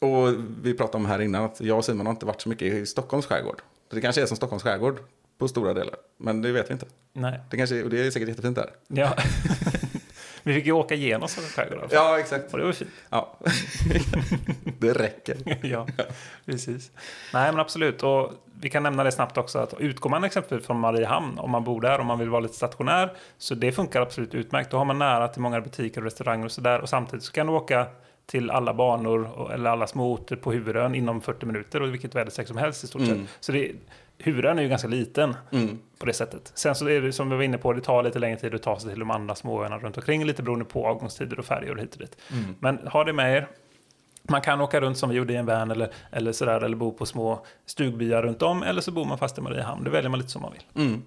Och 0.00 0.28
vi 0.62 0.74
pratade 0.74 0.96
om 0.96 1.06
här 1.06 1.20
innan 1.20 1.44
att 1.44 1.60
jag 1.60 1.78
och 1.78 1.84
Simon 1.84 2.06
har 2.06 2.10
inte 2.12 2.26
varit 2.26 2.40
så 2.40 2.48
mycket 2.48 2.72
i 2.72 2.86
Stockholms 2.86 3.26
skärgård. 3.26 3.62
Så 3.88 3.94
det 3.94 4.00
kanske 4.00 4.22
är 4.22 4.26
som 4.26 4.36
Stockholms 4.36 4.62
skärgård 4.62 5.00
på 5.38 5.48
stora 5.48 5.74
delar. 5.74 5.94
Men 6.16 6.42
det 6.42 6.52
vet 6.52 6.70
vi 6.70 6.72
inte. 6.72 6.86
Nej. 7.12 7.40
Det, 7.50 7.56
kanske, 7.56 7.82
och 7.82 7.90
det 7.90 8.06
är 8.06 8.10
säkert 8.10 8.28
jättefint 8.28 8.56
där. 8.56 8.70
Ja. 8.88 9.16
Vi 10.42 10.54
fick 10.54 10.66
ju 10.66 10.72
åka 10.72 10.94
igenom 10.94 11.28
Stockholms 11.28 11.54
skärgård. 11.54 11.88
Ja, 11.90 12.18
exakt. 12.18 12.52
Och 12.52 12.58
det 12.58 12.64
var 12.64 12.72
fint. 12.72 12.90
Ja. 13.10 13.38
det 14.78 14.92
räcker. 14.92 15.36
ja, 15.66 15.86
precis. 16.46 16.90
Nej, 17.34 17.52
men 17.52 17.60
absolut. 17.60 18.02
Och 18.02 18.32
vi 18.60 18.70
kan 18.70 18.82
nämna 18.82 19.04
det 19.04 19.12
snabbt 19.12 19.38
också 19.38 19.58
att 19.58 19.74
utgår 19.78 20.10
man 20.10 20.24
exempelvis 20.24 20.66
från 20.66 20.80
Mariehamn, 20.80 21.38
om 21.38 21.50
man 21.50 21.64
bor 21.64 21.80
där 21.80 21.98
och 21.98 22.06
man 22.06 22.18
vill 22.18 22.28
vara 22.28 22.40
lite 22.40 22.54
stationär, 22.54 23.12
så 23.38 23.54
det 23.54 23.72
funkar 23.72 24.00
absolut 24.00 24.34
utmärkt. 24.34 24.70
Då 24.70 24.78
har 24.78 24.84
man 24.84 24.98
nära 24.98 25.28
till 25.28 25.42
många 25.42 25.60
butiker 25.60 26.00
och 26.00 26.04
restauranger 26.04 26.44
och 26.44 26.52
sådär. 26.52 26.80
Och 26.80 26.88
samtidigt 26.88 27.24
så 27.24 27.32
kan 27.32 27.46
du 27.46 27.52
åka 27.52 27.86
till 28.26 28.50
alla 28.50 28.74
banor 28.74 29.50
eller 29.52 29.70
alla 29.70 29.86
små 29.86 30.12
orter 30.12 30.36
på 30.36 30.52
huvudön 30.52 30.94
inom 30.94 31.20
40 31.20 31.46
minuter 31.46 31.82
och 31.82 31.94
vilket 31.94 32.14
väderstreck 32.14 32.48
som 32.48 32.56
helst 32.56 32.84
i 32.84 32.86
stort 32.86 33.06
sett. 33.06 33.18
Så 33.40 33.52
det, 33.52 33.72
huvudön 34.18 34.58
är 34.58 34.62
ju 34.62 34.68
ganska 34.68 34.88
liten 34.88 35.36
på 35.98 36.06
det 36.06 36.12
sättet. 36.12 36.52
Sen 36.54 36.74
så 36.74 36.88
är 36.88 37.00
det 37.00 37.12
som 37.12 37.30
vi 37.30 37.36
var 37.36 37.42
inne 37.42 37.58
på, 37.58 37.72
det 37.72 37.80
tar 37.80 38.02
lite 38.02 38.18
längre 38.18 38.38
tid 38.38 38.54
att 38.54 38.62
ta 38.62 38.78
sig 38.78 38.90
till 38.90 38.98
de 39.00 39.10
andra 39.10 39.34
småöarna 39.34 39.78
runt 39.78 39.96
omkring, 39.96 40.24
lite 40.24 40.42
beroende 40.42 40.64
på 40.64 40.86
avgångstider 40.86 41.38
och 41.38 41.44
färjor 41.44 41.76
hit 41.76 41.94
och 41.94 42.00
dit. 42.00 42.16
Men 42.58 42.78
ha 42.78 43.04
det 43.04 43.12
med 43.12 43.36
er. 43.36 43.48
Man 44.22 44.40
kan 44.40 44.60
åka 44.60 44.80
runt 44.80 44.98
som 44.98 45.10
vi 45.10 45.16
gjorde 45.16 45.32
i 45.32 45.36
en 45.36 45.46
van 45.46 45.70
eller, 45.70 45.92
eller 46.10 46.32
sådär, 46.32 46.60
eller 46.60 46.76
bo 46.76 46.92
på 46.92 47.06
små 47.06 47.46
stugbyar 47.66 48.22
runt 48.22 48.42
om, 48.42 48.62
eller 48.62 48.80
så 48.80 48.92
bor 48.92 49.04
man 49.04 49.18
fast 49.18 49.38
i 49.38 49.40
Mariehamn. 49.40 49.84
Det 49.84 49.90
väljer 49.90 50.10
man 50.10 50.18
lite 50.18 50.30
som 50.30 50.42
man 50.42 50.52
vill. 50.52 50.86
Mm. 50.86 51.02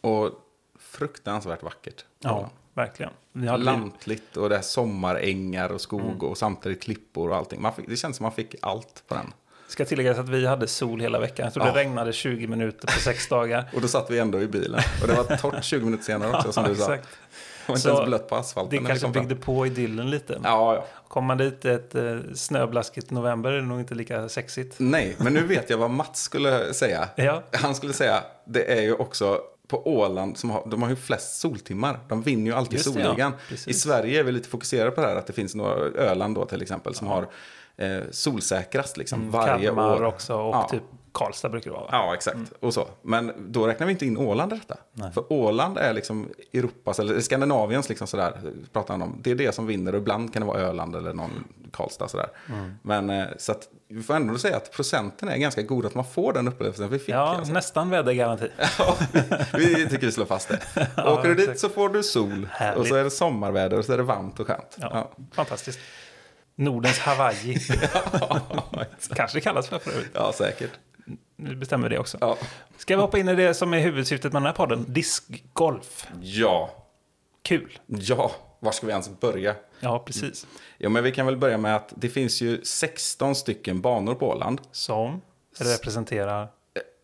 Och 0.00 0.30
fruktansvärt 0.78 1.62
vackert. 1.62 2.04
Ja, 2.18 2.50
verkligen. 2.74 3.12
Lantligt 3.32 4.36
och 4.36 4.48
det 4.48 4.56
är 4.56 4.62
sommarängar 4.62 5.72
och 5.72 5.80
skog 5.80 6.22
och 6.22 6.38
samtidigt 6.38 6.82
klippor 6.82 7.30
och 7.30 7.36
allting. 7.36 7.66
Fick, 7.76 7.88
det 7.88 7.96
känns 7.96 8.16
som 8.16 8.24
man 8.24 8.32
fick 8.32 8.54
allt 8.62 9.04
på 9.08 9.14
den. 9.14 9.32
Ska 9.72 9.84
tilläggas 9.84 10.18
att 10.18 10.28
vi 10.28 10.46
hade 10.46 10.66
sol 10.66 11.00
hela 11.00 11.18
veckan. 11.20 11.44
Jag 11.44 11.54
tror 11.54 11.66
Ja. 11.66 11.72
det 11.72 11.78
regnade 11.80 12.12
20 12.12 12.46
minuter 12.46 12.86
på 12.86 12.92
sex 13.00 13.28
dagar. 13.28 13.64
Och 13.74 13.80
då 13.80 13.88
satt 13.88 14.10
vi 14.10 14.18
ändå 14.18 14.40
i 14.42 14.46
bilen. 14.46 14.80
Och 15.02 15.08
det 15.08 15.14
var 15.14 15.36
torrt 15.36 15.64
20 15.64 15.84
minuter 15.84 16.04
senare 16.04 16.30
också 16.36 16.52
som 16.52 16.64
du 16.64 16.74
sa. 16.74 16.94
Exakt. 16.94 17.08
Det 17.66 17.68
var 17.72 17.74
inte 17.76 17.82
Så 17.82 17.88
ens 17.94 18.06
blött 18.06 18.28
på 18.28 18.36
asfalten. 18.36 18.82
Det 18.82 18.88
kanske 18.88 19.00
fram. 19.04 19.12
byggde 19.12 19.34
på 19.36 19.66
idyllen 19.66 20.10
lite. 20.10 20.40
Ja, 20.44 20.74
ja. 20.74 20.86
Kommer 21.08 21.26
man 21.28 21.38
dit 21.38 21.64
ett 21.64 21.94
eh, 21.94 22.16
snöblaskigt 22.34 23.10
november 23.10 23.52
är 23.52 23.56
det 23.56 23.62
nog 23.66 23.80
inte 23.80 23.94
lika 23.94 24.28
sexigt. 24.28 24.74
Nej, 24.78 25.16
men 25.18 25.34
nu 25.34 25.46
vet 25.46 25.70
jag 25.70 25.78
vad 25.78 25.90
Mats 25.90 26.22
skulle 26.22 26.74
säga. 26.74 27.08
Ja. 27.16 27.42
Han 27.52 27.74
skulle 27.74 27.92
säga, 27.92 28.22
det 28.44 28.72
är 28.78 28.82
ju 28.82 28.94
också 28.94 29.40
på 29.68 29.88
Åland, 29.96 30.38
som 30.38 30.50
har, 30.50 30.62
de 30.66 30.82
har 30.82 30.90
ju 30.90 30.96
flest 30.96 31.40
soltimmar. 31.40 31.98
De 32.08 32.22
vinner 32.22 32.50
ju 32.50 32.56
alltid 32.56 32.72
Just 32.78 32.86
ja. 32.86 32.92
solligan. 33.04 33.32
Precis. 33.48 33.68
I 33.68 33.74
Sverige 33.74 34.20
är 34.20 34.24
vi 34.24 34.32
lite 34.32 34.48
fokuserade 34.48 34.90
på 34.90 35.00
det 35.00 35.06
här 35.06 35.16
att 35.16 35.26
det 35.26 35.32
finns 35.32 35.54
några, 35.54 35.74
Öland 36.02 36.34
då 36.34 36.44
till 36.46 36.62
exempel, 36.62 36.94
som 36.94 37.06
har 37.06 37.26
eh, 37.76 37.98
solsäkrast 38.10 38.96
liksom 38.96 39.30
varje 39.30 39.52
Mm, 39.52 39.64
Kalmar 39.66 39.96
år. 39.96 40.02
också 40.04 40.34
och 40.34 40.54
Ja. 40.54 40.68
typ 40.70 40.82
Karlstad 41.14 41.48
brukar 41.48 41.70
det 41.70 41.74
vara. 41.76 41.84
va? 41.84 41.88
Ja, 41.92 42.14
exakt. 42.14 42.38
Och 42.60 42.74
så. 42.74 42.88
Men 43.02 43.32
då 43.52 43.66
räknar 43.66 43.86
vi 43.86 43.92
inte 43.92 44.06
in 44.06 44.16
Åland 44.18 44.52
i 44.52 44.56
detta. 44.56 44.76
För 45.14 45.32
Åland 45.32 45.78
är 45.78 45.92
liksom 45.92 46.28
Europas, 46.52 46.98
eller 46.98 47.20
Skandinaviens 47.20 47.88
liksom 47.88 48.06
sådär, 48.06 48.32
pratar 48.72 48.94
han 48.94 49.02
om. 49.02 49.18
Det 49.22 49.30
är 49.30 49.34
det 49.34 49.52
som 49.54 49.66
vinner 49.66 49.92
och 49.94 49.98
ibland 50.00 50.32
kan 50.32 50.42
det 50.42 50.46
vara 50.48 50.58
Öland 50.60 50.96
eller 50.96 51.12
någon 51.12 51.44
Karlstad 51.72 52.08
sådär. 52.08 52.28
Men 52.82 53.10
eh, 53.10 53.24
så 53.38 53.52
att 53.52 53.68
vi 53.88 54.02
får 54.02 54.14
ändå 54.14 54.38
säga 54.38 54.56
att 54.56 54.72
procenten 54.72 55.28
är 55.28 55.36
ganska 55.36 55.62
god 55.62 55.86
att 55.86 55.94
man 55.94 56.04
får 56.04 56.32
den 56.32 56.48
upplevelsen 56.48 56.88
vi 56.88 56.98
fick. 56.98 57.08
Ja, 57.14 57.36
alltså. 57.36 57.52
nästan 57.52 57.90
vädergaranti. 57.90 58.48
Ja, 58.78 58.96
vi 59.54 59.88
tycker 59.88 60.06
vi 60.06 60.12
slår 60.12 60.24
fast 60.26 60.48
det. 60.48 60.60
Ja, 60.96 61.18
Åker 61.18 61.28
du 61.28 61.34
dit 61.34 61.60
så 61.60 61.68
får 61.68 61.88
du 61.88 62.02
sol 62.02 62.48
Härligt. 62.52 62.78
och 62.80 62.86
så 62.86 62.94
är 62.94 63.04
det 63.04 63.10
sommarväder 63.10 63.78
och 63.78 63.84
så 63.84 63.92
är 63.92 63.96
det 63.96 64.02
varmt 64.02 64.40
och 64.40 64.46
skönt. 64.46 64.76
Ja, 64.80 64.88
Ja. 64.92 65.10
Fantastiskt. 65.34 65.78
Nordens 66.54 66.98
Hawaii. 66.98 67.58
Kanske 69.14 69.36
det 69.36 69.40
kallas 69.40 69.68
för 69.68 69.78
för 69.78 69.90
övrigt. 69.90 70.10
ja, 70.14 70.32
säkert. 70.32 70.70
Nu 71.36 71.56
bestämmer 71.56 71.88
vi 71.88 71.94
det 71.94 72.00
också. 72.00 72.18
Ja. 72.20 72.36
Ska 72.76 72.96
vi 72.96 73.02
hoppa 73.02 73.18
in 73.18 73.28
i 73.28 73.34
det 73.34 73.54
som 73.54 73.74
är 73.74 73.80
huvudsyftet 73.80 74.32
med 74.32 74.42
den 74.42 74.46
här 74.46 74.52
podden? 74.52 74.84
Diskgolf. 74.88 76.06
ja, 76.20 76.70
Kul. 77.42 77.78
ja, 77.86 78.32
var 78.60 78.72
ska 78.72 78.86
vi 78.86 78.92
ens 78.92 79.20
börja? 79.20 79.54
Ja, 79.80 79.98
precis. 79.98 80.46
Ja, 80.78 80.88
men 80.88 81.04
vi 81.04 81.12
kan 81.12 81.26
väl 81.26 81.36
börja 81.36 81.58
med 81.58 81.76
att 81.76 81.92
det 81.96 82.08
finns 82.08 82.40
ju 82.40 82.60
16 82.64 83.34
stycken 83.34 83.80
banor 83.80 84.14
på 84.14 84.28
Åland. 84.28 84.60
Som 84.72 85.20
representerar... 85.58 86.48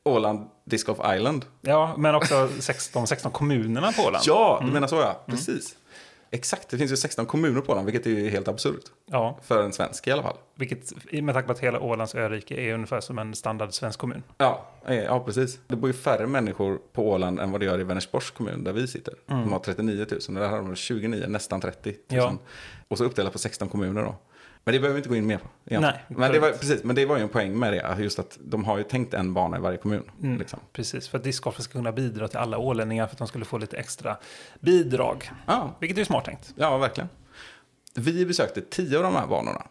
Åland 0.05 0.49
Disc 0.65 0.87
Golf 0.87 0.99
Island. 1.17 1.45
Ja, 1.61 1.95
men 1.97 2.15
också 2.15 2.49
16, 2.61 3.07
16 3.07 3.33
kommunerna 3.33 3.93
på 3.93 4.03
Åland. 4.03 4.25
Ja, 4.27 4.63
du 4.65 4.73
menar 4.73 4.89
så 4.89 4.97
ja. 4.97 5.23
Precis. 5.27 5.77
Exakt, 6.31 6.69
det 6.69 6.79
finns 6.79 6.93
ju 6.93 6.97
16 6.97 7.27
kommuner 7.27 7.61
på 7.61 7.73
Åland, 7.73 7.87
vilket 7.87 8.07
är 8.07 8.11
ju 8.11 8.29
helt 8.29 8.49
absurt. 8.49 8.83
Ja, 9.07 9.39
För 9.43 9.63
en 9.63 9.73
svensk 9.73 10.07
i 10.07 10.11
alla 10.11 10.23
fall. 10.23 10.37
vilket 10.55 11.13
med 11.23 11.35
tanke 11.35 11.47
på 11.47 11.53
att 11.53 11.59
hela 11.59 11.81
Ålands 11.81 12.15
örike 12.15 12.55
är 12.55 12.75
ungefär 12.75 13.01
som 13.01 13.19
en 13.19 13.35
standard 13.35 13.73
svensk 13.73 13.99
kommun. 13.99 14.23
Ja, 14.39 14.67
eh, 14.87 14.95
ja, 14.95 15.21
precis. 15.25 15.59
Det 15.67 15.77
bor 15.77 15.91
ju 15.91 15.95
färre 15.95 16.27
människor 16.27 16.79
på 16.93 17.11
Åland 17.11 17.41
än 17.41 17.51
vad 17.51 17.61
det 17.61 17.65
gör 17.65 17.81
i 17.81 17.85
Vänersborgs 17.85 18.31
kommun 18.31 18.65
där 18.65 18.73
vi 18.73 18.87
sitter. 18.87 19.15
De 19.27 19.53
har 19.53 19.59
39 19.59 20.07
000 20.11 20.21
och 20.29 20.35
där 20.35 20.49
har 20.49 20.59
de 20.59 20.77
29, 20.77 21.25
nästan 21.29 21.61
30 21.61 21.89
000. 21.91 21.97
Ja. 22.09 22.37
Och 22.89 22.99
så 22.99 23.05
uppdelat 23.05 23.33
på 23.33 23.39
16 23.39 23.69
kommuner 23.69 24.03
då. 24.03 24.15
Men 24.69 24.73
det 24.73 24.81
behöver 24.81 24.95
vi 24.95 24.99
inte 24.99 25.09
gå 25.09 25.17
in 25.17 25.27
mer 25.27 25.39
på. 25.39 25.49
egentligen. 25.65 25.95
Nej, 26.09 26.19
men, 26.19 26.33
det 26.33 26.39
var, 26.39 26.51
precis, 26.51 26.85
men 26.85 26.97
det 26.97 27.07
var 27.07 27.17
ju 27.17 27.23
en 27.23 27.29
poäng 27.29 27.59
med 27.59 27.73
det, 27.73 28.03
just 28.03 28.19
att 28.19 28.39
de 28.45 28.65
har 28.65 28.79
ju 28.79 28.85
tänkt 28.85 29.15
en 29.15 29.35
bana 29.35 29.57
i 29.57 29.61
varje 29.61 29.79
kommun. 29.79 30.03
Mm. 30.23 30.39
Liksom. 30.39 30.61
Precis, 30.73 31.09
för 31.09 31.19
att 31.19 31.25
discgolfen 31.25 31.63
ska 31.63 31.73
kunna 31.73 31.93
bidra 31.93 32.29
till 32.29 32.39
alla 32.39 32.59
ålänningar 32.59 33.07
för 33.07 33.15
att 33.15 33.19
de 33.19 33.29
skulle 33.29 33.45
få 33.45 33.59
lite 33.59 33.77
extra 33.77 34.17
bidrag. 34.61 35.31
Ja, 35.47 35.77
Vilket 35.81 35.99
är 35.99 36.01
ju 36.01 36.05
smart 36.05 36.25
tänkt. 36.25 36.55
Ja, 36.57 36.79
verkligen. 36.79 37.09
Vi 37.95 38.27
besökte 38.27 38.61
tio 38.61 38.97
av 38.97 39.03
de 39.03 39.15
här 39.15 39.27
banorna. 39.27 39.67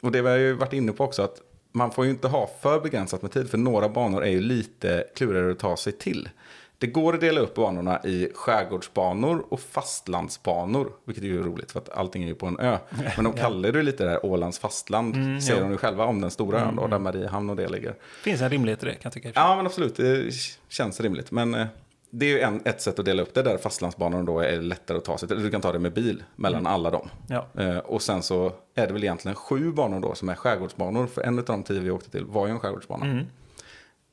Och 0.00 0.12
det 0.12 0.22
vi 0.22 0.28
har 0.28 0.36
ju 0.36 0.52
varit 0.52 0.72
inne 0.72 0.92
på 0.92 1.04
också 1.04 1.22
att 1.22 1.40
man 1.72 1.90
får 1.90 2.04
ju 2.04 2.10
inte 2.10 2.28
ha 2.28 2.50
för 2.62 2.80
begränsat 2.80 3.22
med 3.22 3.32
tid 3.32 3.50
för 3.50 3.58
några 3.58 3.88
banor 3.88 4.24
är 4.24 4.30
ju 4.30 4.40
lite 4.40 5.04
klurigare 5.16 5.52
att 5.52 5.58
ta 5.58 5.76
sig 5.76 5.92
till. 5.92 6.28
Det 6.78 6.86
går 6.86 7.14
att 7.14 7.20
dela 7.20 7.40
upp 7.40 7.54
banorna 7.54 8.00
i 8.04 8.28
skärgårdsbanor 8.34 9.44
och 9.48 9.60
fastlandsbanor, 9.60 10.92
vilket 11.04 11.24
är 11.24 11.28
ju 11.28 11.42
roligt 11.42 11.72
för 11.72 11.80
att 11.80 11.88
allting 11.88 12.22
är 12.22 12.26
ju 12.26 12.34
på 12.34 12.46
en 12.46 12.60
ö. 12.60 12.78
Men 13.16 13.24
de 13.24 13.32
kallar 13.36 13.72
det 13.72 13.82
lite 13.82 14.04
det 14.04 14.10
här 14.10 14.26
Ålands 14.26 14.58
fastland, 14.58 15.14
säger 15.42 15.60
ja. 15.60 15.62
de 15.62 15.72
ju 15.72 15.78
själva 15.78 16.04
om 16.04 16.20
den 16.20 16.30
stora 16.30 16.60
ön 16.60 16.76
då, 16.76 16.86
där 16.86 16.98
Mariehamn 16.98 17.50
och 17.50 17.56
det 17.56 17.68
ligger. 17.68 17.94
finns 18.22 18.40
en 18.40 18.50
rimlighet 18.50 18.82
i 18.82 18.86
det 18.86 18.92
kan 18.92 19.00
jag 19.02 19.12
tycka. 19.12 19.32
Ja, 19.34 19.56
men 19.56 19.66
absolut. 19.66 19.96
Det 19.96 20.32
känns 20.68 21.00
rimligt. 21.00 21.30
Men 21.30 21.54
eh, 21.54 21.66
det 22.10 22.26
är 22.26 22.30
ju 22.30 22.40
en, 22.40 22.60
ett 22.64 22.80
sätt 22.80 22.98
att 22.98 23.04
dela 23.04 23.22
upp 23.22 23.34
det 23.34 23.42
där 23.42 23.58
fastlandsbanorna 23.58 24.22
då 24.22 24.40
är 24.40 24.60
lättare 24.60 24.98
att 24.98 25.04
ta 25.04 25.18
sig 25.18 25.28
till. 25.28 25.42
Du 25.42 25.50
kan 25.50 25.60
ta 25.60 25.72
det 25.72 25.78
med 25.78 25.92
bil 25.92 26.22
mellan 26.36 26.66
alla 26.66 26.90
dem. 26.90 27.08
Ja. 27.28 27.46
Eh, 27.58 27.78
och 27.78 28.02
sen 28.02 28.22
så 28.22 28.52
är 28.74 28.86
det 28.86 28.92
väl 28.92 29.04
egentligen 29.04 29.34
sju 29.34 29.72
banor 29.72 30.00
då 30.00 30.14
som 30.14 30.28
är 30.28 30.34
skärgårdsbanor. 30.34 31.06
För 31.06 31.22
en 31.22 31.38
av 31.38 31.44
de 31.44 31.62
tio 31.62 31.80
vi 31.80 31.90
åkte 31.90 32.10
till 32.10 32.24
var 32.24 32.46
ju 32.46 32.52
en 32.52 32.58
skärgårdsbana. 32.58 33.24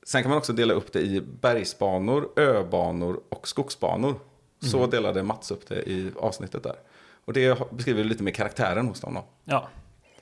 Sen 0.06 0.22
kan 0.22 0.30
man 0.30 0.38
också 0.38 0.54
dela 0.54 0.74
upp 0.74 0.94
det 0.94 1.02
i 1.02 1.22
bergsbanor, 1.22 2.30
öbanor 2.36 3.20
och 3.30 3.48
skogsbanor. 3.48 4.16
Så 4.60 4.88
delade 4.88 5.24
Mats 5.24 5.52
upp 5.52 5.68
det 5.68 5.90
i 5.90 6.12
avsnittet 6.20 6.64
där. 6.64 6.76
Och 7.26 7.34
det 7.34 7.72
beskriver 7.72 8.04
lite 8.04 8.24
mer 8.24 8.32
karaktären 8.32 8.88
hos 8.88 9.02
dem 9.02 9.14
då. 9.14 9.26
Ja. 9.46 9.70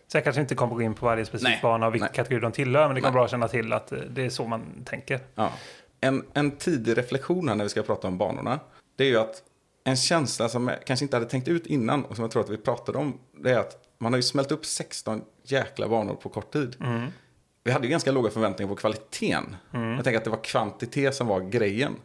Så 0.07 0.17
jag 0.17 0.23
kanske 0.23 0.41
inte 0.41 0.55
kommer 0.55 0.75
gå 0.75 0.81
in 0.81 0.93
på 0.93 1.05
varje 1.05 1.25
specifik 1.25 1.49
Nej, 1.49 1.59
bana 1.61 1.87
och 1.87 1.93
vilken 1.93 2.05
nej. 2.05 2.15
kategori 2.15 2.41
de 2.41 2.51
tillhör, 2.51 2.87
men 2.87 2.95
det 2.95 3.01
kan 3.01 3.07
Nej. 3.07 3.13
vara 3.13 3.19
bra 3.19 3.25
att 3.25 3.31
känna 3.31 3.47
till 3.47 3.73
att 3.73 3.91
eh, 3.91 3.99
det 3.99 4.25
är 4.25 4.29
så 4.29 4.47
man 4.47 4.83
tänker. 4.85 5.19
Ja. 5.35 5.51
En, 6.01 6.25
en 6.33 6.51
tidig 6.51 6.97
reflektion 6.97 7.49
här 7.49 7.55
när 7.55 7.63
vi 7.63 7.69
ska 7.69 7.83
prata 7.83 8.07
om 8.07 8.17
banorna, 8.17 8.59
det 8.95 9.03
är 9.03 9.07
ju 9.07 9.17
att 9.17 9.43
en 9.83 9.95
känsla 9.95 10.49
som 10.49 10.67
jag 10.67 10.85
kanske 10.85 11.05
inte 11.05 11.15
hade 11.15 11.29
tänkt 11.29 11.47
ut 11.47 11.65
innan 11.65 12.05
och 12.05 12.15
som 12.15 12.23
jag 12.23 12.31
tror 12.31 12.43
att 12.43 12.49
vi 12.49 12.57
pratade 12.57 12.97
om, 12.97 13.17
det 13.37 13.51
är 13.51 13.59
att 13.59 13.77
man 13.97 14.13
har 14.13 14.17
ju 14.17 14.23
smält 14.23 14.51
upp 14.51 14.65
16 14.65 15.21
jäkla 15.43 15.87
banor 15.87 16.15
på 16.15 16.29
kort 16.29 16.53
tid. 16.53 16.75
Vi 17.63 17.71
hade 17.71 17.85
ju 17.87 17.91
ganska 17.91 18.11
låga 18.11 18.29
förväntningar 18.31 18.69
på 18.69 18.75
kvaliteten. 18.75 19.55
Jag 19.71 20.03
tänker 20.03 20.17
att 20.17 20.23
det 20.23 20.29
var 20.29 20.43
kvantitet 20.43 21.15
som 21.15 21.27
var 21.27 21.39
grejen. 21.39 21.95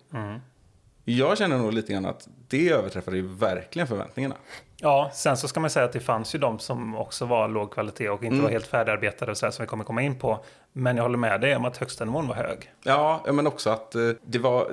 Jag 1.05 1.39
känner 1.39 1.59
nog 1.59 1.73
lite 1.73 1.93
grann 1.93 2.07
att 2.07 2.29
det 2.49 2.71
överträffade 2.71 3.17
ju 3.17 3.27
verkligen 3.29 3.89
förväntningarna. 3.89 4.35
Ja, 4.77 5.11
sen 5.15 5.37
så 5.37 5.49
ska 5.49 5.61
man 5.61 5.71
säga 5.71 5.85
att 5.85 5.93
det 5.93 6.01
fanns 6.01 6.35
ju 6.35 6.39
de 6.39 6.59
som 6.59 6.97
också 6.97 7.25
var 7.27 7.49
låg 7.49 7.73
kvalitet 7.73 8.09
och 8.09 8.23
inte 8.25 8.35
Mm. 8.35 8.43
var 8.45 8.51
helt 8.51 8.67
färdigarbetade 8.67 9.31
och 9.31 9.37
så 9.39 9.47
här 9.47 9.51
som 9.51 9.63
vi 9.63 9.67
kommer 9.67 9.85
komma 9.85 10.03
in 10.03 10.19
på. 10.19 10.45
Men 10.73 10.97
jag 10.97 11.03
håller 11.05 11.19
med 11.19 11.41
dig 11.41 11.57
om 11.57 11.65
att 11.65 11.77
högsta 11.77 12.05
nivån 12.05 12.29
var 12.29 12.35
hög. 12.35 12.73
Ja, 12.83 13.23
ja, 13.27 13.33
men 13.33 13.47
också 13.47 13.71
att 13.71 13.95
eh, 13.95 14.01
det 14.27 14.39
var, 14.39 14.73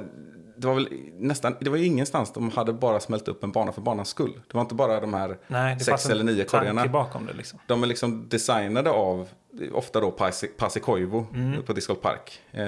det 0.56 0.68
var 0.68 0.74
väl 0.74 0.88
nästan, 1.20 1.56
det 1.60 1.70
var 1.70 1.78
ju 1.78 1.86
ingenstans 1.86 2.34
de 2.34 2.50
hade 2.52 2.74
bara 2.74 3.00
smält 3.00 3.28
upp 3.28 3.44
en 3.44 3.52
bana 3.52 3.72
för 3.72 3.82
banans 3.82 4.10
skull. 4.10 4.34
Det 4.48 4.54
var 4.54 4.62
inte 4.62 4.76
bara 4.76 5.00
de 5.00 5.13
här 5.13 5.38
Nej, 5.48 5.80
sex 5.80 6.10
eller 6.10 6.24
nio 6.24 6.44
korgarna. 6.46 6.88
bakom 6.88 7.26
det 7.26 7.34
liksom. 7.34 7.60
De 7.68 7.84
är 7.84 7.88
liksom 7.88 8.30
designade 8.30 8.89
av, 8.89 9.28
ofta 9.74 10.00
då 10.00 10.12
Pasi- 10.12 10.52
Pasi 10.58 10.80
Koivu 10.80 11.24
Mm. 11.34 11.63
på 11.63 11.74
Disc 11.74 11.88
Golf 11.88 12.02
Park. 12.02 12.39
Eh, 12.52 12.63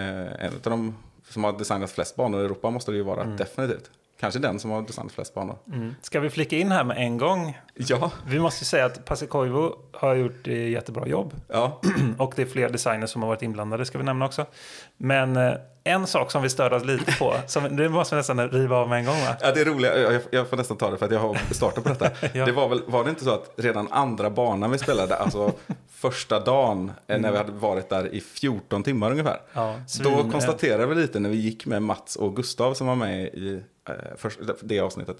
en 0.45 0.53
av 0.53 0.59
de 0.71 0.95
som 1.29 1.43
har 1.43 1.53
designat 1.57 1.91
flest 1.91 2.15
banor 2.15 2.41
i 2.41 2.45
Europa 2.45 2.69
måste 2.69 2.91
det 2.91 2.97
ju 2.97 3.03
vara, 3.03 3.21
Mm. 3.23 3.37
definitivt. 3.37 3.89
Kanske 4.19 4.39
den 4.39 4.59
som 4.59 4.71
har 4.71 4.81
designat 4.81 5.11
flest 5.11 5.33
banor. 5.33 5.55
Ska 6.01 6.19
vi 6.19 6.29
flika 6.29 6.55
in 6.57 6.71
här 6.71 6.83
med 6.83 6.97
en 6.97 7.17
gång? 7.17 7.57
Ja, 7.73 8.11
Vi 8.27 8.39
måste 8.39 8.61
ju 8.61 8.65
säga 8.65 8.85
att 8.85 9.05
Pasikoivu 9.05 9.69
har 9.93 10.15
gjort 10.15 10.47
jättebra 10.47 11.07
jobb. 11.07 11.33
ja. 11.47 11.81
Och 12.17 12.33
det 12.35 12.41
är 12.41 12.45
fler 12.45 12.69
designers 12.69 13.09
som 13.09 13.21
har 13.21 13.29
varit 13.29 13.41
inblandade, 13.41 13.85
ska 13.85 13.97
vi 13.97 14.03
nämna 14.03 14.25
också. 14.25 14.45
Men 14.97 15.35
eh, 15.37 15.53
en 15.87 16.07
sak 16.07 16.31
som 16.31 16.41
vi 16.41 16.49
stör 16.49 16.73
oss 16.73 16.85
lite 16.85 17.11
på, 17.19 17.35
som, 17.47 17.75
det 17.75 17.89
måste 17.89 18.15
vi 18.15 18.19
nästan 18.19 18.49
riva 18.49 18.77
av 18.77 18.89
med 18.89 18.99
en 18.99 19.05
gång 19.05 19.15
va? 19.15 19.35
Ja, 19.41 19.51
det 19.51 19.61
är 19.61 19.65
roliga, 19.65 19.99
jag, 19.99 20.21
jag 20.31 20.47
får 20.47 20.57
nästan 20.57 20.77
ta 20.77 20.91
det 20.91 20.97
för 20.97 21.05
att 21.05 21.11
jag 21.11 21.19
har 21.19 21.37
startat 21.53 21.83
på 21.83 21.89
detta. 21.89 22.09
Ja. 22.33 22.45
Det 22.45 22.51
var 22.51 22.67
väl, 22.69 22.81
var 22.87 23.03
det 23.03 23.09
inte 23.09 23.23
så 23.23 23.31
att 23.31 23.53
redan 23.55 23.87
andra 23.91 24.29
banan 24.29 24.71
vi 24.71 24.77
spelade, 24.77 25.15
alltså 25.15 25.53
första 25.89 26.39
dagen, 26.39 26.91
eh, 27.07 27.19
när 27.19 27.31
vi 27.31 27.37
hade 27.37 27.51
varit 27.51 27.89
där 27.89 28.15
i 28.15 28.21
14 28.21 28.83
timmar 28.83 29.11
ungefär. 29.11 29.41
Ja, 29.53 29.75
Då 30.03 30.29
konstaterade 30.31 30.85
vi 30.85 30.95
lite 30.95 31.19
när 31.19 31.29
vi 31.29 31.37
gick 31.37 31.65
med 31.65 31.83
Mats 31.83 32.15
och 32.15 32.35
Gustav 32.35 32.73
som 32.73 32.87
var 32.87 32.95
med 32.95 33.25
i 33.25 33.61
eh, 33.89 34.29
det 34.61 34.79
avsnittet. 34.79 35.17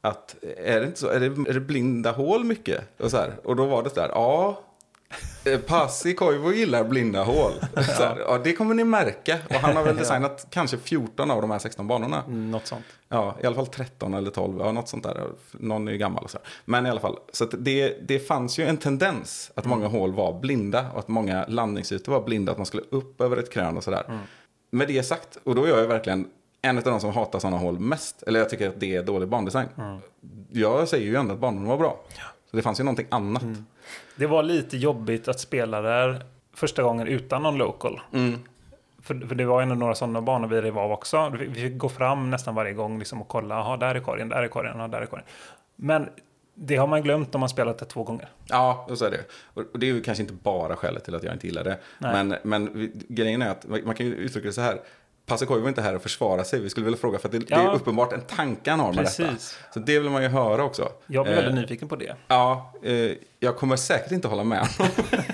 Att 0.00 0.36
är 0.56 0.80
det 0.80 0.86
inte 0.86 1.00
så, 1.00 1.08
är 1.08 1.20
det, 1.20 1.26
är 1.26 1.54
det 1.54 1.60
blinda 1.60 2.12
hål 2.12 2.44
mycket? 2.44 2.80
Och, 2.98 3.10
så 3.10 3.16
här, 3.16 3.32
och 3.44 3.56
då 3.56 3.66
var 3.66 3.82
det 3.82 3.94
där, 3.94 4.08
ja. 4.08 4.60
eh, 5.44 5.58
Pasi 5.60 6.14
Koivu 6.14 6.54
gillar 6.54 6.84
blinda 6.84 7.22
hål. 7.24 7.52
Så 7.96 8.02
ja, 8.18 8.40
det 8.44 8.52
kommer 8.52 8.74
ni 8.74 8.84
märka. 8.84 9.38
Och 9.48 9.54
han 9.54 9.76
har 9.76 9.84
väl 9.84 9.96
designat 10.02 10.46
kanske 10.50 10.76
14 10.78 11.30
av 11.30 11.40
de 11.40 11.50
här 11.50 11.58
16 11.58 11.86
banorna. 11.86 12.22
Mm, 12.26 12.50
Något 12.50 12.66
sånt. 12.66 12.84
Ja, 13.08 13.36
i 13.42 13.46
alla 13.46 13.56
fall 13.56 13.66
13 13.66 14.14
eller 14.14 14.30
12, 14.30 14.60
ja, 14.60 14.72
något 14.72 14.88
sånt 14.88 15.02
där. 15.04 15.26
Någon 15.52 15.88
är 15.88 15.92
ju 15.92 15.98
gammal 15.98 16.24
och 16.24 16.30
så. 16.30 16.38
Men 16.64 16.86
i 16.86 16.90
alla 16.90 17.00
fall, 17.00 17.18
så 17.32 17.44
det, 17.44 18.08
det 18.08 18.18
fanns 18.18 18.58
ju 18.58 18.64
en 18.64 18.76
tendens 18.76 19.50
att 19.54 19.64
många 19.64 19.86
hål 19.88 20.12
var 20.12 20.40
blinda 20.40 20.90
och 20.92 20.98
att 20.98 21.08
många 21.08 21.44
landningsytor 21.48 22.12
var 22.12 22.20
blinda, 22.22 22.52
att 22.52 22.58
man 22.58 22.66
skulle 22.66 22.82
upp 22.90 23.20
över 23.20 23.36
ett 23.36 23.52
krön 23.52 23.76
och 23.76 23.84
sådär. 23.84 24.20
Med 24.70 24.88
det 24.88 25.02
sagt, 25.02 25.38
och 25.44 25.54
då 25.54 25.64
är 25.64 25.68
jag 25.68 25.80
ju 25.80 25.86
verkligen 25.86 26.28
en 26.62 26.78
av 26.78 26.84
de 26.84 27.00
som 27.00 27.10
hatar 27.12 27.38
sådana 27.38 27.56
hål 27.58 27.78
mest, 27.78 28.22
eller 28.22 28.40
jag 28.40 28.50
tycker 28.50 28.68
att 28.68 28.80
det 28.80 28.96
är 28.96 29.02
dålig 29.02 29.28
bandesign. 29.28 29.68
Jag 30.50 30.88
säger 30.88 31.06
ju 31.06 31.16
ändå 31.16 31.34
att 31.34 31.40
banorna 31.40 31.68
var 31.68 31.76
bra. 31.78 32.00
Så 32.50 32.56
det 32.56 32.62
fanns 32.62 32.80
ju 32.80 32.84
någonting 32.84 33.06
annat. 33.10 33.42
Det 34.16 34.26
var 34.26 34.42
lite 34.42 34.76
jobbigt 34.76 35.28
att 35.28 35.40
spela 35.40 35.80
där 35.80 36.22
första 36.54 36.82
gången 36.82 37.06
utan 37.06 37.42
någon 37.42 37.58
local. 37.58 38.00
Mm. 38.12 38.40
För, 39.02 39.26
för 39.28 39.34
det 39.34 39.44
var 39.44 39.62
ändå 39.62 39.74
några 39.74 39.94
sådana 39.94 40.22
banor 40.22 40.48
vi 40.48 40.60
rev 40.60 40.78
av 40.78 40.92
också. 40.92 41.32
Vi 41.38 41.46
vi 41.46 41.60
fick 41.60 41.78
gå 41.78 41.88
fram 41.88 42.30
nästan 42.30 42.54
varje 42.54 42.72
gång 42.72 42.98
liksom 42.98 43.20
och 43.20 43.28
kolla, 43.28 43.54
jaha, 43.54 43.76
där 43.76 43.94
är 43.94 44.00
korgen, 44.00 44.28
där 44.28 44.42
är 44.42 44.48
korgen, 44.48 44.90
där 44.90 45.00
är 45.00 45.06
korgen. 45.06 45.26
Men 45.76 46.08
det 46.54 46.76
har 46.76 46.86
man 46.86 47.02
glömt 47.02 47.34
om 47.34 47.40
man 47.40 47.48
spelat 47.48 47.78
det 47.78 47.84
två 47.84 48.02
gånger. 48.02 48.28
Ja, 48.46 48.88
så 48.94 49.04
är 49.04 49.10
det. 49.10 49.24
Och 49.54 49.78
det 49.78 49.86
är 49.86 49.94
ju 49.94 50.02
kanske 50.02 50.22
inte 50.22 50.34
bara 50.34 50.76
skälet 50.76 51.04
till 51.04 51.14
att 51.14 51.22
jag 51.22 51.32
inte 51.32 51.46
gillar 51.46 51.64
det. 51.64 51.78
Nej. 51.98 52.24
Men, 52.24 52.38
men 52.42 52.92
grejen 53.08 53.42
är 53.42 53.50
att 53.50 53.66
man 53.84 53.94
kan 53.94 54.06
ju 54.06 54.14
uttrycka 54.14 54.46
det 54.46 54.52
så 54.52 54.60
här. 54.60 54.80
Pasikoy 55.26 55.60
var 55.60 55.68
inte 55.68 55.82
här 55.82 55.94
att 55.94 56.02
försvara 56.02 56.44
sig. 56.44 56.60
Vi 56.60 56.70
skulle 56.70 56.84
vilja 56.84 56.98
fråga, 56.98 57.18
för 57.18 57.28
att 57.28 57.32
det, 57.32 57.38
det 57.38 57.54
är 57.54 57.64
Ja. 57.64 57.72
uppenbart 57.72 58.12
en 58.12 58.20
tanke 58.20 58.70
han 58.70 58.80
har 58.80 58.92
med 58.92 59.04
detta. 59.04 59.24
Precis. 59.24 59.58
Så 59.74 59.78
det 59.80 59.98
vill 59.98 60.10
man 60.10 60.22
ju 60.22 60.28
höra 60.28 60.64
också. 60.64 60.88
Jag 61.06 61.24
blir 61.24 61.34
Eh, 61.34 61.42
väldigt 61.42 61.54
nyfiken 61.62 61.88
på 61.88 61.96
det. 61.96 62.16
Ja, 62.28 62.72
eh, 62.82 63.12
jag 63.40 63.56
kommer 63.56 63.76
säkert 63.76 64.12
inte 64.12 64.28
hålla 64.28 64.44
med. 64.44 64.68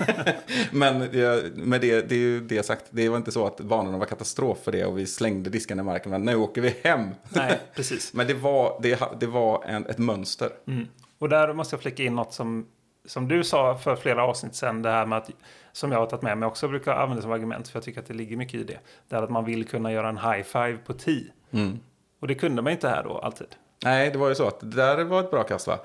Men 0.71 1.09
jag, 1.19 1.57
med 1.57 1.81
det, 1.81 2.09
det 2.09 2.15
är 2.15 2.19
ju 2.19 2.39
det 2.39 2.63
sagt. 2.63 2.85
Det 2.89 3.09
var 3.09 3.17
inte 3.17 3.31
så 3.31 3.45
att 3.47 3.57
banorna 3.59 3.97
var 3.97 4.05
katastrof 4.05 4.57
för 4.63 4.71
det 4.71 4.85
och 4.85 4.97
vi 4.97 5.05
slängde 5.05 5.49
diskarna 5.49 5.81
i 5.81 5.85
marken. 5.85 6.11
Men 6.11 6.21
nu 6.23 6.35
åker 6.35 6.61
vi 6.61 6.75
hem. 6.83 7.09
Nej, 7.29 7.59
precis. 7.75 8.13
Men 8.13 8.27
det 8.27 8.33
var, 8.33 8.79
det, 8.81 8.99
det 9.19 9.27
var 9.27 9.63
en, 9.65 9.85
ett 9.85 9.97
mönster. 9.97 10.49
Mm. 10.67 10.87
Och 11.19 11.29
där 11.29 11.53
måste 11.53 11.75
jag 11.75 11.81
flika 11.81 12.03
in 12.03 12.15
något 12.15 12.33
som, 12.33 12.65
som 13.07 13.27
du 13.27 13.43
sa 13.43 13.77
för 13.77 13.95
flera 13.95 14.23
avsnitt 14.23 14.55
sedan, 14.55 14.81
det 14.81 14.89
här 14.89 15.05
med 15.05 15.17
att, 15.17 15.29
som 15.73 15.91
jag 15.91 15.99
har 15.99 16.05
tagit 16.05 16.23
med 16.23 16.37
mig 16.37 16.47
också, 16.47 16.67
brukar 16.67 16.95
använda 16.95 17.21
som 17.21 17.31
argument, 17.31 17.67
för 17.67 17.77
jag 17.77 17.83
tycker 17.83 17.99
att 17.99 18.05
det 18.07 18.13
ligger 18.13 18.37
mycket 18.37 18.55
i 18.59 18.63
det. 18.63 18.79
Det 19.07 19.15
är 19.15 19.21
att 19.23 19.29
man 19.29 19.45
vill 19.45 19.67
kunna 19.67 19.91
göra 19.91 20.09
en 20.09 20.17
high 20.17 20.43
five 20.43 20.77
på 20.85 20.93
10. 20.93 21.25
Mm. 21.51 21.79
Och 22.19 22.27
det 22.27 22.35
kunde 22.35 22.61
man 22.61 22.71
inte 22.73 22.89
här 22.89 23.03
då, 23.03 23.17
alltid. 23.17 23.47
Nej, 23.83 24.09
det 24.11 24.17
var 24.17 24.29
ju 24.29 24.35
så 24.35 24.47
att 24.47 24.59
det 24.59 24.65
där 24.75 25.03
var 25.03 25.19
ett 25.19 25.31
bra 25.31 25.43
kast 25.43 25.67
va? 25.67 25.79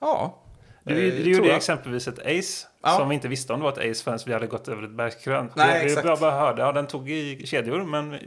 Ja. 0.00 0.40
Du, 0.82 0.94
du 0.94 1.30
gjorde 1.32 1.48
jag. 1.48 1.56
exempelvis 1.56 2.08
ett 2.08 2.18
ace, 2.18 2.66
Ja. 2.82 2.96
som 2.98 3.08
vi 3.08 3.14
inte 3.14 3.28
visste 3.28 3.52
om 3.52 3.60
det 3.60 3.64
var 3.64 3.72
ett 3.72 3.90
ace 3.90 4.04
förrän 4.04 4.18
vi 4.26 4.32
hade 4.32 4.46
gått 4.46 4.68
över 4.68 4.82
ett 4.82 4.90
bergskrön. 4.90 5.50
Nej, 5.56 5.80
vi 5.84 5.86
exakt. 5.86 6.06
bara, 6.06 6.16
bara 6.16 6.30
hörde, 6.40 6.62
ja 6.62 6.72
den 6.72 6.86
tog 6.86 7.10
i 7.10 7.46
kedjor, 7.46 7.84
men... 7.84 8.18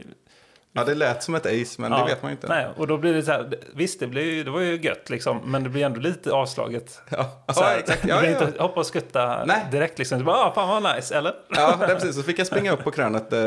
Ja, 0.78 0.84
det 0.84 0.94
lät 0.94 1.22
som 1.22 1.34
ett 1.34 1.46
ace, 1.46 1.82
men 1.82 1.92
ja, 1.92 1.98
det 1.98 2.04
vet 2.04 2.22
man 2.22 2.30
ju 2.30 2.34
inte. 2.34 2.48
Nej, 2.48 2.66
och 2.76 2.86
då 2.86 2.98
blir 2.98 3.14
det 3.14 3.22
så 3.22 3.32
här, 3.32 3.58
visst 3.74 4.00
det, 4.00 4.06
blir, 4.06 4.44
det 4.44 4.50
var 4.50 4.60
ju 4.60 4.76
gött 4.80 5.10
liksom, 5.10 5.40
men 5.44 5.62
det 5.64 5.70
blir 5.70 5.84
ändå 5.84 6.00
lite 6.00 6.32
avslaget. 6.32 7.00
Ja, 7.10 7.52
Så 7.54 7.62
här, 7.62 7.72
ja 7.72 7.78
exakt. 7.78 8.02
Du 8.02 8.08
Ja, 8.08 8.20
blir 8.20 8.30
ja. 8.30 8.46
inte 8.48 8.62
hoppa 8.62 8.80
och 8.80 8.86
skutta 8.86 9.44
Nej. 9.44 9.66
direkt 9.70 9.98
liksom. 9.98 10.18
Du 10.18 10.24
bara, 10.24 10.36
ah, 10.36 10.52
fan 10.54 10.82
vad 10.82 10.96
nice, 10.96 11.16
eller? 11.18 11.34
ja 11.48 11.76
det 11.80 11.86
precis. 11.86 12.16
Så 12.16 12.22
fick 12.22 12.38
jag 12.38 12.46
springa 12.46 12.72
upp 12.72 12.84
på 12.84 12.90
krönet. 12.90 13.32
eh, 13.32 13.40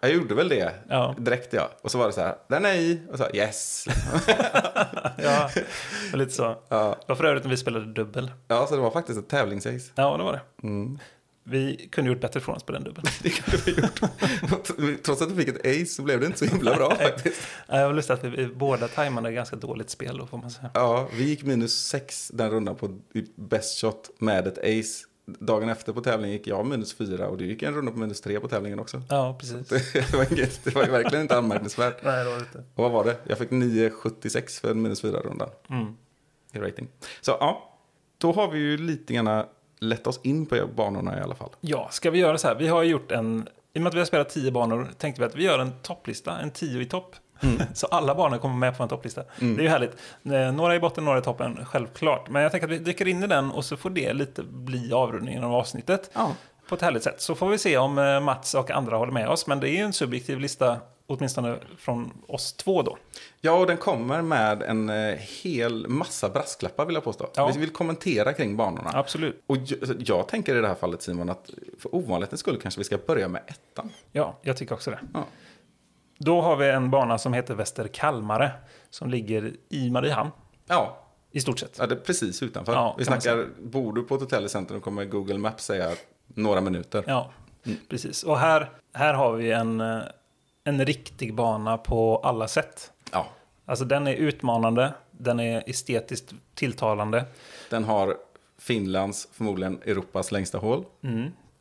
Jag 0.00 0.10
gjorde 0.12 0.34
väl 0.34 0.48
det 0.48 0.72
Ja. 0.88 1.14
direkt, 1.18 1.52
ja. 1.52 1.68
Och 1.82 1.90
så 1.90 1.98
var 1.98 2.06
det 2.06 2.12
så 2.12 2.20
här, 2.20 2.34
den 2.48 2.64
är 2.64 2.74
i. 2.74 3.00
Och 3.12 3.18
så 3.18 3.24
här, 3.24 3.36
yes. 3.36 3.84
Ja, 5.16 5.50
lite 6.12 6.32
så. 6.32 6.56
Ja. 6.68 6.96
Det 7.00 7.04
var 7.08 7.16
för 7.16 7.24
övrigt 7.24 7.44
när 7.44 7.50
vi 7.50 7.56
spelade 7.56 7.84
dubbel. 7.92 8.30
ja, 8.48 8.66
så 8.66 8.74
det 8.76 8.80
var 8.80 8.90
faktiskt 8.90 9.18
ett 9.18 9.28
tävlingsace. 9.28 9.92
Ja, 9.94 10.16
det 10.16 10.24
var 10.24 10.32
det. 10.32 10.40
Mm. 10.66 10.98
Vi 11.46 11.88
kunde 11.92 12.10
gjort 12.10 12.20
bättre 12.20 12.40
från 12.40 12.56
oss 12.56 12.62
på 12.62 12.72
den 12.72 12.84
dubbeln. 12.84 13.06
Det 13.22 13.30
kunde 13.30 13.62
vi 13.66 13.72
gjort. 13.72 14.00
Trots 15.04 15.22
att 15.22 15.28
du 15.28 15.34
fick 15.34 15.48
ett 15.48 15.66
ace 15.66 15.86
så 15.86 16.02
blev 16.02 16.20
det 16.20 16.26
inte 16.26 16.38
så 16.38 16.44
himla 16.44 16.74
bra 16.76 16.94
faktiskt. 16.96 17.40
Ja, 17.68 17.78
Jag 17.80 17.86
var 17.86 17.94
lustigt 17.94 18.18
att 18.18 18.24
vi, 18.24 18.46
båda 18.46 18.88
tajmade 18.88 19.32
ganska 19.32 19.56
dåligt 19.56 19.90
spel 19.90 20.16
då, 20.18 20.26
får 20.26 20.38
man 20.38 20.50
säga. 20.50 20.70
Ja, 20.74 21.08
vi 21.12 21.24
gick 21.24 21.42
minus 21.44 21.86
sex 21.86 22.30
den 22.34 22.50
rundan 22.50 22.76
på 22.76 22.98
best 23.36 23.80
shot 23.80 24.10
med 24.18 24.46
ett 24.46 24.58
ace. 24.58 25.06
Dagen 25.26 25.68
efter 25.68 25.92
på 25.92 26.00
tävlingen 26.00 26.36
gick 26.36 26.46
jag 26.46 26.66
minus 26.66 26.94
fyra 26.94 27.28
och 27.28 27.36
du 27.38 27.46
gick 27.46 27.62
en 27.62 27.74
runda 27.74 27.92
på 27.92 27.98
minus 27.98 28.20
tre 28.20 28.40
på 28.40 28.48
tävlingen 28.48 28.78
också. 28.78 29.02
Ja, 29.08 29.36
precis. 29.40 29.68
Det 29.92 30.12
var, 30.16 30.32
inget, 30.32 30.64
det 30.64 30.74
var 30.74 30.86
verkligen 30.86 31.22
inte 31.22 31.36
anmärkningsvärt. 31.38 32.04
Nej, 32.04 32.24
det 32.24 32.30
var 32.30 32.36
det 32.36 32.40
inte. 32.44 32.58
Och 32.58 32.82
vad 32.84 32.90
var 32.92 33.04
det? 33.04 33.16
Jag 33.28 33.38
fick 33.38 33.50
9,76 33.50 34.60
för 34.60 34.70
en 34.70 34.82
minus 34.82 35.00
fyra 35.00 35.20
rundan 35.20 35.48
Mm. 35.70 35.94
i 36.52 36.58
rating. 36.58 36.88
Så 37.20 37.30
ja, 37.40 37.78
då 38.18 38.32
har 38.32 38.50
vi 38.50 38.58
ju 38.58 38.76
lite 38.76 39.14
grann 39.14 39.44
lett 39.84 40.06
oss 40.06 40.20
in 40.22 40.46
på 40.46 40.66
banorna 40.76 41.18
i 41.18 41.20
alla 41.20 41.34
fall. 41.34 41.50
Ja, 41.60 41.88
ska 41.90 42.10
vi 42.10 42.18
göra 42.18 42.38
så 42.38 42.48
här? 42.48 42.54
Vi 42.54 42.68
har 42.68 42.82
gjort 42.82 43.12
en... 43.12 43.48
I 43.72 43.78
och 43.78 43.82
med 43.82 43.88
att 43.88 43.94
vi 43.94 43.98
har 43.98 44.06
spelat 44.06 44.28
tio 44.28 44.50
banor 44.50 44.88
tänkte 44.98 45.20
vi 45.22 45.26
att 45.26 45.34
vi 45.34 45.44
gör 45.44 45.58
en 45.58 45.72
topplista, 45.82 46.38
en 46.38 46.50
tio 46.50 46.80
i 46.82 46.84
topp. 46.84 47.16
så 47.74 47.86
alla 47.86 48.14
banor 48.14 48.38
kommer 48.38 48.54
med 48.56 48.76
på 48.76 48.82
en 48.82 48.88
topplista. 48.88 49.22
Det 49.38 49.44
är 49.46 49.60
ju 49.60 49.68
härligt. 49.68 49.90
Eh, 50.24 50.52
Några 50.52 50.74
i 50.74 50.80
botten, 50.80 51.04
några 51.04 51.18
i 51.18 51.22
toppen, 51.22 51.64
självklart. 51.66 52.28
Men 52.28 52.42
jag 52.42 52.52
tänker 52.52 52.66
att 52.68 52.72
vi 52.72 52.78
dyker 52.78 53.08
in 53.08 53.22
i 53.24 53.26
den 53.26 53.50
och 53.50 53.64
så 53.64 53.76
får 53.76 53.90
det 53.90 54.12
lite 54.12 54.42
bli 54.42 54.92
avrundningen 54.92 55.44
av 55.44 55.54
avsnittet. 55.54 56.10
Ja, 56.12 56.30
På 56.68 56.74
ett 56.74 56.82
härligt 56.82 57.02
sätt. 57.02 57.20
Så 57.20 57.34
får 57.34 57.48
vi 57.48 57.58
se 57.58 57.78
om 57.78 57.98
eh, 57.98 58.20
Mats 58.20 58.54
och 58.54 58.70
andra 58.70 58.96
håller 58.96 59.12
med 59.12 59.28
oss. 59.28 59.46
Men 59.46 59.60
det 59.60 59.68
är 59.70 59.72
ju 59.76 59.82
en 59.84 59.92
subjektiv 59.92 60.40
lista, 60.40 60.76
åtminstone 61.06 61.58
från 61.78 62.12
oss 62.26 62.52
två 62.52 62.82
då. 62.82 62.98
ja 63.40 63.52
och 63.52 63.66
den 63.66 63.76
kommer 63.76 64.22
med 64.22 64.62
en 64.62 64.88
eh, 64.90 65.14
hel 65.42 65.88
massa 65.88 66.28
brasklappar 66.28 66.86
vill 66.86 66.94
jag 66.94 67.04
påstå. 67.04 67.30
Ja. 67.36 67.50
Vi 67.54 67.58
vill 67.60 67.70
kommentera 67.70 68.32
kring 68.32 68.56
banorna. 68.56 68.90
Absolut. 68.94 69.42
Och 69.46 69.56
jag, 69.56 70.02
jag 70.06 70.28
tänker 70.28 70.56
i 70.56 70.60
det 70.60 70.68
här 70.68 70.74
fallet 70.74 71.02
Simon 71.02 71.30
att 71.30 71.50
för 71.78 71.94
ovanlighetens 71.94 72.40
skull 72.40 72.58
kanske 72.62 72.80
vi 72.80 72.84
ska 72.84 72.98
börja 73.06 73.28
med 73.28 73.42
ettan. 73.46 73.90
Ja, 74.12 74.38
jag 74.42 74.56
tycker 74.56 74.74
också 74.74 74.90
det. 74.90 74.98
Ja. 75.14 75.24
Då 76.18 76.40
har 76.40 76.56
vi 76.56 76.68
en 76.70 76.90
bana 76.90 77.18
som 77.18 77.32
heter 77.32 77.54
Väster 77.54 77.88
Kalmare. 77.88 78.50
Som 78.90 79.10
ligger 79.10 79.52
i 79.68 79.90
Mariehamn, 79.90 80.30
Ja, 80.66 80.98
i 81.30 81.40
stort 81.40 81.58
sett. 81.58 81.76
ja 81.78 81.86
det 81.86 81.94
är 81.94 81.98
precis 81.98 82.42
utanför. 82.42 82.72
Ja, 82.72 82.94
vi 82.98 83.04
snackar, 83.04 83.46
bor 83.62 83.92
du 83.92 84.02
på 84.02 84.14
ett 84.14 84.20
hotell 84.20 84.44
i 84.44 84.48
centrum 84.48 84.80
kommer 84.80 85.04
Google 85.04 85.38
Maps 85.38 85.64
säga 85.64 85.90
några 86.26 86.60
minuter. 86.60 87.04
Ja, 87.06 87.30
precis. 87.88 88.22
Och 88.22 88.38
här, 88.38 88.70
här 88.94 89.14
har 89.14 89.32
vi 89.32 89.50
en, 89.52 89.80
eh, 89.80 90.02
en 90.64 90.84
riktig 90.84 91.34
bana 91.34 91.78
på 91.78 92.16
alla 92.24 92.48
sätt. 92.48 92.92
Ja, 93.12 93.26
Alltså 93.66 93.84
den 93.84 94.06
är 94.06 94.14
utmanande, 94.14 94.94
den 95.10 95.40
är 95.40 95.62
estetiskt 95.66 96.34
tilltalande. 96.54 97.24
den 97.70 97.84
har 97.84 98.16
Finlands, 98.58 99.28
förmodligen 99.32 99.80
Europas 99.84 100.32
längsta 100.32 100.58
hål. 100.58 100.84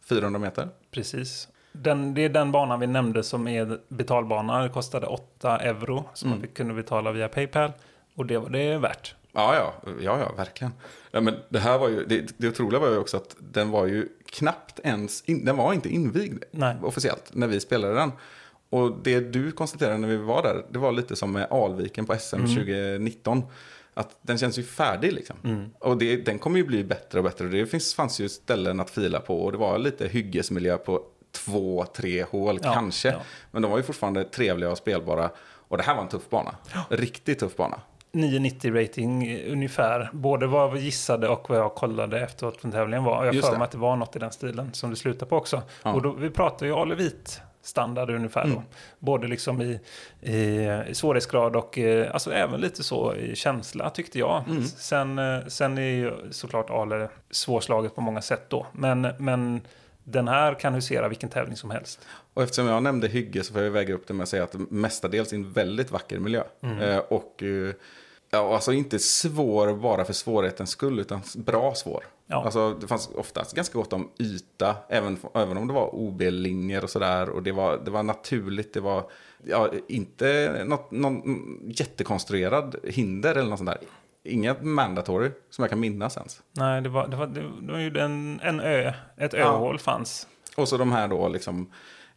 400 0.10 0.39
meter. 0.39 0.70
Precis. 0.91 1.47
Den, 1.72 2.14
det 2.14 2.22
är 2.22 2.30
den 2.30 2.51
banan 2.51 2.80
vi 2.80 2.88
nämnde 2.88 3.24
som 3.24 3.47
är 3.47 3.80
betalbana. 3.88 4.62
Det 4.62 4.70
kostade 4.70 5.08
8 5.08 5.58
euro 5.60 6.10
som 6.14 6.30
man 6.30 6.41
fick, 6.41 6.54
kunde 6.54 6.74
betala 6.74 7.12
via 7.12 7.28
Paypal. 7.30 7.72
Och 8.16 8.26
det 8.26 8.38
var 8.38 8.49
det 8.49 8.60
är 8.60 8.78
värt. 8.78 9.16
Ja, 9.32 9.56
ja, 9.56 9.91
ja, 10.01 10.20
ja 10.20 10.32
verkligen. 10.38 10.74
Ja, 11.12 11.22
men 11.22 11.36
det 11.49 11.60
här 11.60 11.78
var 11.78 11.89
ju, 11.89 12.06
det, 12.06 12.34
det 12.38 12.47
otroliga 12.47 12.80
var 12.80 12.89
ju 12.89 12.97
också 12.97 13.18
att 13.18 13.36
den 13.39 13.72
var 13.72 13.86
ju 13.86 14.08
knappt 14.26 14.80
ens, 14.84 15.22
in, 15.22 15.45
den 15.45 15.58
var 15.58 15.74
inte 15.74 15.89
invigd 15.89 16.43
Nej. 16.51 16.76
officiellt 16.84 17.30
när 17.34 17.47
vi 17.47 17.60
spelade 17.60 17.93
den. 17.93 18.12
Och 18.74 18.97
det 19.03 19.19
du 19.19 19.51
konstaterade 19.51 19.97
när 19.97 20.07
vi 20.07 20.17
var 20.17 20.43
där, 20.43 20.65
det 20.69 20.80
var 20.80 20.91
lite 20.91 21.15
som 21.15 21.32
med 21.32 21.47
Alviken 21.51 22.05
på 22.05 22.15
SM 22.17 22.36
2019. 22.36 23.43
Att 23.93 24.17
den 24.21 24.38
känns 24.38 24.59
ju 24.59 24.63
färdig 24.63 25.13
liksom. 25.13 25.36
Och 25.80 25.97
det, 25.97 26.15
den 26.17 26.39
kommer 26.39 26.57
ju 26.57 26.65
bli 26.65 26.84
bättre 26.84 27.19
och 27.19 27.24
bättre. 27.24 27.47
Det 27.47 27.65
finns, 27.65 27.95
fanns 27.95 28.19
ju 28.19 28.30
ställen 28.30 28.80
att 28.80 28.89
fila 28.89 29.19
på 29.19 29.43
och 29.43 29.51
det 29.51 29.57
var 29.57 29.78
lite 29.78 30.07
hyggesmiljö 30.07 30.78
på 30.78 31.01
två, 31.32 31.86
tre 31.95 32.24
hål 32.24 32.59
Ja, 32.63 32.74
kanske. 32.74 33.09
ja. 33.09 33.21
Men 33.51 33.61
de 33.61 33.71
var 33.71 33.78
ju 33.78 33.84
fortfarande 33.84 34.24
trevliga 34.24 34.71
och 34.71 34.78
spelbara. 34.78 35.30
Och 35.67 35.78
det 35.78 35.84
här 35.84 35.95
var 35.95 36.01
en 36.01 36.09
tuff 36.09 36.30
bana. 36.30 36.55
Riktigt 36.89 37.39
tuff 37.39 37.55
bana. 37.55 37.80
990 38.11 38.74
rating 38.74 39.39
ungefär. 39.47 40.09
Både 40.13 40.47
vad 40.47 40.74
vi 40.74 40.80
gissade 40.80 41.28
och 41.28 41.49
vad 41.49 41.59
jag 41.59 41.76
kollade 41.76 42.19
efteråt 42.19 42.61
från 42.61 42.71
tävlingen 42.71 43.03
var. 43.03 43.26
Jag 43.26 43.36
för 43.36 43.51
mig 43.51 43.61
att 43.61 43.71
det 43.71 43.78
var 43.78 43.95
något 43.95 44.15
i 44.15 44.19
den 44.19 44.32
stilen 44.32 44.74
som 44.74 44.89
det 44.89 44.95
slutade 44.95 45.30
på 45.30 45.38
också. 45.38 45.61
Ja. 45.84 45.93
Och 45.93 46.01
då, 46.01 46.11
vi 46.11 46.30
pratar 46.30 46.65
ju 46.65 46.74
alevit 46.74 47.41
standard 47.64 48.09
ungefär 48.09 48.43
Mm. 48.43 48.55
då. 48.55 48.64
Både 48.99 49.28
liksom 49.28 49.61
i, 49.61 49.80
i, 50.22 50.36
i 50.89 50.93
svårighetsgrad 50.93 51.55
och 51.55 51.78
eh, 51.78 52.14
alltså 52.14 52.32
även 52.34 52.61
lite 52.61 52.84
så 52.84 53.16
i 53.16 53.36
känsla 53.36 53.89
tyckte 53.89 54.20
jag. 54.20 54.43
Mm. 54.49 54.64
Sen, 54.66 55.20
eh, 55.20 55.39
sen 55.47 55.78
är 55.78 55.82
ju 55.82 56.14
såklart 56.32 56.70
Ale 56.70 57.09
svårslaget 57.32 57.95
på 57.95 58.01
många 58.01 58.22
sätt 58.22 58.45
då. 58.47 58.68
Men, 58.72 59.07
men 59.18 59.61
den 60.03 60.28
här 60.28 60.53
kan 60.53 60.74
husera 60.74 61.07
vilken 61.07 61.30
tävling 61.30 61.55
som 61.55 61.72
helst. 61.72 61.99
Och 62.34 62.43
eftersom 62.43 62.68
jag 62.68 62.84
nämnde 62.84 63.07
hygge 63.07 63.43
så 63.43 63.53
får 63.53 63.61
jag 63.61 63.72
väga 63.72 63.93
upp 63.93 64.07
det 64.07 64.14
med 64.14 64.24
att 64.24 64.30
säga 64.30 64.43
att 64.43 64.55
mestadels 64.70 65.32
är 65.32 65.36
en 65.38 65.51
väldigt 65.51 65.91
vacker 65.91 66.20
miljö. 66.20 66.43
Eh, 66.82 66.97
och 66.97 67.43
eh, 67.43 67.74
ja, 68.34 68.53
alltså 68.53 68.73
inte 68.73 68.99
svår 68.99 69.73
bara 69.73 70.05
för 70.05 70.13
svårighetens 70.13 70.69
skull, 70.69 70.99
utan 70.99 71.21
bra 71.36 71.75
svår. 71.75 72.03
Ja. 72.27 72.43
Alltså, 72.43 72.73
det 72.81 72.88
fanns 72.88 73.09
oftast 73.15 73.55
ganska 73.55 73.77
gott 73.77 73.93
om 73.93 74.09
yta, 74.19 74.75
även, 74.89 75.17
även 75.34 75.57
om 75.57 75.67
det 75.67 75.73
var 75.73 75.95
OB-linjer 75.95 76.84
och 76.84 76.89
sådär. 76.89 77.29
Och 77.29 77.43
det 77.43 77.51
var, 77.51 77.77
det 77.86 77.91
var 77.91 78.03
naturligt, 78.03 78.73
det 78.73 78.79
var 78.79 79.11
ja, 79.43 79.69
inte 79.88 80.61
något, 80.65 80.91
någon 80.91 81.21
jättekonstruerad 81.67 82.75
hinder 82.84 83.36
eller 83.36 83.49
något 83.49 83.59
sånt 83.59 83.69
där. 83.69 83.79
Inget 84.23 84.63
mandatory 84.63 85.31
som 85.49 85.63
jag 85.63 85.69
kan 85.69 85.79
minnas 85.79 86.17
ens. 86.17 86.41
Nej, 86.51 86.81
det 86.81 86.89
var, 86.89 87.07
det 87.07 87.17
var, 87.17 87.27
det 87.27 87.71
var 87.71 87.79
ju 87.79 87.97
en, 87.97 88.39
en 88.43 88.59
ö, 88.59 88.93
ett 89.17 89.34
öhål 89.34 89.79
fanns. 89.79 90.27
Och 90.55 90.67
så 90.67 90.77
de 90.77 90.91
här 90.91 91.07
då 91.07 91.27
liksom 91.27 91.71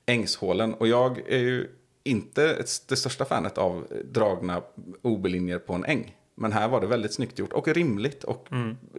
ängshålen. 0.06 0.74
Och 0.74 0.88
jag 0.88 1.18
är 1.18 1.38
ju 1.38 1.68
inte 2.06 2.56
det 2.88 2.96
största 2.96 3.24
fanet 3.24 3.58
av 3.58 3.86
dragna 4.04 4.62
OB-linjer 5.02 5.58
på 5.58 5.72
en 5.74 5.84
äng. 5.84 6.16
Men 6.34 6.52
här 6.52 6.68
var 6.68 6.80
det 6.80 6.86
väldigt 6.86 7.14
snyggt 7.14 7.38
gjort 7.38 7.52
och 7.52 7.68
rimligt. 7.68 8.24
Och 8.24 8.48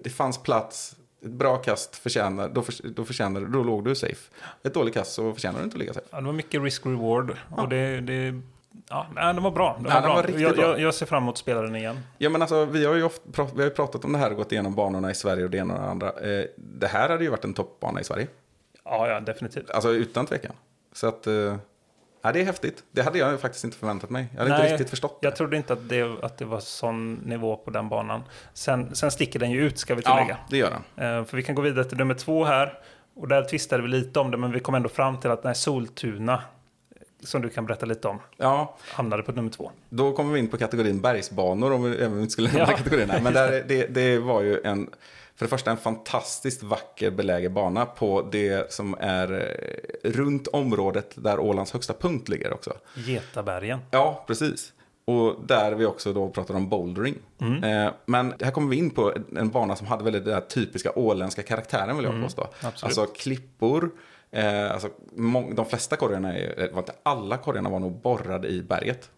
det 0.04 0.10
fanns 0.10 0.38
plats. 0.44 0.96
Ett 1.26 1.32
bra 1.32 1.58
kast 1.58 1.96
förtjänar, 1.96 2.50
då, 2.50 2.62
för, 2.62 2.88
då 2.90 3.06
förtjänar 3.06 3.42
då 3.42 3.64
låg 3.64 3.86
du 3.86 3.96
safe. 3.96 4.32
Ett 4.64 4.74
dåligt 4.74 4.94
kast 4.94 5.14
så 5.14 5.34
förtjänar 5.34 5.60
du 5.60 5.64
inte 5.64 5.76
att 5.76 5.80
ligga 5.80 5.94
safe. 5.94 6.08
Ja, 6.12 6.18
det 6.20 6.26
var 6.26 6.34
mycket 6.34 6.62
risk-reward. 6.62 7.36
Och 7.58 7.70
det, 7.70 8.02
det, 8.02 8.42
ja, 8.90 9.08
nej, 9.16 9.34
de 9.34 9.44
var 9.44 9.52
bra. 9.52 9.76
De 9.78 9.84
var 9.84 9.92
Ja, 9.92 9.96
de 10.02 10.06
bra. 10.06 10.16
var 10.16 10.24
riktigt 10.24 10.42
jag, 10.42 10.56
bra. 10.56 10.66
Jag, 10.66 10.80
jag 10.80 10.94
ser 10.94 11.06
fram 11.06 11.24
emot 11.24 11.34
att 11.34 11.38
spela 11.40 11.62
den 11.62 11.76
igen. 11.76 12.00
Ja 12.18 12.30
men 12.30 12.42
alltså 12.42 12.66
vi 12.66 12.86
har 12.86 12.96
ju 12.96 13.04
ofta, 13.04 13.48
vi 13.56 13.64
har 13.64 13.70
pratat 13.70 14.06
om 14.06 14.12
det 14.12 14.18
här 14.18 14.32
och 14.32 14.38
gått 14.38 14.52
igenom 14.52 14.76
banorna 14.76 15.12
i 15.12 15.16
Sverige 15.16 15.44
och 15.44 15.50
det 15.50 15.58
ena 15.58 15.74
och 15.74 15.80
det 15.82 15.88
andra. 15.88 16.08
Eh, 16.10 16.46
det 16.56 16.88
här 16.88 17.10
hade 17.10 17.24
ju 17.24 17.30
varit 17.30 17.44
en 17.46 17.54
toppbana 17.54 18.02
i 18.02 18.04
Sverige. 18.04 18.28
Ja, 18.84 19.08
ja, 19.08 19.20
definitivt. 19.20 19.70
Alltså 19.70 19.90
utan 19.94 20.26
tvekan. 20.26 20.54
Så 20.94 21.08
att, 21.08 21.28
eh, 21.28 21.56
ja, 22.28 22.32
det 22.34 22.42
är 22.42 22.46
häftigt. 22.46 22.84
Det 22.92 23.02
hade 23.02 23.18
jag 23.20 23.40
faktiskt 23.42 23.64
inte 23.64 23.78
förväntat 23.78 24.10
mig. 24.10 24.28
Jag 24.32 24.40
hade 24.40 24.50
Nej, 24.52 24.60
inte 24.62 24.74
riktigt 24.74 24.90
förstått 24.90 25.22
det. 25.22 25.28
Jag 25.28 25.36
trodde 25.36 25.58
inte 25.58 25.74
att 25.74 25.90
det, 25.90 26.24
att 26.24 26.38
det 26.38 26.46
var 26.46 26.60
sån 26.60 27.14
nivå 27.14 27.56
på 27.58 27.72
den 27.72 27.90
banan. 27.90 28.24
Sen, 28.54 28.96
sen 28.96 29.12
sticker 29.12 29.40
den 29.40 29.52
ju 29.52 29.66
ut, 29.68 29.78
ska 29.80 29.96
vi 29.96 30.02
tillägga. 30.02 30.28
Ja, 30.30 30.38
det 30.50 30.58
gör 30.58 30.70
den. 30.96 31.20
Eh, 31.20 31.26
för 31.26 31.38
vi 31.38 31.44
kan 31.44 31.56
gå 31.56 31.62
vidare 31.62 31.86
till 31.86 31.98
nummer 31.98 32.14
två 32.14 32.44
här. 32.46 32.74
Och 33.16 33.28
där 33.28 33.44
tvistade 33.44 33.84
vi 33.84 33.90
lite 33.90 34.20
om 34.20 34.32
det, 34.32 34.38
men 34.38 34.52
vi 34.52 34.60
kom 34.60 34.76
ändå 34.76 34.90
fram 34.90 35.20
till 35.20 35.32
att 35.32 35.42
den 35.42 35.50
här 35.50 35.54
Soltuna, 35.54 36.42
som 37.24 37.42
du 37.42 37.50
kan 37.50 37.66
berätta 37.66 37.86
lite 37.86 38.08
om, 38.08 38.20
Ja, 38.38 38.78
hamnade 38.92 39.24
på 39.24 39.32
nummer 39.32 39.50
två. 39.50 39.72
då 39.90 40.12
kommer 40.12 40.34
vi 40.34 40.40
in 40.40 40.48
på 40.48 40.58
kategorin 40.58 41.02
bergsbanor 41.02 41.74
om 41.74 41.84
vi 41.84 41.98
även 41.98 42.20
inte 42.20 42.32
skulle 42.32 42.48
nämna 42.48 42.72
Ja. 42.72 42.78
kategorierna. 42.78 43.14
Men 43.22 43.34
där, 43.34 43.64
det, 43.68 43.88
det 43.88 44.20
var 44.20 44.42
ju 44.42 44.62
en, 44.64 44.90
för 45.38 45.46
det 45.46 45.50
första 45.50 45.72
en 45.72 45.78
fantastiskt 45.78 46.64
vacker 46.64 47.12
belägen 47.12 47.54
bana 47.54 47.86
på 47.86 48.22
det 48.32 48.72
som 48.72 48.96
är 49.00 49.32
eh, 49.34 50.10
runt 50.10 50.48
området 50.48 51.12
där 51.16 51.40
Ålands 51.40 51.74
högsta 51.74 51.94
punkt 51.94 52.30
ligger 52.30 52.54
också. 52.54 52.74
Getabergen. 52.96 53.80
Ja, 53.92 54.24
precis. 54.28 54.74
Och 55.06 55.36
där 55.46 55.72
vi 55.72 55.86
också 55.86 56.14
då 56.14 56.30
pratar 56.30 56.56
om 56.56 56.70
bouldering. 56.70 57.16
Eh, 57.64 57.92
men 58.06 58.34
här 58.42 58.52
kommer 58.52 58.70
vi 58.70 58.76
in 58.76 58.90
på 58.90 59.14
en 59.36 59.50
bana 59.50 59.76
som 59.76 59.88
hade 59.88 60.04
väldigt 60.04 60.26
den 60.26 60.34
här 60.34 60.42
typiska 60.42 60.92
åländska 60.96 61.44
karaktären 61.44 61.96
vill 61.98 62.06
jag 62.06 62.24
påstå. 62.24 62.42
absolut. 62.42 62.84
Alltså 62.84 63.06
klippor. 63.06 63.92
Eh, 64.32 64.72
alltså, 64.72 64.90
de 65.56 65.66
flesta 65.66 65.96
korgarna, 65.96 66.34
var 66.72 66.80
inte 66.80 66.96
alla 67.04 67.38
korgarna 67.38 67.70
var 67.70 67.80
nog 67.80 68.02
borrade 68.02 68.48
i 68.48 68.62
berget. 68.62 69.10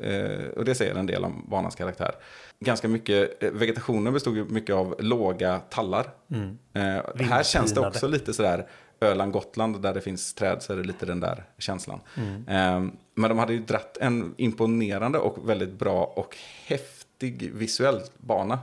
Eh, 0.00 0.48
och 0.56 0.64
det 0.64 0.74
säger 0.74 0.94
en 0.94 1.06
del 1.06 1.24
om 1.24 1.46
banans 1.48 1.74
karaktär. 1.74 2.14
Ganska 2.60 2.88
mycket, 2.88 3.42
eh, 3.42 3.50
vegetationen 3.50 4.12
bestod 4.12 4.36
ju 4.36 4.44
mycket 4.44 4.74
av 4.74 4.94
låga 4.98 5.60
tallar. 5.60 6.06
Eh, 6.72 7.26
här 7.26 7.42
känns 7.42 7.74
det 7.74 7.80
också 7.80 8.08
lite 8.08 8.32
sådär 8.32 8.66
Öland, 9.00 9.32
Gotland, 9.32 9.82
där 9.82 9.94
det 9.94 10.00
finns 10.00 10.34
träd 10.34 10.62
så 10.62 10.72
är 10.72 10.76
det 10.76 10.82
lite 10.82 11.06
den 11.06 11.20
där 11.20 11.44
känslan. 11.58 12.00
Eh, 12.46 12.80
men 13.14 13.28
de 13.28 13.38
hade 13.38 13.52
ju 13.52 13.58
dratt 13.58 13.96
en 14.00 14.34
imponerande 14.36 15.18
och 15.18 15.48
väldigt 15.48 15.72
bra 15.72 16.04
och 16.04 16.36
häftig 16.66 17.52
visuell 17.54 18.00
bana. 18.18 18.58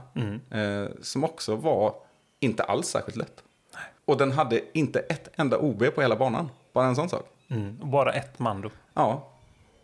Eh, 0.50 0.88
som 1.02 1.24
också 1.24 1.56
var 1.56 1.94
inte 2.40 2.62
alls 2.62 2.86
särskilt 2.86 3.16
lätt. 3.16 3.42
Och 4.04 4.16
den 4.16 4.32
hade 4.32 4.60
inte 4.72 4.98
ett 4.98 5.28
enda 5.36 5.58
OB 5.58 5.94
på 5.94 6.02
hela 6.02 6.16
banan. 6.16 6.48
Bara 6.72 6.86
en 6.86 6.96
sån 6.96 7.08
sak. 7.08 7.26
Mm. 7.48 7.78
Bara 7.90 8.12
ett 8.12 8.38
mando. 8.38 8.70
Ja, 8.94 9.28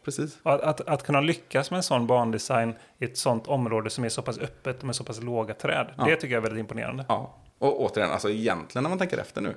precis. 0.05 0.39
Att, 0.43 0.61
att, 0.61 0.81
att 0.81 1.03
kunna 1.03 1.21
lyckas 1.21 1.71
med 1.71 1.77
en 1.77 1.83
sån 1.83 2.07
bandesign 2.07 2.75
i 2.99 3.05
ett 3.05 3.19
sånt 3.19 3.47
område 3.47 3.91
som 3.91 4.05
är 4.05 4.09
så 4.09 4.23
pass 4.23 4.39
öppet 4.39 4.79
och 4.79 4.85
med 4.85 4.97
så 4.97 5.05
pass 5.05 5.23
låga 5.23 5.55
träd. 5.55 5.87
Ja. 5.99 6.05
Det 6.05 6.17
tycker 6.17 6.35
jag 6.35 6.41
är 6.41 6.43
väldigt 6.43 6.61
imponerande. 6.61 7.05
Ja. 7.09 7.39
Och 7.59 7.81
återigen, 7.81 8.11
alltså 8.11 8.31
egentligen 8.31 8.83
när 8.83 8.91
man 8.91 8.99
tänker 8.99 9.19
efter 9.19 9.41
nu. 9.41 9.55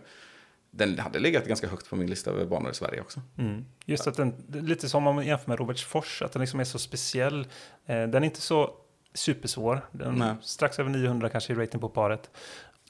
Den 0.72 1.00
hade 1.00 1.20
legat 1.20 1.46
ganska 1.46 1.68
högt 1.68 1.90
på 1.90 1.96
min 1.96 2.10
lista 2.10 2.32
över 2.32 2.46
banor 2.46 2.72
i 2.72 2.74
Sverige 2.74 3.02
också. 3.02 3.22
Mm. 3.38 3.66
Just 3.86 4.08
att 4.08 4.16
den, 4.16 4.34
lite 4.50 4.90
som 4.90 5.08
om 5.08 5.16
man 5.16 5.26
jämför 5.26 5.50
med 5.50 5.60
Robertsfors, 5.60 6.22
att 6.22 6.32
den 6.32 6.40
liksom 6.40 6.60
är 6.60 6.64
så 6.64 6.80
speciell. 6.80 7.48
Eh, 7.86 8.04
den 8.04 8.16
är 8.16 8.24
inte 8.24 8.42
så 8.42 8.74
supersvår. 9.14 9.82
Den 9.92 10.36
strax 10.42 10.80
över 10.80 10.90
900 10.90 11.30
kanske 11.30 11.54
i 11.54 11.56
rating 11.56 11.80
på 11.80 11.90
paret. 11.90 12.30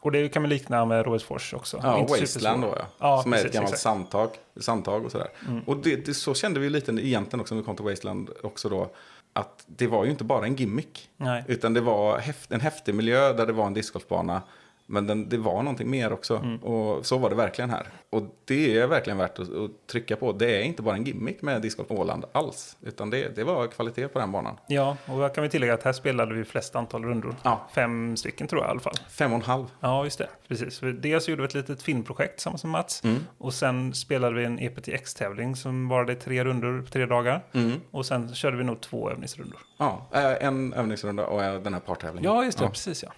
Och 0.06 0.12
det 0.12 0.30
kan 0.30 0.42
man 0.42 0.50
likna 0.50 0.86
med 0.86 1.06
Robertsfors 1.06 1.54
också. 1.54 1.80
Ja, 1.84 2.00
Inte 2.00 2.20
Wasteland 2.20 2.62
då 2.62 2.74
ja. 2.80 2.86
Ja, 3.00 3.22
som 3.24 3.34
är 3.34 3.38
ett 3.38 3.44
precis, 3.44 3.56
gammalt. 3.56 3.72
Mm. 3.72 3.78
sandtag, 3.78 4.30
sandtag 4.60 5.06
och 5.06 5.12
sådär. 5.12 5.28
Och 5.66 5.78
det, 5.78 6.06
det, 6.06 6.14
så 6.14 6.34
kände 6.34 6.60
vi 6.60 6.70
lite 6.70 6.92
egentligen 6.92 7.42
också 7.42 7.56
när 7.56 7.62
vi 7.62 7.66
kom 7.66 7.76
till 7.76 7.86
Wasteland 7.86 8.30
också 8.44 8.70
då. 8.70 8.90
Att 9.34 9.64
det 9.68 9.88
var 9.88 10.06
ju 10.06 10.12
inte 10.12 10.24
bara 10.24 10.46
en 10.46 10.56
gimmick. 10.56 11.10
Nej. 11.18 11.44
Utan 11.48 11.74
det 11.74 11.82
var 11.82 12.18
häft, 12.20 12.52
en 12.52 12.62
häftig 12.62 12.96
miljö 12.96 13.34
där 13.34 13.46
det 13.46 13.54
var 13.54 13.68
en 13.68 13.74
discgolfbana. 13.74 14.42
Men 14.86 15.08
den, 15.08 15.30
det 15.30 15.38
var 15.38 15.64
någonting 15.64 15.90
mer 15.90 16.14
också. 16.14 16.36
Mm. 16.36 16.58
Och 16.58 17.06
så 17.06 17.18
var 17.18 17.30
det 17.30 17.36
verkligen 17.36 17.70
här. 17.70 17.88
Och 18.10 18.24
det 18.46 18.78
är 18.78 18.88
verkligen 18.88 19.18
värt 19.18 19.40
att, 19.40 19.54
att 19.56 19.88
trycka 19.88 20.16
på. 20.16 20.32
Det 20.32 20.62
är 20.62 20.64
inte 20.64 20.82
bara 20.82 20.96
en 20.96 21.04
gimmick 21.04 21.42
med 21.42 21.62
discgolf 21.62 21.92
Åland 21.92 22.26
alls. 22.32 22.78
Utan 22.82 23.10
det, 23.10 23.36
det 23.36 23.44
var 23.44 23.68
kvalitet 23.68 24.08
på 24.08 24.20
den 24.20 24.32
banan. 24.32 24.58
Ja, 24.68 24.98
och 25.06 25.22
jag 25.22 25.36
kan 25.36 25.44
vi 25.44 25.50
tillägga 25.50 25.74
att 25.74 25.84
här 25.84 25.94
spelade 25.94 26.34
vi 26.34 26.46
flest 26.46 26.76
antal 26.76 27.04
rundor. 27.04 27.36
Ja. 27.44 27.68
Fem 27.76 28.18
stycken 28.18 28.48
tror 28.48 28.62
jag 28.62 28.70
i 28.70 28.72
alla 28.72 28.80
fall. 28.80 28.96
Fem 29.10 29.32
och 29.32 29.40
en 29.40 29.46
halv. 29.46 29.66
Ja, 29.80 30.04
just 30.04 30.18
det. 30.18 30.28
Precis. 30.48 30.80
För 30.80 30.88
Dels 30.88 31.28
gjorde 31.28 31.42
vi 31.42 31.46
ett 31.46 31.54
litet 31.54 31.82
filmprojekt 31.82 32.36
tillsammans 32.36 32.64
med 32.64 32.72
Mats. 32.72 33.04
Och 33.38 33.54
sen 33.54 33.94
spelade 33.94 34.36
vi 34.36 34.46
en 34.46 34.60
EPTX-tävling 34.60 35.56
som 35.56 35.90
varade 35.90 36.14
i 36.14 36.16
tre 36.16 36.44
rundor 36.44 36.82
på 36.82 36.90
tre 36.92 37.06
dagar. 37.06 37.44
Och 37.92 38.06
sen 38.06 38.36
körde 38.36 38.58
vi 38.58 38.64
nog 38.64 38.82
två 38.82 39.12
övningsrundor. 39.12 39.60
Ja, 39.78 40.08
eh, 40.14 40.48
en 40.48 40.74
övningsrunda 40.74 41.26
och 41.26 41.44
eh, 41.44 41.62
den 41.62 41.74
här 41.74 41.80
partävlingen. 41.80 42.32
Ja, 42.32 42.44
just 42.44 42.58
det. 42.58 42.64
Ja. 42.64 42.70
Precis, 42.70 43.04
ja. 43.04 43.10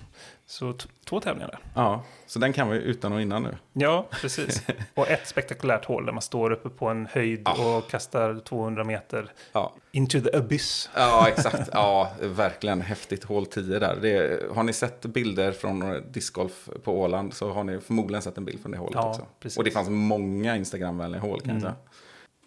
Så 0.49 0.73
två 1.05 1.19
tävlingar 1.19 1.47
där. 1.47 1.59
ja, 1.75 2.03
så 2.27 2.39
den 2.39 2.53
kan 2.53 2.69
vi 2.69 2.77
utan 2.77 3.13
och 3.13 3.21
innan 3.21 3.43
nu. 3.43 3.57
Ja, 3.73 4.07
precis. 4.21 4.63
Och 4.93 5.07
ett 5.09 5.27
spektakulärt 5.27 5.85
hål 5.85 6.05
där 6.05 6.13
man 6.13 6.21
står 6.21 6.51
uppe 6.51 6.69
på 6.69 6.87
en 6.87 7.05
höjd 7.11 7.47
och 7.47 7.89
kastar 7.89 8.39
200 8.39 8.83
meter 8.83 9.31
Ja, 9.51 9.73
into 9.91 10.21
the 10.21 10.37
abyss. 10.37 10.89
ja 10.95 11.27
exakt. 11.27 11.69
Ja, 11.73 12.11
verkligen 12.21 12.81
häftigt. 12.81 13.23
Hål 13.23 13.45
10 13.45 13.79
där. 13.79 13.97
Det, 14.01 14.43
har 14.55 14.63
ni 14.63 14.73
sett 14.73 15.01
bilder 15.01 15.51
från 15.51 16.03
discgolf 16.11 16.69
på 16.83 17.01
Åland 17.01 17.33
så 17.33 17.51
har 17.51 17.63
ni 17.63 17.79
förmodligen 17.79 18.21
sett 18.21 18.37
en 18.37 18.45
bild 18.45 18.61
från 18.61 18.71
det 18.71 18.77
hålet 18.77 18.95
Ja, 18.95 19.09
också. 19.09 19.25
precis. 19.39 19.57
Och 19.57 19.63
det 19.63 19.71
fanns 19.71 19.89
många 19.89 20.55
Instagramvänliga 20.55 21.21
hål 21.21 21.41
kan 21.41 21.53
jag 21.53 21.61
säga. 21.61 21.75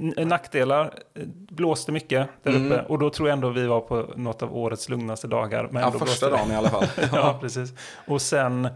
N- 0.01 0.28
Nackdelar, 0.28 0.94
eh, 1.14 1.22
blåste 1.26 1.92
mycket 1.92 2.28
där 2.42 2.66
uppe. 2.66 2.84
Och 2.88 2.98
då 2.98 3.11
tror 3.11 3.28
jag 3.28 3.34
ändå 3.36 3.48
vi 3.51 3.66
var 3.66 3.80
på 3.80 4.07
något 4.16 4.42
av 4.42 4.57
årets 4.57 4.88
lugnaste 4.88 5.26
dagar. 5.26 5.68
Men 5.72 5.82
Ja, 5.82 5.90
första 5.92 6.30
dagen 6.30 6.51
i 6.53 6.55
alla 6.55 6.68
fall. 6.68 6.86
ja, 7.12 7.38
precis. 7.40 7.72
Och 8.07 8.22
sen 8.22 8.68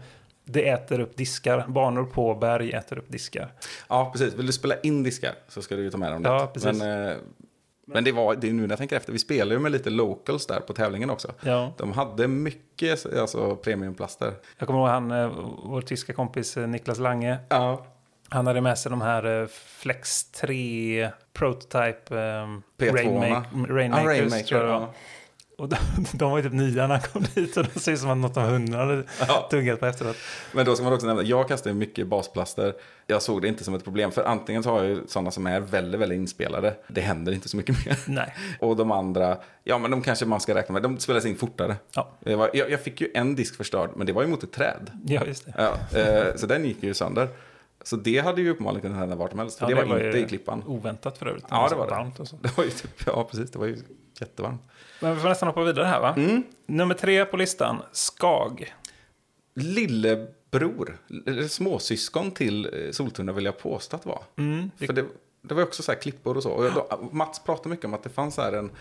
det 0.45 0.69
äter 0.69 0.99
upp 0.99 1.17
diskar. 1.17 1.65
Banor 1.67 2.03
på 2.03 2.35
berg 2.35 2.71
äter 2.71 2.97
upp 2.97 3.11
diskar. 3.11 3.51
Ja, 3.89 4.09
precis. 4.11 4.33
Vill 4.33 4.45
du 4.45 4.53
spela 4.53 4.75
in 4.79 5.03
diskar 5.03 5.31
så 5.47 5.61
ska 5.61 5.75
du 5.75 5.81
ju 5.83 5.91
ta 5.91 5.97
med 5.97 6.11
dem 6.11 6.21
dit. 6.23 6.31
Ja, 6.31 6.51
precis. 6.53 6.79
Men, 6.79 7.07
eh, 7.09 7.13
men 7.87 8.03
det 8.03 8.11
var, 8.11 8.35
det 8.35 8.49
är 8.49 8.53
nu 8.53 8.61
när 8.61 8.69
jag 8.69 8.77
tänker 8.77 8.95
efter, 8.97 9.11
vi 9.13 9.19
spelar 9.19 9.51
ju 9.55 9.59
med 9.59 9.71
lite 9.71 9.89
locals 9.89 10.45
där 10.47 10.59
på 10.59 10.73
tävlingen 10.73 11.09
också. 11.09 11.31
Ja. 11.41 11.73
De 11.77 11.91
hade 11.91 12.27
mycket 12.27 13.05
alltså, 13.15 13.55
premiumplaster. 13.55 14.33
Jag 14.57 14.67
kommer 14.67 14.79
ihåg 14.79 14.89
han, 14.89 15.11
eh, 15.11 15.31
vår 15.63 15.81
tyska 15.81 16.13
kompis 16.13 16.57
eh, 16.57 16.67
Niklas 16.67 16.99
Lange. 16.99 17.37
Ja. 17.49 17.85
Han 18.29 18.47
hade 18.47 18.61
med 18.61 18.77
sig 18.77 18.89
de 18.89 19.01
här 19.01 19.41
eh, 19.41 19.47
Flex 19.65 20.23
3 20.31 21.09
Prototype 21.33 22.15
eh, 22.19 22.47
P2-orna. 22.77 23.45
Rainmak- 23.53 23.69
Rainmakers. 23.69 24.05
Ja, 24.05 24.09
Rainmaker, 24.09 24.63
ja. 24.67 24.93
Och 25.57 25.69
de, 25.69 25.75
de 26.13 26.31
var 26.31 26.37
ju 26.37 26.43
typ 26.43 26.53
nya 26.53 26.87
när 26.87 26.95
han 26.95 27.03
kom 27.13 27.23
dit 27.35 27.57
och 27.57 27.63
det 27.73 27.79
ser 27.79 27.91
ut 27.91 27.99
som 27.99 28.09
att 28.09 28.17
något 28.17 28.37
av 28.37 28.43
hundra 28.43 28.77
hade 28.79 29.03
Ja. 29.27 29.47
tuggat 29.51 29.79
på 29.79 29.85
efteråt. 29.85 30.15
Men 30.51 30.65
då 30.65 30.75
ska 30.75 30.83
man 30.83 30.93
också 30.93 31.07
nämna, 31.07 31.23
jag 31.23 31.47
kastar 31.47 31.69
ju 31.69 31.73
mycket 31.75 32.07
basplaster. 32.07 32.73
Jag 33.07 33.21
såg 33.21 33.41
det 33.41 33.47
inte 33.47 33.63
som 33.63 33.73
ett 33.75 33.83
problem, 33.83 34.11
för 34.11 34.23
antingen 34.23 34.63
så 34.63 34.69
har 34.69 34.77
jag 34.77 34.87
ju 34.87 35.01
sådana 35.07 35.31
som 35.31 35.47
är 35.47 35.59
väldigt, 35.59 36.01
väldigt 36.01 36.15
inspelade. 36.15 36.75
Det 36.87 37.01
händer 37.01 37.31
inte 37.31 37.49
så 37.49 37.57
mycket 37.57 37.85
mer. 37.85 37.97
Nej. 38.07 38.33
Och 38.59 38.75
de 38.75 38.91
andra, 38.91 39.37
ja 39.63 39.77
men 39.77 39.91
de 39.91 40.01
kanske 40.01 40.25
man 40.25 40.39
ska 40.39 40.55
räkna 40.55 40.73
med, 40.73 40.81
de 40.81 40.99
spelas 40.99 41.25
in 41.25 41.35
fortare. 41.37 41.75
Ja. 41.95 42.11
Jag, 42.19 42.55
jag 42.69 42.81
fick 42.81 43.01
ju 43.01 43.11
en 43.13 43.35
disk 43.35 43.55
förstörd, 43.57 43.89
men 43.95 44.07
det 44.07 44.13
var 44.13 44.21
ju 44.21 44.27
mot 44.27 44.43
ett 44.43 44.51
träd. 44.51 44.91
Ja, 45.05 45.25
just 45.25 45.45
det. 45.45 45.53
Ja, 45.57 45.99
eh, 45.99 46.35
så 46.35 46.45
den 46.47 46.65
gick 46.65 46.83
ju 46.83 46.93
sönder. 46.93 47.27
Så 47.87 47.95
det 47.95 48.19
hade 48.19 48.41
ju 48.41 48.49
uppenbarligen 48.49 48.81
kunnat 48.81 48.97
hända 48.97 49.15
vart 49.15 49.29
som 49.31 49.39
helst. 49.39 49.57
Ja, 49.61 49.67
det, 49.67 49.75
var, 49.75 50.05
inte 50.05 50.19
i 50.19 50.25
klippan. 50.25 50.63
Oväntat 50.67 51.17
för 51.17 51.25
övrigt. 51.25 51.45
Ja, 51.49 51.67
det 51.69 51.75
var 51.75 51.87
det. 52.15 52.21
och 52.21 52.27
så. 52.27 52.35
Det 52.41 52.57
var 52.57 52.63
ju 52.63 52.69
typ, 52.69 53.01
ja 53.05 53.23
precis, 53.31 53.51
det 53.51 53.59
var 53.59 53.65
ju 53.65 53.77
jättevarmt. 54.19 54.61
Men 55.01 55.15
vi 55.15 55.21
får 55.21 55.29
nästan 55.29 55.47
hoppa 55.47 55.63
vidare 55.63 55.85
här 55.85 55.99
va? 56.01 56.13
Mm. 56.17 56.43
Nummer 56.65 56.95
tre 56.95 57.25
på 57.25 57.37
listan, 57.37 57.77
Skag. 57.91 58.73
Lillebror, 59.55 60.97
eller 61.25 61.47
småsyskon 61.47 62.31
till 62.31 62.65
eh, 62.85 62.91
Soltuna 62.91 63.31
vill 63.31 63.45
jag 63.45 63.57
påstå 63.59 63.95
att 63.95 64.03
det 64.03 64.09
var. 64.09 64.21
Mm, 64.37 64.71
det- 64.77 64.85
För 64.85 64.93
det, 64.93 65.05
det 65.41 65.53
var 65.53 65.63
också 65.63 65.83
så 65.83 65.91
här 65.91 65.99
klippor 65.99 66.37
och 66.37 66.43
så. 66.43 66.51
Och 66.51 66.63
då, 66.73 67.09
Mats 67.11 67.43
pratade 67.43 67.69
mycket 67.69 67.85
om 67.85 67.93
att 67.93 68.03
det 68.03 68.09
fanns 68.09 68.37
här 68.37 68.53
en, 68.53 68.71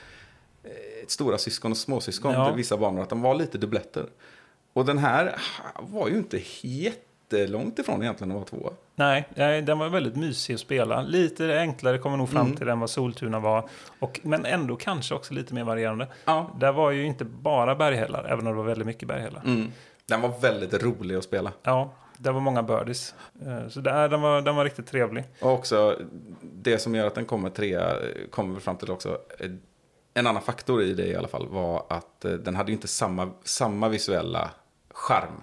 eh, 0.65 0.71
stora 1.07 1.39
syskon 1.39 1.71
och 1.71 1.77
småsyskon 1.77 2.33
Ja. 2.33 2.47
till 2.47 2.57
vissa 2.57 2.77
banor. 2.77 3.03
Att 3.03 3.09
de 3.09 3.23
var 3.23 3.35
lite 3.35 3.59
dubbletter. 3.59 4.07
Och 4.73 4.85
den 4.85 4.99
här 4.99 5.37
var 5.79 6.09
ju 6.09 6.17
inte 6.17 6.39
jättelångt 7.39 7.79
ifrån 7.79 8.03
egentligen 8.03 8.31
att 8.31 8.35
vara 8.35 8.45
tvåa. 8.63 8.71
Nej, 8.95 9.29
nej, 9.35 9.63
den 9.63 9.79
var 9.79 9.89
väldigt 9.89 10.17
mysig 10.17 10.55
att 10.55 10.61
spela. 10.61 11.03
Lite 11.03 11.59
enklare 11.59 11.99
kommer 11.99 12.17
nog 12.17 12.29
fram 12.29 12.47
Mm. 12.47 12.57
till 12.57 12.69
än 12.69 12.81
vad 12.81 12.91
Soltuna 12.91 13.41
var. 13.41 13.69
Och, 13.99 14.21
men 14.23 14.45
ändå 14.47 14.77
kanske 14.77 15.15
också 15.15 15.35
lite 15.35 15.55
mer 15.55 15.65
varierande. 15.65 16.09
Ja. 16.25 16.51
Där 16.61 16.73
var 16.73 16.91
ju 16.91 17.07
inte 17.07 17.25
bara 17.25 17.75
berghällar, 17.75 18.25
även 18.25 18.39
om 18.47 18.53
det 18.53 18.59
var 18.59 18.65
väldigt 18.65 18.87
mycket 18.87 19.09
berghällar. 19.09 19.43
Mm. 19.45 19.73
Den 20.07 20.21
var 20.21 20.33
väldigt 20.41 20.83
rolig 20.83 21.15
att 21.17 21.25
spela. 21.25 21.53
Ja, 21.63 21.93
där 22.19 22.33
var 22.33 22.41
många 22.41 22.63
birdies. 22.63 23.15
Eh, 23.47 23.69
Så 23.69 23.81
där, 23.81 24.09
den, 24.09 24.21
var, 24.21 24.43
den 24.43 24.57
var 24.57 24.65
riktigt 24.65 24.87
trevlig. 24.87 25.25
Och 25.41 25.53
också 25.53 25.99
det 26.43 26.79
som 26.79 26.95
gör 26.95 27.07
att 27.07 27.15
den 27.15 27.25
kommer 27.25 27.51
trea, 27.51 27.97
kommer 28.31 28.55
vi 28.55 28.61
fram 28.61 28.77
till 28.77 28.91
också. 28.91 29.19
eh, 29.39 29.51
En 30.15 30.27
annan 30.27 30.43
faktor 30.43 30.83
i 30.83 30.95
det 30.95 31.07
i 31.07 31.17
alla 31.17 31.29
fall 31.29 31.49
var 31.49 31.85
att 31.89 32.25
eh, 32.25 32.33
den 32.33 32.57
hade 32.57 32.73
inte 32.73 32.89
samma, 32.89 33.31
samma 33.45 33.89
visuella 33.89 34.51
charm. 34.91 35.43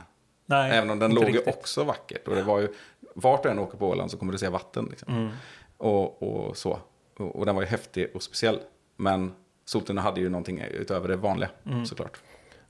Nej, 0.51 0.71
Även 0.77 0.89
om 0.89 0.99
den 0.99 1.13
låg 1.13 1.23
ju 1.29 1.31
riktigt. 1.37 1.55
också 1.55 1.83
vackert. 1.83 2.27
Och 2.27 2.35
det 2.35 2.43
var 2.43 2.59
ju, 2.59 2.67
vart 3.15 3.43
du 3.43 3.49
än 3.49 3.59
åker 3.59 3.77
på 3.77 3.89
Åland 3.89 4.11
så 4.11 4.17
kommer 4.17 4.31
du 4.31 4.37
se 4.37 4.49
vatten. 4.49 4.87
Liksom. 4.89 5.13
Mm. 5.17 5.29
Och, 5.77 6.23
och 6.23 6.57
så. 6.57 6.79
Och, 7.17 7.35
och 7.35 7.45
den 7.45 7.55
var 7.55 7.61
ju 7.61 7.67
häftig 7.67 8.07
och 8.15 8.23
speciell. 8.23 8.59
Men 8.97 9.31
Soltuna 9.65 10.01
hade 10.01 10.19
ju 10.21 10.29
någonting 10.29 10.59
utöver 10.71 11.07
det 11.07 11.15
vanliga 11.15 11.49
Mm. 11.65 11.85
såklart. 11.85 12.17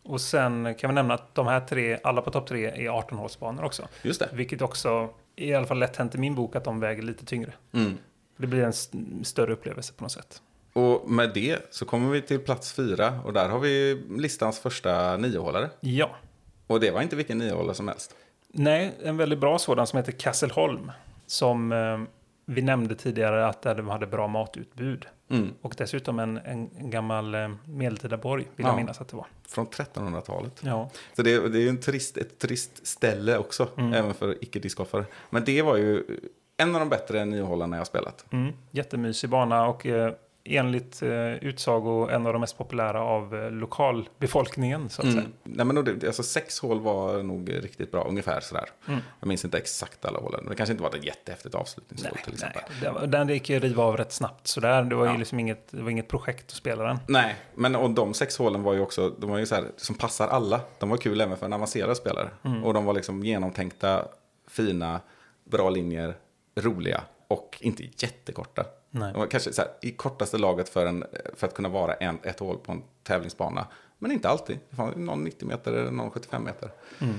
Och 0.04 0.22
sen 0.22 0.76
kan 0.76 0.90
vi 0.90 0.94
nämna 0.94 1.14
att 1.14 1.36
de 1.36 1.48
här 1.48 1.60
tre, 1.60 2.00
alla 2.04 2.22
på 2.22 2.32
topp 2.32 2.48
tre, 2.48 2.66
är 2.66 2.90
18-hålsbanor 2.90 3.64
också. 3.64 3.88
Just 4.02 4.20
det. 4.20 4.30
Vilket 4.34 4.62
också, 4.62 5.10
i 5.36 5.54
alla 5.54 5.66
fall 5.68 5.80
lätt 5.80 5.96
hänt 5.98 6.16
i 6.16 6.18
min 6.18 6.36
bok, 6.36 6.56
att 6.56 6.64
de 6.64 6.80
väger 6.80 7.04
lite 7.04 7.26
tyngre. 7.26 7.54
Mm. 7.74 7.98
Det 8.38 8.48
blir 8.48 8.64
en 8.64 8.70
s- 8.70 8.90
större 9.24 9.54
upplevelse 9.54 9.94
på 9.94 10.04
något 10.04 10.12
sätt. 10.12 10.42
Och 10.74 11.10
med 11.12 11.32
det 11.34 11.58
så 11.70 11.86
kommer 11.86 12.10
vi 12.10 12.22
till 12.22 12.40
plats 12.40 12.74
fyra. 12.74 13.20
Och 13.26 13.34
där 13.34 13.50
har 13.50 13.60
vi 13.60 14.04
listans 14.10 14.60
första 14.60 15.18
niohålare. 15.18 15.70
Ja. 15.80 16.16
Och 16.72 16.80
det 16.80 16.92
var 16.92 17.02
inte 17.02 17.16
vilken 17.16 17.38
niohålare 17.38 17.76
som 17.76 17.88
helst. 17.88 18.16
Nej, 18.48 18.92
en 19.04 19.18
väldigt 19.18 19.40
bra 19.40 19.60
sådan 19.60 19.88
som 19.88 19.98
heter 19.98 20.12
Kasselholm. 20.12 20.92
Som 21.26 21.72
eh, 21.72 22.00
vi 22.46 22.62
nämnde 22.62 22.96
tidigare 22.96 23.48
att 23.48 23.62
de 23.62 23.90
hade 23.90 24.08
bra 24.08 24.28
matutbud. 24.28 25.06
Mm. 25.30 25.50
Och 25.62 25.74
dessutom 25.78 26.20
en, 26.20 26.38
en, 26.38 26.90
gammal 26.90 27.36
eh, 27.36 27.50
medeltida 27.66 28.18
borg, 28.18 28.44
vill 28.56 28.66
Ja. 28.66 28.70
jag 28.72 28.76
minnas 28.76 29.02
att 29.02 29.08
det 29.08 29.16
var. 29.18 29.26
Från 29.48 29.68
1300-talet. 29.68 30.62
Ja, 30.62 30.90
Så 31.16 31.22
det, 31.22 31.50
det 31.50 31.58
är 31.58 31.62
ju 31.62 31.70
en 31.70 31.78
turist, 31.82 32.18
ett 32.18 32.40
turistställe 32.40 33.38
också, 33.38 33.68
Mm. 33.78 33.94
även 33.94 34.14
för 34.14 34.44
icke-discgolfare. 34.44 35.06
Men 35.30 35.44
det 35.46 35.62
var 35.62 35.78
ju 35.78 36.04
en 36.58 36.76
av 36.76 36.80
de 36.80 36.90
bättre 36.90 37.26
niohålarna 37.26 37.78
jag 37.78 37.88
spelat. 37.88 38.26
mm, 38.32 38.54
jättemysig 38.72 39.30
bana 39.30 39.68
och 39.68 39.86
eh, 39.86 40.14
enligt 40.44 41.02
eh, 41.02 41.34
utsago 41.34 42.08
en 42.12 42.26
av 42.28 42.34
de 42.34 42.40
mest 42.40 42.58
populära 42.58 43.02
av 43.02 43.36
eh, 43.36 43.52
lokalbefolkningen, 43.52 44.90
så 44.90 45.02
att 45.02 45.08
säga. 45.08 45.20
Mm. 45.22 45.34
Nej, 45.44 45.66
men 45.66 45.86
det, 45.86 46.08
alltså 46.08 46.24
sex 46.24 46.60
hål 46.60 46.80
var 46.80 47.24
nog 47.24 47.50
riktigt 47.64 47.92
bra, 47.92 48.04
ungefär 48.10 48.40
sådär. 48.42 48.66
Mm. 48.88 49.00
Jag 49.20 49.28
minns 49.28 49.46
inte 49.46 49.58
exakt 49.58 50.06
alla 50.06 50.20
hålen. 50.20 50.46
Det 50.50 50.56
kanske 50.56 50.72
inte 50.72 50.84
var 50.84 50.96
ett 50.96 51.06
jättehäftigt 51.06 51.56
avslutningshål 51.56 52.12
till 52.24 52.34
Nej, 52.42 52.52
exempel. 52.56 52.94
var- 52.94 53.08
den 53.08 53.30
gick 53.30 53.50
ju 53.50 53.58
att 53.58 53.64
riva 53.64 53.84
av 53.84 53.98
rätt 53.98 54.12
snabbt 54.12 54.48
sådär. 54.48 54.84
Det 54.84 54.96
var 54.96 55.06
ju 55.06 55.12
Ja. 55.12 55.18
liksom 55.18 55.40
inget, 55.40 55.68
det 55.72 55.82
var 55.84 55.90
inget 55.90 56.08
projekt 56.08 56.46
att 56.48 56.56
spela 56.56 56.84
den. 56.84 57.00
Nej, 57.08 57.36
men 57.56 57.76
och 57.76 57.90
de 57.90 58.14
sex 58.14 58.38
hålen 58.38 58.64
var 58.64 58.74
ju 58.74 58.80
också, 58.80 59.10
de 59.10 59.30
var 59.30 59.38
ju 59.38 59.46
så 59.46 59.56
här, 59.56 59.66
som 59.78 59.96
passar 59.96 60.28
alla. 60.28 60.62
De 60.80 60.90
var 60.90 60.98
kul 60.98 61.22
även 61.22 61.38
för 61.38 61.46
en 61.46 61.54
avancerad 61.54 61.98
spelare. 61.98 62.30
Mm. 62.44 62.64
Och 62.64 62.74
de 62.74 62.86
var 62.86 62.94
liksom 62.94 63.24
genomtänkta, 63.24 64.06
fina, 64.48 65.00
bra 65.44 65.70
linjer, 65.70 66.16
roliga 66.60 67.02
och 67.32 67.58
inte 67.62 67.84
jättekorta. 67.84 68.66
Nej. 68.90 69.14
Kanske 69.30 69.52
här, 69.58 69.68
i 69.82 69.92
kortaste 69.92 70.38
laget 70.38 70.70
för, 70.70 70.86
en, 70.86 71.04
för 71.36 71.48
att 71.48 71.54
kunna 71.54 71.70
vara 71.70 71.94
en, 71.94 72.20
ett 72.24 72.40
hål 72.40 72.58
på 72.58 72.72
en 72.72 72.84
tävlingsbana. 73.04 73.68
Men 74.00 74.12
inte 74.12 74.30
alltid. 74.30 74.60
Någon 74.96 75.24
90 75.24 75.48
meter 75.48 75.74
eller 75.74 75.92
någon 75.92 76.12
75 76.12 76.44
meter. 76.44 76.70
Mm. 77.02 77.16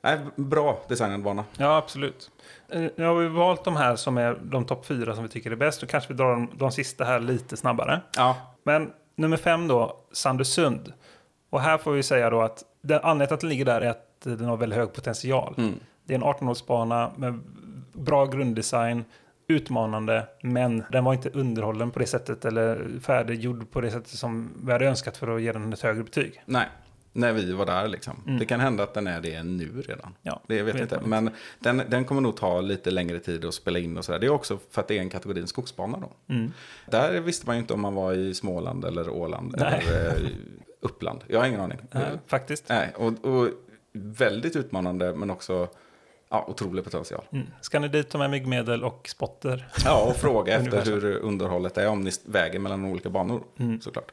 Nej, 0.00 0.18
bra 0.36 0.80
designad 0.88 1.22
bana. 1.22 1.44
Ja, 1.56 1.76
absolut. 1.76 2.30
Eh, 2.68 2.82
Nu 2.96 3.04
har 3.04 3.14
vi 3.14 3.28
valt 3.28 3.64
de 3.64 3.76
här 3.76 3.96
som 3.96 4.18
är 4.18 4.38
de 4.42 4.64
topp 4.64 4.86
fyra 4.86 5.14
som 5.14 5.22
vi 5.24 5.28
tycker 5.30 5.50
är 5.50 5.56
bäst. 5.56 5.80
Då 5.80 5.86
kanske 5.86 6.12
vi 6.12 6.16
drar 6.16 6.30
de, 6.30 6.50
de 6.54 6.72
sista 6.72 7.04
här 7.04 7.20
lite 7.20 7.56
snabbare. 7.56 8.00
Ja, 8.16 8.36
Men 8.62 8.92
nummer 9.16 9.36
fem 9.36 9.68
då, 9.68 9.96
Sandösund. 10.12 10.92
Och 11.50 11.60
här 11.60 11.78
får 11.78 11.92
vi 11.92 12.02
säga 12.02 12.30
då 12.30 12.40
att 12.40 12.64
den, 12.80 13.00
anledningen 13.02 13.26
till 13.28 13.34
att 13.34 13.40
den 13.40 13.50
ligger 13.50 13.64
där 13.64 13.80
är 13.80 13.90
att 13.90 14.06
den 14.20 14.44
har 14.44 14.56
väldigt 14.56 14.78
hög 14.78 14.92
potential. 14.92 15.54
mm. 15.58 15.74
Det 16.04 16.14
är 16.14 16.18
en 16.18 16.24
18-hålsbana 16.24 17.10
med 17.16 17.40
bra 17.92 18.26
grunddesign, 18.26 19.04
utmanande, 19.52 20.26
men 20.42 20.84
den 20.92 21.04
var 21.04 21.14
inte 21.14 21.30
underhållen 21.30 21.90
på 21.90 21.98
det 21.98 22.06
sättet 22.06 22.44
eller 22.44 22.88
färdiggjord 23.00 23.70
på 23.70 23.80
det 23.80 23.90
sättet 23.90 24.08
som 24.08 24.50
vi 24.64 24.72
hade 24.72 24.86
önskat 24.86 25.16
för 25.16 25.36
att 25.36 25.42
ge 25.42 25.52
den 25.52 25.72
ett 25.72 25.80
högre 25.80 26.02
betyg. 26.02 26.42
nej. 26.46 26.66
När 27.14 27.32
vi 27.32 27.52
var 27.52 27.66
där 27.66 27.88
liksom. 27.88 28.22
Mm. 28.26 28.38
Det 28.38 28.44
kan 28.44 28.60
hända 28.60 28.82
att 28.82 28.94
den 28.94 29.06
är 29.06 29.20
det 29.20 29.42
nu 29.42 29.82
redan. 29.86 30.14
Ja, 30.22 30.42
Det 30.46 30.62
vet 30.62 30.74
jag 30.74 30.80
vet 30.80 30.92
inte. 30.92 31.06
Men 31.06 31.30
den, 31.58 31.82
den 31.88 32.04
kommer 32.04 32.20
nog 32.20 32.36
ta 32.36 32.60
lite 32.60 32.90
längre 32.90 33.18
tid 33.18 33.44
att 33.44 33.54
spela 33.54 33.78
in 33.78 33.98
och 33.98 34.04
sådär. 34.04 34.18
Det 34.18 34.26
är 34.26 34.30
också 34.30 34.58
för 34.70 34.80
att 34.80 34.88
det 34.88 34.96
är 34.98 35.00
en 35.00 35.10
kategorin 35.10 35.46
skogsbana 35.46 35.98
då. 35.98 36.34
Mm. 36.34 36.52
Där 36.90 37.20
visste 37.20 37.46
man 37.46 37.56
ju 37.56 37.60
inte 37.60 37.74
om 37.74 37.80
man 37.80 37.94
var 37.94 38.12
i 38.12 38.34
Småland 38.34 38.84
eller 38.84 39.08
Åland 39.10 39.54
Nej. 39.58 39.84
eller 39.86 40.06
eh, 40.08 40.28
Uppland. 40.80 41.24
Jag 41.26 41.40
har 41.40 41.46
ingen 41.46 41.60
aning. 41.60 41.78
Ja, 41.90 42.00
faktiskt. 42.26 42.68
Nej, 42.68 42.92
och, 42.96 43.24
och 43.24 43.48
väldigt 43.92 44.56
utmanande 44.56 45.14
men 45.14 45.30
också 45.30 45.68
ja, 46.32 46.44
otrolig 46.48 46.84
potential. 46.84 47.24
Mm. 47.32 47.46
Ska 47.60 47.78
ni 47.80 47.88
dit 47.88 48.10
ta 48.10 48.18
med 48.18 48.30
myggmedel 48.30 48.84
och 48.84 49.08
spotter? 49.08 49.68
Ja, 49.84 50.02
och 50.10 50.16
fråga 50.16 50.54
efter 50.58 50.84
hur 50.84 51.16
underhållet 51.16 51.78
är 51.78 51.88
om 51.88 52.00
ni 52.00 52.10
väger 52.24 52.58
mellan 52.58 52.84
olika 52.84 53.10
banor 53.10 53.42
Mm. 53.58 53.80
såklart. 53.80 54.12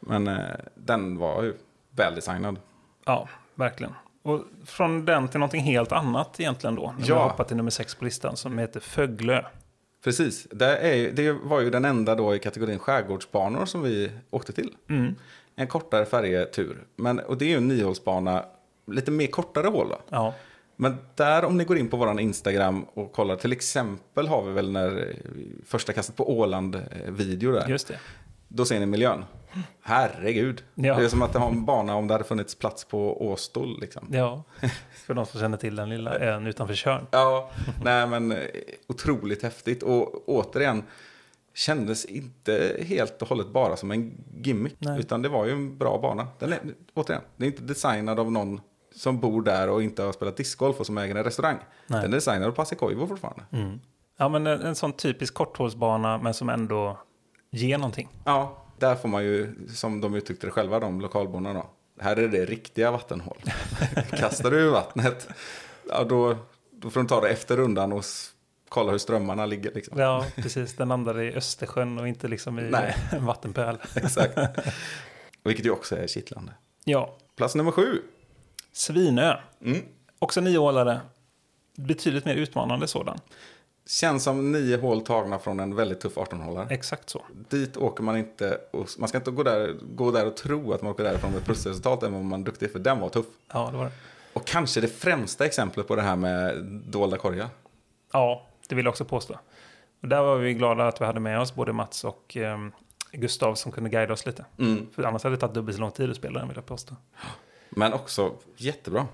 Men 0.00 0.28
eh, 0.28 0.36
den 0.74 1.18
var 1.18 1.42
ju 1.42 1.54
väldesignad. 1.90 2.56
Ja, 3.04 3.28
verkligen. 3.54 3.92
Och 4.22 4.40
från 4.64 5.04
den 5.04 5.28
till 5.28 5.40
någonting 5.40 5.60
helt 5.62 5.92
annat 5.92 6.40
egentligen 6.40 6.74
då. 6.76 6.94
När 6.98 7.04
vi 7.04 7.08
Ja. 7.08 7.22
hoppar 7.28 7.44
till 7.44 7.56
nummer 7.56 7.70
sex 7.70 7.94
på 7.94 8.04
listan 8.04 8.36
som 8.36 8.58
heter 8.58 8.80
Föglö. 8.80 9.44
Precis, 10.04 10.46
det, 10.50 10.76
är, 10.76 10.94
ju- 10.94 11.10
det 11.12 11.32
var 11.32 11.60
ju 11.60 11.70
den 11.70 11.84
enda 11.84 12.14
då 12.14 12.34
i 12.34 12.38
kategorin 12.38 12.78
skärgårdsbanor 12.78 13.64
som 13.66 13.82
vi 13.82 14.10
åkte 14.30 14.52
till. 14.52 14.74
Mm. 14.88 15.14
En 15.56 15.66
kortare 15.66 16.04
färjetur. 16.04 16.84
Men, 16.96 17.18
och 17.18 17.38
det 17.38 17.44
är 17.44 17.48
ju 17.48 17.56
en 17.56 17.68
niohålsbana, 17.68 18.44
lite 18.86 19.10
mer 19.10 19.26
kortare 19.26 19.66
hål 19.66 19.88
då. 19.88 19.98
Ja, 20.08 20.34
Men 20.82 20.96
där 21.14 21.44
om 21.44 21.58
ni 21.58 21.64
går 21.64 21.78
in 21.78 21.88
på 21.88 21.96
våran 21.96 22.18
Instagram 22.18 22.86
och 22.94 23.12
kollar, 23.12 23.36
till 23.36 23.52
exempel 23.52 24.28
har 24.28 24.42
vi 24.42 24.52
väl 24.52 24.72
när 24.72 24.98
eh, 24.98 25.16
första 25.66 25.92
kastet 25.92 26.16
på 26.16 26.38
Åland-video 26.38 27.52
där. 27.52 27.68
just 27.68 27.88
det. 27.88 27.98
Då 28.48 28.64
ser 28.64 28.80
ni 28.80 28.86
miljön. 28.86 29.24
Herregud. 29.82 30.62
Ja. 30.74 30.96
Det 30.96 31.04
är 31.04 31.08
som 31.08 31.22
att 31.22 31.32
det 31.32 31.38
har 31.38 31.48
en 31.48 31.64
bana 31.64 31.94
om 31.94 32.08
det 32.08 32.14
hade 32.14 32.24
funnits 32.24 32.54
plats 32.54 32.84
på 32.84 33.26
Åstol 33.28 33.80
liksom. 33.80 34.08
Ja, 34.12 34.44
för 35.06 35.14
de 35.14 35.26
som 35.26 35.40
känner 35.40 35.56
till 35.56 35.76
den 35.76 35.88
lilla 35.88 36.18
ön 36.18 36.46
utanför 36.46 36.74
Tjörn. 36.74 37.06
Ja, 37.10 37.50
nej 37.84 38.06
men 38.06 38.32
eh, 38.32 38.38
otroligt 38.88 39.42
häftigt. 39.42 39.82
Och 39.82 40.28
återigen, 40.28 40.82
kändes 41.54 42.04
inte 42.04 42.76
helt 42.86 43.22
och 43.22 43.28
hållet 43.28 43.48
bara 43.48 43.76
som 43.76 43.90
en 43.90 44.24
gimmick. 44.36 44.76
Nej. 44.78 45.00
Utan 45.00 45.22
det 45.22 45.28
var 45.28 45.46
ju 45.46 45.52
en 45.52 45.78
bra 45.78 45.98
bana. 45.98 46.28
Den 46.38 46.52
är, 46.52 46.60
återigen, 46.94 47.22
det 47.36 47.44
är 47.44 47.46
inte 47.46 47.62
designad 47.62 48.20
av 48.20 48.32
någon 48.32 48.60
som 48.94 49.20
bor 49.20 49.42
där 49.42 49.68
och 49.68 49.82
inte 49.82 50.02
har 50.02 50.12
spelat 50.12 50.36
discgolf 50.36 50.80
och 50.80 50.86
som 50.86 50.98
äger 50.98 51.14
en 51.14 51.24
restaurang. 51.24 51.58
Nej. 51.86 52.02
Den 52.02 52.12
är 52.12 52.16
designad 52.16 52.48
av 52.48 52.52
Pasi 52.52 52.76
Koivu 52.76 53.06
fortfarande. 53.06 53.44
Ja, 54.18 54.28
men 54.28 54.46
en, 54.46 54.60
en 54.60 54.74
sån 54.74 54.92
typisk 54.92 55.34
korthålsbana, 55.34 56.18
men 56.18 56.34
som 56.34 56.48
ändå 56.48 56.98
ger 57.50 57.78
någonting. 57.78 58.08
Ja, 58.24 58.64
där 58.78 58.94
får 58.94 59.08
man 59.08 59.24
ju, 59.24 59.54
som 59.68 60.00
de 60.00 60.14
uttryckte 60.14 60.46
det 60.46 60.50
själva, 60.50 60.80
de 60.80 61.00
lokalborna 61.00 61.52
då. 61.52 61.70
Här 62.00 62.16
är 62.16 62.28
det 62.28 62.44
riktiga 62.44 62.90
vattenhål. 62.90 63.38
Kastar 64.10 64.50
du 64.50 64.66
i 64.66 64.70
vattnet, 64.70 65.28
ja, 65.88 66.04
då, 66.04 66.36
då 66.70 66.90
får 66.90 67.00
de 67.00 67.06
ta 67.06 67.20
det 67.20 67.28
efter 67.28 67.56
rundan 67.56 67.92
och 67.92 68.04
kolla 68.68 68.90
hur 68.90 68.98
strömmarna 68.98 69.46
ligger. 69.46 69.74
Liksom. 69.74 69.98
Ja, 69.98 70.24
precis. 70.36 70.74
Den 70.74 70.88
landar 70.88 71.20
i 71.20 71.34
Östersjön 71.34 71.98
och 71.98 72.08
inte 72.08 72.28
liksom 72.28 72.58
i 72.58 72.62
Nej. 72.62 72.96
en 73.12 73.26
vattenpöl. 73.26 73.78
Exakt. 73.94 74.38
Vilket 75.44 75.66
ju 75.66 75.70
också 75.70 75.96
är 75.96 76.06
kittlande. 76.06 76.52
Ja, 76.84 77.16
Plats 77.36 77.54
nummer 77.54 77.70
sju. 77.70 78.02
Svinö. 78.72 79.36
Mm. 79.64 79.82
Också 80.18 80.40
niohålare. 80.40 81.00
Betydligt 81.76 82.24
mer 82.24 82.34
utmanande 82.34 82.86
sådan. 82.86 83.18
Känns 83.86 84.24
som 84.24 84.52
nio 84.52 84.76
hål 84.76 85.00
tagna 85.00 85.38
från 85.38 85.60
en 85.60 85.76
väldigt 85.76 86.00
tuff 86.00 86.16
18-hålare. 86.16 86.66
Exakt 86.70 87.10
så. 87.10 87.22
Dit 87.48 87.76
åker 87.76 88.02
man 88.02 88.16
inte, 88.16 88.58
och, 88.70 88.88
man 88.98 89.08
ska 89.08 89.18
inte 89.18 89.30
gå 89.30 89.42
där, 89.42 89.76
gå 89.82 90.10
där 90.10 90.26
och 90.26 90.36
tro 90.36 90.72
att 90.72 90.82
man 90.82 90.92
åker 90.92 91.04
därifrån 91.04 91.30
med 91.30 91.38
ett 91.38 91.44
plusresultat 91.44 92.02
även 92.02 92.14
om 92.14 92.28
man 92.28 92.40
är 92.40 92.44
duktig, 92.44 92.72
för 92.72 92.78
den 92.78 93.00
var 93.00 93.08
tuff. 93.08 93.26
Ja, 93.52 93.68
det 93.72 93.76
var 93.76 93.84
det. 93.84 93.92
Och 94.32 94.46
kanske 94.46 94.80
det 94.80 94.88
främsta 94.88 95.46
exemplet 95.46 95.88
på 95.88 95.96
det 95.96 96.02
här 96.02 96.16
med 96.16 96.64
dolda 96.64 97.16
korgar. 97.16 97.48
Ja, 98.12 98.46
det 98.68 98.74
vill 98.74 98.84
jag 98.84 98.90
också 98.90 99.04
påstå. 99.04 99.38
Och 100.02 100.08
där 100.08 100.22
var 100.22 100.36
vi 100.36 100.54
glada 100.54 100.88
att 100.88 101.00
vi 101.00 101.04
hade 101.04 101.20
med 101.20 101.40
oss 101.40 101.54
både 101.54 101.72
Mats 101.72 102.04
och 102.04 102.36
ehm, 102.36 102.72
Gustav 103.12 103.54
som 103.54 103.72
kunde 103.72 103.90
guida 103.90 104.12
oss 104.12 104.26
lite. 104.26 104.44
Mm. 104.58 104.86
För 104.94 105.02
annars 105.02 105.22
hade 105.22 105.36
det 105.36 105.40
tagit 105.40 105.54
dubbelt 105.54 105.76
så 105.76 105.80
lång 105.80 105.90
tid 105.90 106.10
att 106.10 106.16
spela 106.16 106.38
den 106.38 106.48
vill 106.48 106.56
jag 106.56 106.66
påstå. 106.66 106.96
Men 107.76 107.92
också 107.92 108.34
jättebra. 108.56 109.06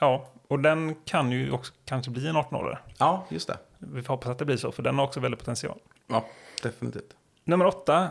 Ja, 0.00 0.28
och 0.48 0.58
den 0.58 0.94
kan 1.04 1.32
ju 1.32 1.52
också 1.52 1.72
kanske 1.84 2.10
bli 2.10 2.28
en 2.28 2.36
18-årare. 2.36 2.78
Ja, 2.98 3.24
just 3.28 3.48
det. 3.48 3.58
Vi 3.78 4.02
får 4.02 4.14
hoppas 4.14 4.28
att 4.30 4.38
det 4.38 4.44
blir 4.44 4.56
så, 4.56 4.72
för 4.72 4.82
den 4.82 4.98
har 4.98 5.04
också 5.04 5.20
väldigt 5.20 5.40
potential. 5.40 5.78
Ja, 6.06 6.24
definitivt. 6.62 7.16
Nummer 7.44 7.66
åtta, 7.66 8.08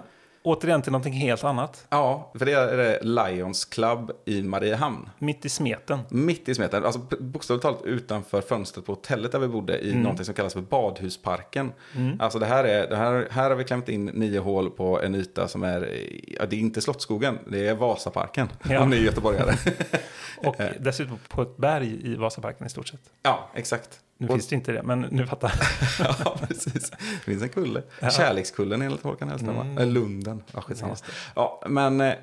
återigen 0.47 0.81
till 0.81 0.91
någonting 0.91 1.13
helt 1.13 1.43
annat. 1.43 1.85
Ja, 1.89 2.31
för 2.37 2.45
det 2.45 2.53
är 2.53 2.77
det 2.77 2.99
Lions 3.03 3.65
Club 3.65 4.11
i 4.25 4.41
Mariehamn. 4.43 5.09
Mitt 5.19 5.45
i 5.45 5.49
smeten. 5.49 5.99
Mitt 6.09 6.49
i 6.49 6.55
smeten, 6.55 6.85
alltså 6.85 7.01
bokstavligt 7.19 7.61
talat 7.61 7.81
utanför 7.85 8.41
fönstret 8.41 8.85
på 8.85 8.91
hotellet 8.91 9.31
där 9.31 9.39
vi 9.39 9.47
bodde 9.47 9.85
i 9.85 9.95
någonting 9.95 10.25
som 10.25 10.33
kallas 10.33 10.53
för 10.53 10.61
Badhusparken. 10.61 11.71
Alltså 12.19 12.39
det 12.39 12.45
här 12.45 12.63
är, 12.63 12.89
det 12.89 12.95
här, 12.95 13.27
här 13.31 13.49
har 13.49 13.57
vi 13.57 13.63
klämt 13.63 13.89
in 13.89 14.05
nio 14.05 14.39
hål 14.39 14.69
på 14.69 15.01
en 15.01 15.15
yta 15.15 15.47
som 15.47 15.63
är, 15.63 15.89
ja 16.27 16.45
det 16.45 16.55
är 16.55 16.59
inte 16.59 16.81
Slottsskogen, 16.81 17.39
det 17.47 17.67
är 17.67 17.75
Vasaparken. 17.75 18.49
Ja. 18.69 18.81
Om 18.81 18.89
ni 18.89 18.97
är 18.97 19.01
göteborgare. 19.01 19.53
Och 20.37 20.55
dessutom 20.79 21.19
på 21.27 21.41
ett 21.41 21.57
berg 21.57 22.11
i 22.11 22.15
Vasaparken 22.15 22.67
i 22.67 22.69
stort 22.69 22.87
sett. 22.87 23.01
ja, 23.23 23.49
exakt. 23.53 23.99
Nu 24.17 24.27
Och- 24.27 24.33
finns 24.33 24.47
det 24.47 24.55
inte 24.55 24.71
det, 24.71 24.83
men 24.83 25.01
nu 25.01 25.27
fattar 25.27 25.51
ja, 26.25 26.37
precis. 26.47 26.89
Det 26.89 26.97
finns 27.23 27.43
en 27.43 27.49
kulle. 27.49 27.83
Kärlekskullen 28.11 28.81
enligt 28.81 29.03
Håkan 29.03 29.29
Hellström, 29.29 29.55
va? 29.55 29.65
Eller 29.81 29.91
Lunden. 29.91 30.43
Ja, 30.53 30.61
skitsamma. 30.61 30.95
Ja, 31.35 31.63
men 31.67 32.01
eh, 32.01 32.13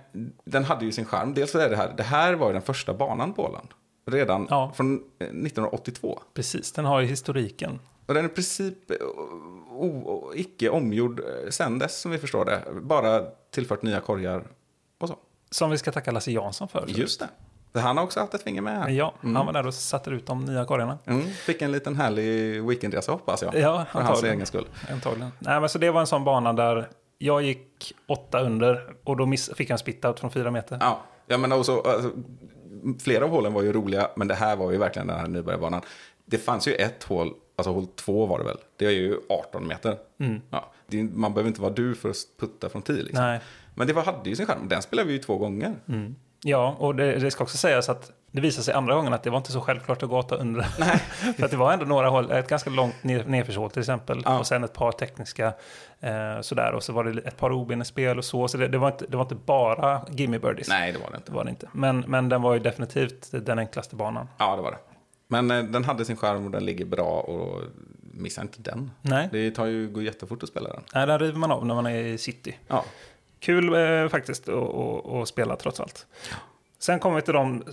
den 0.44 0.64
hade 0.64 0.84
ju 0.84 0.92
sin 0.92 1.04
charm. 1.04 1.34
Dels 1.34 1.50
så 1.50 1.58
är 1.58 1.70
det 1.70 1.76
här, 1.76 1.94
det 1.96 2.02
här 2.02 2.34
var 2.34 2.46
ju 2.46 2.52
den 2.52 2.62
första 2.62 2.94
banan 2.94 3.32
på 3.32 3.42
Åland. 3.44 3.68
Redan 4.06 4.46
Ja. 4.50 4.72
från 4.76 4.94
eh, 5.18 5.26
1982. 5.26 6.20
Precis, 6.34 6.72
den 6.72 6.84
har 6.84 7.00
ju 7.00 7.06
historiken. 7.06 7.78
Och 8.06 8.14
den 8.14 8.24
är 8.24 8.28
i 8.28 8.32
princip 8.32 8.90
eh, 8.90 8.96
o, 9.70 10.32
icke 10.34 10.68
omgjord 10.70 11.20
eh, 11.20 11.50
sen 11.50 11.78
dess, 11.78 12.00
som 12.00 12.10
vi 12.10 12.18
förstår 12.18 12.44
det. 12.44 12.62
Bara 12.82 13.22
tillfört 13.50 13.82
nya 13.82 14.00
korgar 14.00 14.44
och 14.98 15.08
så. 15.08 15.16
Som 15.50 15.70
vi 15.70 15.78
ska 15.78 15.92
tacka 15.92 16.10
Lasse 16.10 16.30
Jansson 16.32 16.68
för. 16.68 16.84
Just 16.88 17.20
det. 17.20 17.28
Han 17.74 17.96
har 17.96 18.04
också 18.04 18.20
haft 18.20 18.34
ett 18.34 18.42
finger 18.42 18.62
med. 18.62 18.94
Ja, 18.94 19.14
han 19.22 19.46
var 19.46 19.52
där 19.52 19.66
och 19.66 19.74
satte 19.74 20.10
ut 20.10 20.26
de 20.26 20.44
nya 20.44 20.64
korgarna. 20.64 20.98
Mm, 21.04 21.30
fick 21.30 21.62
en 21.62 21.72
liten 21.72 21.96
härlig 21.96 22.62
weekendresa 22.64 23.12
hoppas 23.12 23.42
jag. 23.42 23.54
Ja, 23.54 23.84
För 23.92 24.00
hans 24.00 24.22
egen 24.22 24.46
skull. 24.46 24.66
Antagligen. 24.92 25.30
Nej, 25.38 25.60
men 25.60 25.68
så 25.68 25.78
det 25.78 25.90
var 25.90 26.00
en 26.00 26.06
sån 26.06 26.24
bana 26.24 26.52
där 26.52 26.88
jag 27.18 27.42
gick 27.42 27.92
åtta 28.06 28.40
under 28.40 28.94
och 29.04 29.16
då 29.16 29.26
miss, 29.26 29.50
fick 29.54 29.70
jag 29.70 29.74
en 29.74 29.86
spit-out 29.86 30.20
från 30.20 30.30
fyra 30.30 30.50
meter. 30.50 30.78
Ja, 30.80 31.00
ja 31.26 31.38
men 31.38 31.52
också, 31.52 31.80
alltså, 31.80 32.10
flera 33.00 33.24
av 33.24 33.30
hålen 33.30 33.52
var 33.52 33.62
ju 33.62 33.72
roliga, 33.72 34.08
men 34.16 34.28
det 34.28 34.34
här 34.34 34.56
var 34.56 34.70
ju 34.70 34.78
verkligen 34.78 35.08
den 35.08 35.18
här 35.18 35.28
nybörjarbanan. 35.28 35.80
Det 36.24 36.38
fanns 36.38 36.68
ju 36.68 36.72
ett 36.72 37.04
hål, 37.04 37.32
alltså 37.56 37.72
hål 37.72 37.86
två 37.86 38.26
var 38.26 38.38
det 38.38 38.44
väl, 38.44 38.58
det 38.76 38.86
är 38.86 38.90
ju 38.90 39.16
18 39.28 39.66
meter. 39.66 39.96
Ja, 40.50 40.72
det, 40.86 41.02
man 41.02 41.34
behöver 41.34 41.48
inte 41.48 41.60
vara 41.60 41.72
du 41.72 41.94
för 41.94 42.10
att 42.10 42.16
putta 42.40 42.68
från 42.68 42.82
10 42.82 43.02
liksom. 43.02 43.24
Nej. 43.24 43.40
Men 43.74 43.86
det 43.86 43.92
var, 43.92 44.02
hade 44.02 44.30
ju 44.30 44.36
sin 44.36 44.46
charm, 44.46 44.68
den 44.68 44.82
spelade 44.82 45.08
vi 45.08 45.14
ju 45.14 45.18
två 45.18 45.38
gånger. 45.38 45.74
Ja, 46.46 46.76
och 46.78 46.94
det, 46.94 47.18
det 47.18 47.30
ska 47.30 47.44
också 47.44 47.56
sägas 47.56 47.88
att 47.88 48.12
det 48.30 48.40
visade 48.40 48.64
sig 48.64 48.74
andra 48.74 48.94
gången 48.94 49.12
att 49.12 49.22
det 49.22 49.30
var 49.30 49.38
inte 49.38 49.52
så 49.52 49.60
självklart 49.60 50.02
att 50.02 50.08
gå 50.08 50.18
åtta 50.18 50.36
under. 50.36 50.62
För 51.36 51.44
att 51.44 51.50
det 51.50 51.56
var 51.56 51.72
ändå 51.72 51.84
några 51.84 52.08
hål, 52.08 52.30
ett 52.30 52.48
ganska 52.48 52.70
långt 52.70 53.04
ner, 53.04 53.68
till 53.68 53.80
exempel. 53.80 54.22
Ja. 54.24 54.38
Och 54.38 54.46
sen 54.46 54.64
ett 54.64 54.72
par 54.72 54.92
tekniska 54.92 55.52
eh, 56.00 56.40
sådär. 56.40 56.72
Och 56.72 56.82
så 56.82 56.92
var 56.92 57.04
det 57.04 57.20
ett 57.20 57.36
par 57.36 57.52
obenespel 57.52 58.18
och 58.18 58.24
så. 58.24 58.48
Så 58.48 58.56
det, 58.56 58.68
det, 58.68 58.78
var 58.78 58.88
inte, 58.88 59.06
det 59.08 59.16
var 59.16 59.24
inte 59.24 59.34
bara 59.34 60.06
gimme 60.10 60.38
birdies. 60.38 60.68
Nej, 60.68 60.92
det 60.92 60.98
var 60.98 61.10
det 61.10 61.16
inte. 61.16 61.30
Det 61.30 61.36
var 61.36 61.44
det 61.44 61.50
inte. 61.50 61.68
Men, 61.72 62.04
men 62.06 62.28
den 62.28 62.42
var 62.42 62.54
ju 62.54 62.60
definitivt 62.60 63.28
den 63.32 63.58
enklaste 63.58 63.96
banan. 63.96 64.28
Ja, 64.38 64.56
det 64.56 64.62
var 64.62 64.70
det. 64.70 64.78
Men 65.28 65.50
eh, 65.50 65.64
den 65.64 65.84
hade 65.84 66.04
sin 66.04 66.16
charm 66.16 66.44
och 66.44 66.50
den 66.50 66.64
ligger 66.64 66.84
bra 66.84 67.20
och 67.20 67.62
missa 68.12 68.42
inte 68.42 68.62
den. 68.62 68.90
Nej, 69.02 69.28
Det 69.32 69.50
tar 69.50 69.66
ju, 69.66 69.88
går 69.88 70.02
jättefort 70.02 70.42
att 70.42 70.48
spela 70.48 70.68
den. 70.68 70.82
Nej 70.94 71.06
den 71.06 71.18
river 71.18 71.38
man 71.38 71.50
av 71.50 71.66
när 71.66 71.74
man 71.74 71.86
är 71.86 72.04
i 72.04 72.18
city. 72.18 72.58
Ja, 72.68 72.84
Kul 73.44 73.74
eh, 73.74 74.08
faktiskt 74.08 74.48
att- 74.48 75.28
spela 75.28 75.56
trots 75.56 75.80
allt. 75.80 76.06
Sen 76.78 76.98
kommer 76.98 77.16
vi 77.16 77.22
till 77.22 77.34
de 77.34 77.64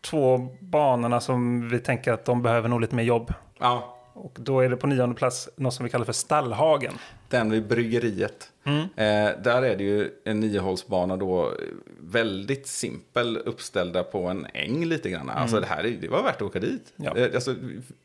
två 0.00 0.48
banorna 0.60 1.20
som 1.20 1.68
vi 1.68 1.78
tänker 1.78 2.12
att 2.12 2.24
de 2.24 2.42
behöver 2.42 2.68
nog 2.68 2.80
lite 2.80 2.94
mer 2.94 3.02
jobb. 3.02 3.32
ja 3.58 3.96
Och 4.12 4.36
då 4.40 4.60
är 4.60 4.68
det 4.68 4.76
på 4.76 4.86
nionde 4.86 5.14
plats 5.14 5.48
något 5.56 5.74
som 5.74 5.84
vi 5.84 5.90
kallar 5.90 6.04
för 6.04 6.12
Stallhagen. 6.12 6.92
Den 7.28 7.50
vid 7.50 7.68
bryggeriet. 7.68 8.50
Mm. 8.64 8.80
Eh, 8.80 9.42
där 9.42 9.62
är 9.62 9.76
det 9.76 9.84
ju 9.84 10.10
en 10.24 10.40
niohålsbana 10.40 11.16
då, 11.16 11.52
väldigt 12.00 12.66
simpel 12.66 13.36
uppställda 13.36 14.04
på 14.04 14.22
en 14.26 14.46
äng 14.54 14.84
lite 14.84 15.10
grann. 15.10 15.30
Alltså 15.30 15.60
det 15.60 15.66
här, 15.66 15.84
är- 15.86 15.90
det 16.00 16.08
var 16.08 16.22
värt 16.22 16.36
att 16.36 16.42
åka 16.42 16.58
dit. 16.58 16.92
Mm. 16.98 17.12
Ja. 17.16 17.22
Eh, 17.26 17.34
alltså, 17.34 17.54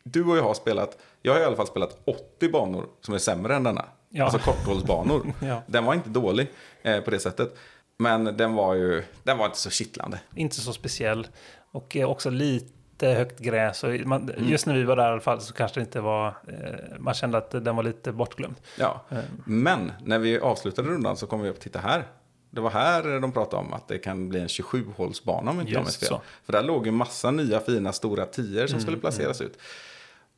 du 0.04 0.24
och 0.26 0.38
jag 0.38 0.44
har 0.44 0.54
spelat, 0.54 0.98
jag 1.22 1.34
har 1.34 1.40
i 1.40 1.44
alla 1.46 1.56
fall 1.56 1.68
spelat 1.68 1.98
80 2.06 2.50
banor 2.52 2.86
som 3.02 3.14
är 3.14 3.18
sämre 3.18 3.56
än 3.56 3.64
denna. 3.64 3.86
Ja. 4.10 4.24
Alltså 4.24 4.40
korthålsbanor. 4.40 5.34
Ja. 5.42 5.62
Den 5.68 5.86
var 5.86 5.94
inte 5.94 6.10
dålig 6.10 6.52
eh, 6.82 7.02
på 7.02 7.12
det 7.12 7.20
sättet. 7.20 7.58
Men 7.98 8.24
den 8.24 8.54
var 8.54 8.74
ju, 8.74 9.04
den 9.24 9.38
var 9.38 9.46
inte 9.46 9.58
så 9.58 9.70
kittlande. 9.70 10.20
Inte 10.36 10.56
så 10.56 10.74
speciell. 10.74 11.28
Och 11.72 11.96
eh, 11.96 12.10
också 12.10 12.30
lite 12.30 13.08
högt 13.08 13.40
gräs. 13.40 13.84
Och 13.84 13.90
man, 14.06 14.32
Just 14.38 14.66
när 14.66 14.74
vi 14.74 14.84
var 14.84 14.96
där 14.96 15.10
i 15.10 15.12
alla 15.12 15.22
fall 15.22 15.42
så 15.42 15.54
kanske 15.54 15.80
det 15.80 15.84
inte 15.84 16.02
var... 16.02 16.28
Eh, 16.28 17.00
man 17.00 17.14
kände 17.14 17.38
att 17.38 17.52
den 17.52 17.76
var 17.76 17.84
lite 17.84 18.12
bortglömd. 18.12 18.56
Ja. 18.78 19.06
Eh. 19.10 19.18
Men 19.46 19.92
när 20.04 20.20
vi 20.20 20.40
avslutade 20.40 20.88
rundan 20.88 21.18
så 21.18 21.28
kom 21.28 21.42
vi 21.42 21.50
upp, 21.50 21.60
titta 21.60 21.80
här. 21.80 22.04
Det 22.52 22.62
var 22.62 22.70
här 22.70 23.20
de 23.20 23.32
pratade 23.32 23.64
om 23.64 23.74
att 23.74 23.88
det 23.88 23.98
kan 23.98 24.30
bli 24.30 24.40
en 24.40 24.48
27-hålsbana 24.48 25.50
om 25.50 25.60
inte 25.60 25.72
jag 25.72 25.80
minns 25.82 25.98
fel. 25.98 26.10
Mm, 26.10 26.22
För 26.46 26.54
där 26.54 26.64
låg 26.64 26.86
ju 26.86 26.92
massa 26.92 27.32
nya 27.32 27.60
fina 27.60 27.94
stora 27.94 28.26
tior 28.26 28.68
som 28.68 28.80
skulle 28.80 28.98
placeras 28.98 29.42
ut. 29.42 29.58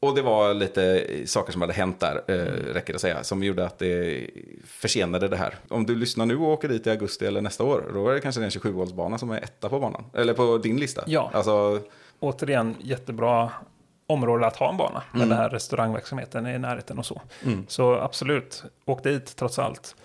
Och 0.03 0.15
det 0.15 0.21
var 0.21 0.53
lite 0.53 1.07
saker 1.25 1.51
som 1.51 1.61
hade 1.61 1.73
hänt 1.73 1.99
där, 1.99 2.21
eh, 2.27 2.35
Mm. 2.41 2.53
räcker 2.73 2.93
det 2.93 2.97
att 2.97 3.01
säga, 3.01 3.23
som 3.23 3.43
gjorde 3.43 3.65
att 3.65 3.79
det 3.79 4.27
försenade 4.65 5.27
det 5.27 5.37
här. 5.37 5.55
Om 5.69 5.85
du 5.85 5.95
lyssnar 5.95 6.25
nu 6.25 6.35
och 6.37 6.47
åker 6.47 6.67
dit 6.67 6.87
i 6.87 6.89
augusti 6.89 7.25
eller 7.25 7.41
nästa 7.41 7.63
år, 7.63 7.91
då 7.93 8.09
är 8.09 8.13
det 8.13 8.19
kanske 8.21 8.43
en 8.43 8.49
27-hålsbana 8.49 9.17
som 9.17 9.31
är 9.31 9.41
etta 9.41 9.69
på 9.69 9.79
banan. 9.79 10.03
Eller 10.13 10.33
på 10.33 10.57
din 10.57 10.77
lista. 10.79 11.03
Ja. 11.07 11.31
Alltså, 11.33 11.79
Återigen, 12.19 12.75
jättebra 12.79 13.51
område 14.07 14.47
att 14.47 14.55
ha 14.55 14.69
en 14.69 14.77
bana. 14.77 15.03
Med 15.11 15.21
den 15.29 15.37
här 15.37 15.49
restaurangverksamheten 15.49 16.47
i 16.47 16.59
närheten 16.59 16.99
och 16.99 17.05
så. 17.05 17.21
Så 17.67 17.93
absolut, 17.95 18.63
åk 18.85 19.03
dit 19.03 19.35
trots 19.35 19.59
allt. 19.59 19.95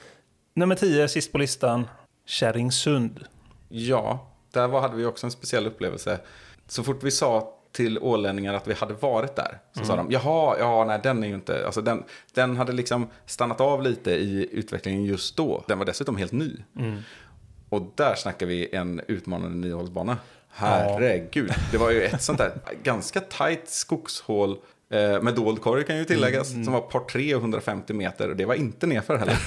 Nummer 0.55 0.75
10, 0.75 1.09
sist 1.09 1.33
på 1.33 1.39
listan, 1.39 1.89
Kärringsund. 2.27 3.25
Ja, 3.69 4.27
där 4.53 4.69
var, 4.69 4.81
hade 4.81 4.97
vi 4.97 5.05
också 5.07 5.27
en 5.27 5.31
speciell 5.31 5.67
upplevelse. 5.67 6.19
Så 6.69 6.83
fort 6.83 7.03
vi 7.03 7.11
sa 7.11 7.53
till 7.77 7.99
ålänningar 7.99 8.55
att 8.55 8.67
vi 8.67 8.75
hade 8.75 8.95
varit 8.95 9.37
där, 9.37 9.59
så 9.73 9.85
sa 9.85 9.97
de, 9.97 10.11
jaha, 10.11 10.57
ja, 10.59 10.85
nej, 10.85 11.01
den 11.03 11.23
är 11.23 11.29
ju 11.29 11.35
inte, 11.35 11.67
alltså 11.67 11.83
den, 11.83 12.05
den 12.35 12.57
hade 12.57 12.73
liksom 12.73 13.09
stannat 13.27 13.61
av 13.61 13.83
lite 13.83 14.11
i 14.11 14.49
utvecklingen 14.53 15.05
just 15.05 15.37
då. 15.37 15.65
Den 15.69 15.79
var 15.79 15.87
dessutom 15.87 16.17
helt 16.17 16.33
ny. 16.33 16.57
Och 17.69 17.93
där 17.95 18.15
snackar 18.15 18.47
vi 18.47 18.75
en 18.75 19.01
utmanande 19.09 19.57
niohålsbana. 19.57 20.19
Herregud, 20.49 21.53
det 21.73 21.79
var 21.79 21.91
ju 21.91 22.03
ett 22.03 22.23
sånt 22.23 22.39
där 22.39 22.53
ganska 22.83 23.21
tajt 23.21 23.69
skogshål 23.69 24.59
eh, 24.91 25.23
med 25.23 25.35
dold 25.35 25.61
korg 25.63 25.85
kan 25.85 25.97
ju 25.97 26.05
tilläggas, 26.05 26.49
som 26.51 26.73
var 26.73 26.81
par 26.81 27.01
3 27.01 27.35
och 27.35 27.41
150 27.41 27.93
meter. 27.95 28.31
Och 28.31 28.37
det 28.37 28.45
var 28.45 28.55
inte 28.55 28.87
nerför 28.87 29.17
heller. 29.19 29.39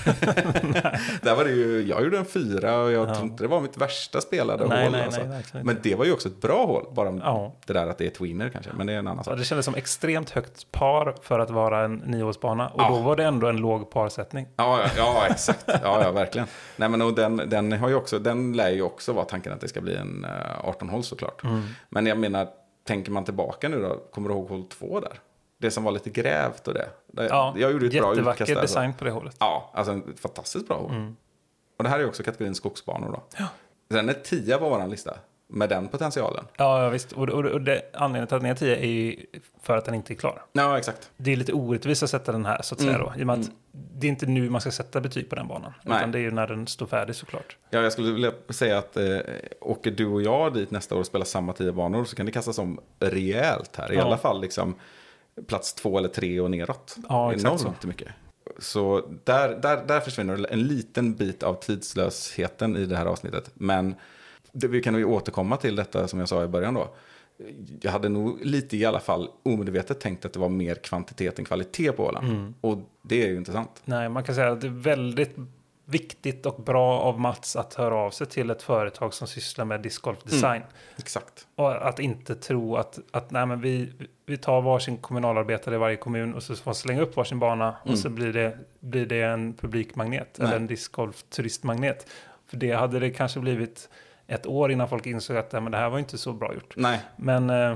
Där 1.21 1.35
var 1.35 1.43
det 1.43 1.51
ju, 1.51 1.81
jag 1.87 2.03
gjorde 2.03 2.17
en 2.17 2.25
fyra 2.25 2.77
och 2.81 2.91
jag 2.91 3.13
tror 3.13 3.27
inte 3.27 3.43
det 3.43 3.47
var 3.47 3.61
mitt 3.61 3.77
värsta 3.77 4.21
spelade 4.21 4.67
Nej, 4.67 4.83
hål. 4.83 4.91
nej, 4.91 5.05
alltså. 5.05 5.21
nej, 5.23 5.63
Men 5.63 5.77
det 5.83 5.95
var 5.95 6.05
ju 6.05 6.13
också 6.13 6.27
ett 6.27 6.41
bra 6.41 6.65
hål, 6.65 6.85
bara 6.93 7.09
Ja. 7.23 7.55
det 7.65 7.73
där 7.73 7.87
att 7.87 7.97
det 7.97 8.05
är 8.05 8.09
tweener 8.09 8.49
kanske. 8.49 8.71
Men 8.77 8.87
det 8.87 8.93
är 8.93 8.97
en 8.97 9.07
annan 9.07 9.23
sak. 9.23 9.37
det 9.37 9.43
kändes 9.43 9.65
som 9.65 9.75
extremt 9.75 10.29
högt 10.29 10.71
par 10.71 11.15
för 11.21 11.39
att 11.39 11.49
vara 11.49 11.83
en 11.85 11.95
niohålsbana. 11.95 12.67
Och 12.69 12.81
Ja. 12.81 12.89
då 12.89 12.95
var 12.99 13.15
det 13.15 13.23
ändå 13.23 13.47
en 13.47 13.57
låg 13.57 13.89
parsättning. 13.91 14.47
Ja, 14.55 14.79
ja, 14.83 14.89
ja, 14.97 15.27
exakt. 15.29 15.63
Ja, 15.67 16.03
ja, 16.03 16.11
verkligen. 16.11 16.47
Nej, 16.77 16.89
men 16.89 17.01
och 17.01 17.13
den, 17.13 17.37
den, 17.47 17.71
har 17.71 17.89
ju 17.89 17.95
också, 17.95 18.19
den 18.19 18.53
lär 18.53 18.69
ju 18.69 18.81
också 18.81 19.13
vara 19.13 19.25
tanken 19.25 19.53
att 19.53 19.61
det 19.61 19.67
ska 19.67 19.81
bli 19.81 19.95
en 19.95 20.25
uh, 20.25 20.69
18-hål 20.71 21.03
såklart. 21.03 21.41
Men 21.89 22.05
jag 22.05 22.17
menar, 22.17 22.47
tänker 22.87 23.11
man 23.11 23.25
tillbaka 23.25 23.69
nu 23.69 23.81
då, 23.81 23.95
kommer 24.13 24.29
du 24.29 24.35
ihåg 24.35 24.49
hål 24.49 24.63
två 24.63 24.99
där? 24.99 25.19
Det 25.61 25.71
som 25.71 25.83
var 25.83 25.91
lite 25.91 26.09
grävt 26.09 26.67
och 26.67 26.73
det. 26.73 26.89
Ja, 27.13 27.53
jag 27.57 27.71
gjorde 27.71 27.85
ett 27.85 27.91
bra 27.93 28.09
jättevacker 28.09 28.43
utkast 28.43 28.57
så. 28.59 28.61
design 28.61 28.93
på 28.93 29.05
det 29.05 29.11
hålet. 29.11 29.35
Ja, 29.39 29.71
alltså 29.73 29.91
en 29.93 30.13
fantastiskt 30.17 30.67
bra 30.67 30.77
hål. 30.77 31.13
Och 31.77 31.83
det 31.83 31.89
här 31.89 31.99
är 31.99 32.07
också 32.07 32.23
kategorin 32.23 32.55
skogsbanor 32.55 33.07
då. 33.11 33.23
Ja. 33.37 33.45
Den 33.89 34.09
är 34.09 34.13
tia 34.13 34.57
på 34.57 34.69
vår 34.69 34.87
lista. 34.87 35.13
Med 35.51 35.69
den 35.69 35.87
potentialen. 35.87 36.45
Ja, 36.57 36.89
visst. 36.89 37.11
Och, 37.11 37.29
och, 37.29 37.45
och 37.45 37.61
det, 37.61 37.81
anledningen 37.93 38.27
till 38.27 38.35
att 38.35 38.41
den 38.41 38.51
är 38.51 38.55
10 38.55 38.75
är 38.75 38.85
ju 38.87 39.25
för 39.61 39.77
att 39.77 39.85
den 39.85 39.93
inte 39.95 40.13
är 40.13 40.15
klar. 40.15 40.41
Ja, 40.51 40.77
exakt. 40.77 41.11
Det 41.17 41.31
är 41.31 41.35
lite 41.35 41.53
orättvist 41.53 42.03
att 42.03 42.09
sätta 42.09 42.31
den 42.31 42.45
här, 42.45 42.61
så 42.61 42.75
att 42.75 42.81
säga 42.81 42.95
Mm. 42.95 43.07
då. 43.07 43.13
I 43.19 43.23
och 43.23 43.27
med 43.27 43.39
att 43.39 43.49
det 43.71 44.07
är 44.07 44.09
inte 44.09 44.25
nu 44.25 44.49
man 44.49 44.61
ska 44.61 44.71
sätta 44.71 45.01
betyg 45.01 45.29
på 45.29 45.35
den 45.35 45.47
banan. 45.47 45.73
Nej. 45.83 45.97
Utan 45.97 46.11
det 46.11 46.17
är 46.17 46.21
ju 46.21 46.31
när 46.31 46.47
den 46.47 46.67
står 46.67 46.85
färdig 46.85 47.15
såklart. 47.15 47.57
Ja, 47.69 47.81
jag 47.81 47.91
skulle 47.91 48.11
vilja 48.11 48.31
säga 48.49 48.77
att 48.77 48.97
eh, 48.97 49.17
åker 49.61 49.91
du 49.91 50.05
och 50.05 50.21
jag 50.21 50.53
dit 50.53 50.71
nästa 50.71 50.95
år 50.95 50.99
och 50.99 51.05
spelar 51.05 51.25
samma 51.25 51.53
tio 51.53 51.71
banor 51.71 52.05
så 52.05 52.15
kan 52.15 52.25
det 52.25 52.31
kastas 52.31 52.57
om 52.59 52.79
rejält 52.99 53.75
här. 53.75 53.91
I 53.91 53.95
Ja. 53.95 54.03
alla 54.03 54.17
fall 54.17 54.41
liksom 54.41 54.75
plats 55.47 55.73
två 55.73 55.97
eller 55.97 56.09
tre 56.09 56.39
och 56.39 56.51
neråt. 56.51 56.95
Ja, 57.09 57.33
exakt 57.33 57.61
Enormt 57.61 57.85
mycket. 57.85 58.07
Så 58.57 59.11
där, 59.23 59.59
där, 59.61 59.85
där 59.87 59.99
försvinner 59.99 60.51
en 60.51 60.67
liten 60.67 61.15
bit 61.15 61.43
av 61.43 61.53
tidslösheten 61.53 62.77
i 62.77 62.85
det 62.85 62.97
här 62.97 63.05
avsnittet. 63.05 63.51
Men 63.53 63.95
det, 64.51 64.67
vi 64.67 64.81
kan 64.81 64.95
ju 64.95 65.05
återkomma 65.05 65.57
till 65.57 65.75
detta 65.75 66.07
som 66.07 66.19
jag 66.19 66.29
sa 66.29 66.43
i 66.43 66.47
början 66.47 66.73
då. 66.73 66.95
Jag 67.81 67.91
hade 67.91 68.09
nog 68.09 68.45
lite 68.45 68.77
i 68.77 68.85
alla 68.85 68.99
fall 68.99 69.29
omedvetet 69.43 69.99
tänkt 69.99 70.25
att 70.25 70.33
det 70.33 70.39
var 70.39 70.49
mer 70.49 70.75
kvantitet 70.75 71.39
än 71.39 71.45
kvalitet 71.45 71.91
på 71.91 72.03
Åland. 72.03 72.29
Mm. 72.29 72.53
Och 72.61 72.77
det 73.01 73.23
är 73.23 73.27
ju 73.27 73.37
inte 73.37 73.51
sant. 73.51 73.81
Nej, 73.85 74.09
man 74.09 74.23
kan 74.23 74.35
säga 74.35 74.51
att 74.51 74.61
det 74.61 74.67
är 74.67 74.81
väldigt 74.81 75.35
viktigt 75.89 76.45
och 76.45 76.63
bra 76.63 76.99
av 76.99 77.19
Mats 77.19 77.55
att 77.55 77.73
höra 77.73 77.95
av 77.95 78.11
sig 78.11 78.27
till 78.27 78.49
ett 78.49 78.61
företag 78.61 79.13
som 79.13 79.27
sysslar 79.27 79.65
med 79.65 79.81
discgolfdesign. 79.81 80.61
Exakt. 80.97 81.47
Och 81.55 81.87
att 81.87 81.99
inte 81.99 82.35
tro 82.35 82.75
att, 82.75 82.99
att 83.11 83.31
nej, 83.31 83.45
men 83.45 83.61
vi, 83.61 83.93
vi 84.25 84.37
tar 84.37 84.61
varsin 84.61 84.97
kommunalarbetare 84.97 85.75
i 85.75 85.77
varje 85.77 85.95
kommun 85.95 86.33
och 86.33 86.43
så 86.43 86.55
får 86.55 86.65
man 86.65 86.75
slänga 86.75 87.01
upp 87.01 87.15
varsin 87.15 87.39
bana 87.39 87.75
Mm. 87.83 87.93
och 87.93 87.99
så 87.99 88.09
blir 88.09 88.33
det, 88.33 88.57
blir 88.79 89.05
det 89.05 89.21
en 89.21 89.53
publikmagnet 89.53 90.35
Nej. 90.37 90.47
eller 90.47 90.57
en 90.57 90.67
discgolf-turistmagnet. 90.67 92.07
För 92.47 92.57
det 92.57 92.71
hade 92.71 92.99
det 92.99 93.09
kanske 93.09 93.39
blivit 93.39 93.89
ett 94.27 94.47
år 94.47 94.71
innan 94.71 94.89
folk 94.89 95.05
insåg 95.05 95.37
att 95.37 95.51
men 95.51 95.71
det 95.71 95.77
här 95.77 95.89
var 95.89 95.99
inte 95.99 96.17
så 96.17 96.33
bra 96.33 96.53
gjort. 96.53 96.73
Nej, 96.77 96.99
Men 97.15 97.49
eh, 97.49 97.75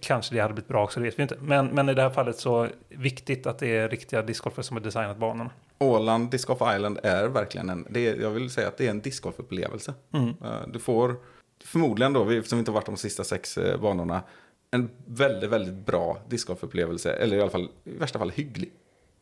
kanske 0.00 0.34
det 0.34 0.40
hade 0.40 0.54
blivit 0.54 0.68
bra 0.68 0.84
också, 0.84 1.00
det 1.00 1.06
vet 1.06 1.18
vi 1.18 1.22
inte. 1.22 1.36
Men, 1.40 1.66
men 1.66 1.88
i 1.88 1.94
det 1.94 2.02
här 2.02 2.10
fallet 2.10 2.36
så 2.38 2.68
viktigt 2.88 3.46
att 3.46 3.58
det 3.58 3.76
är 3.76 3.88
riktiga 3.88 4.22
discgolfare 4.22 4.62
som 4.62 4.76
har 4.76 4.84
designat 4.84 5.16
banorna. 5.16 5.50
Åland 5.84 6.30
Disc 6.30 6.44
Golf 6.46 6.60
Island 6.76 6.98
är 7.02 7.28
verkligen 7.28 7.70
en, 7.70 7.86
det 7.90 8.08
är, 8.08 8.16
jag 8.16 8.30
vill 8.30 8.50
säga 8.50 8.68
att 8.68 8.76
det 8.76 8.86
är 8.86 8.90
en 8.90 9.00
discgolfupplevelse. 9.00 9.94
Mm. 10.14 10.28
Eh, 10.28 10.66
Du 10.68 10.78
får 10.78 11.16
förmodligen 11.64 12.12
då, 12.12 12.24
vi 12.24 12.42
som 12.42 12.58
inte 12.58 12.70
har 12.70 12.74
varit 12.74 12.86
de 12.86 12.96
sista 12.96 13.24
sex 13.24 13.58
eh, 13.58 13.80
banorna, 13.80 14.22
en 14.70 14.90
väldigt, 15.06 15.50
väldigt 15.50 15.86
bra 15.86 16.18
discgolfupplevelse. 16.28 17.12
Eller 17.12 17.36
i 17.36 17.40
alla 17.40 17.50
fall, 17.50 17.68
i 17.84 17.96
värsta 17.98 18.18
fall 18.18 18.30
hygglig. 18.30 18.72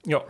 Ja. 0.03 0.25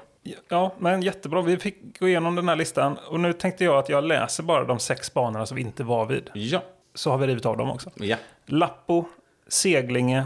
ja, 0.49 0.75
men 0.79 1.03
jättebra. 1.03 1.43
Vi 1.43 1.57
fick 1.57 1.99
gå 2.01 2.09
igenom 2.09 2.35
den 2.35 2.49
här 2.49 2.57
listan. 2.57 2.99
Och 3.09 3.21
nu 3.21 3.33
tänkte 3.33 3.65
jag 3.65 3.79
att 3.79 3.89
jag 3.89 4.05
läser 4.05 4.43
bara 4.43 4.65
de 4.65 4.79
sex 4.79 5.15
banorna 5.15 5.47
som 5.47 5.57
vi 5.57 5.63
inte 5.63 5.85
var 5.85 6.07
vid. 6.07 6.31
Ja, 6.35 6.63
Så 6.95 7.11
har 7.11 7.19
vi 7.19 7.27
rivit 7.27 7.47
av 7.47 7.57
dem 7.57 7.71
också. 7.71 7.91
ja. 7.95 8.17
Lappo, 8.47 9.05
Seglinge, 9.49 10.25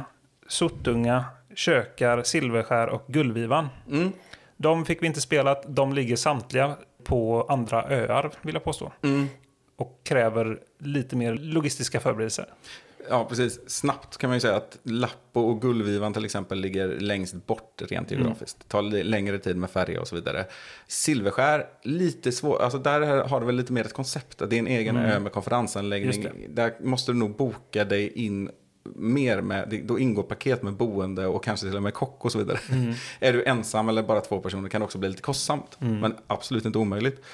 Sortunga, 0.49 1.25
Kökar, 1.55 2.23
Silverskär 2.23 2.89
och 2.89 3.05
Gullvivan. 3.07 3.69
Mm. 3.91 4.13
De 4.63 4.85
fick 4.85 5.03
vi 5.03 5.07
inte 5.07 5.21
spelat. 5.21 5.65
De 5.69 5.93
ligger 5.93 6.17
samtliga 6.17 6.77
på 7.05 7.47
andra 7.49 7.83
öar, 7.83 8.31
vill 8.43 8.55
jag 8.55 8.65
påstå. 8.65 8.93
Mm. 9.03 9.27
Och 9.77 10.01
kräver 10.05 10.61
lite 10.79 11.17
mer 11.17 11.35
logistiska 11.35 12.01
förberedelser. 12.01 12.47
Ja, 13.09 13.25
precis. 13.29 13.61
Snabbt 13.67 14.17
kan 14.17 14.31
man 14.31 14.37
ju 14.37 14.41
säga 14.41 14.57
att 14.57 14.79
Lappo 14.83 15.41
och 15.41 15.61
Gullvivan 15.63 16.13
till 16.13 16.25
exempel 16.25 16.59
ligger 16.61 16.89
längst 16.89 17.47
bort 17.47 17.83
rent 17.89 18.11
geografiskt. 18.11 18.59
Det 18.61 18.69
tar 18.69 18.83
längre 18.83 19.39
tid 19.39 19.57
med 19.57 19.71
färja 19.71 20.01
och 20.01 20.09
så 20.09 20.15
vidare. 20.15 20.47
Silverskär, 20.87 21.67
lite 21.83 22.33
svårt. 22.33 22.61
Alltså 22.61 22.79
där 22.79 23.01
har 23.01 23.41
du 23.41 23.47
väl 23.47 23.55
lite 23.55 23.73
mer 23.73 23.85
ett 23.85 23.93
koncept. 23.93 24.39
Det 24.39 24.57
är 24.57 24.59
en 24.59 24.67
egen 24.67 24.97
ö 24.97 25.21
med 25.21 25.33
konferensanläggning. 25.33 26.27
Där 26.49 26.75
måste 26.81 27.13
du 27.13 27.19
nog 27.19 27.37
boka 27.37 27.85
dig 27.85 28.13
in 28.13 28.51
mer 28.85 29.41
med, 29.41 29.81
då 29.85 29.99
ingår 29.99 30.23
paket 30.23 30.63
med 30.63 30.73
boende 30.73 31.27
och 31.27 31.45
kanske 31.45 31.67
till 31.67 31.77
och 31.77 31.83
med 31.83 31.95
kock 31.95 32.25
och 32.25 32.33
så 32.33 32.39
vidare. 32.39 32.59
Är 33.21 33.33
du 33.33 33.45
ensam 33.45 33.89
eller 33.89 34.03
bara 34.03 34.21
två 34.21 34.41
personer 34.41 34.69
kan 34.69 34.81
det 34.81 34.85
också 34.85 34.99
bli 34.99 35.09
lite 35.09 35.23
kostsamt. 35.23 35.77
Men 35.79 36.17
absolut 36.27 36.65
inte 36.65 36.79
omöjligt. 36.79 37.25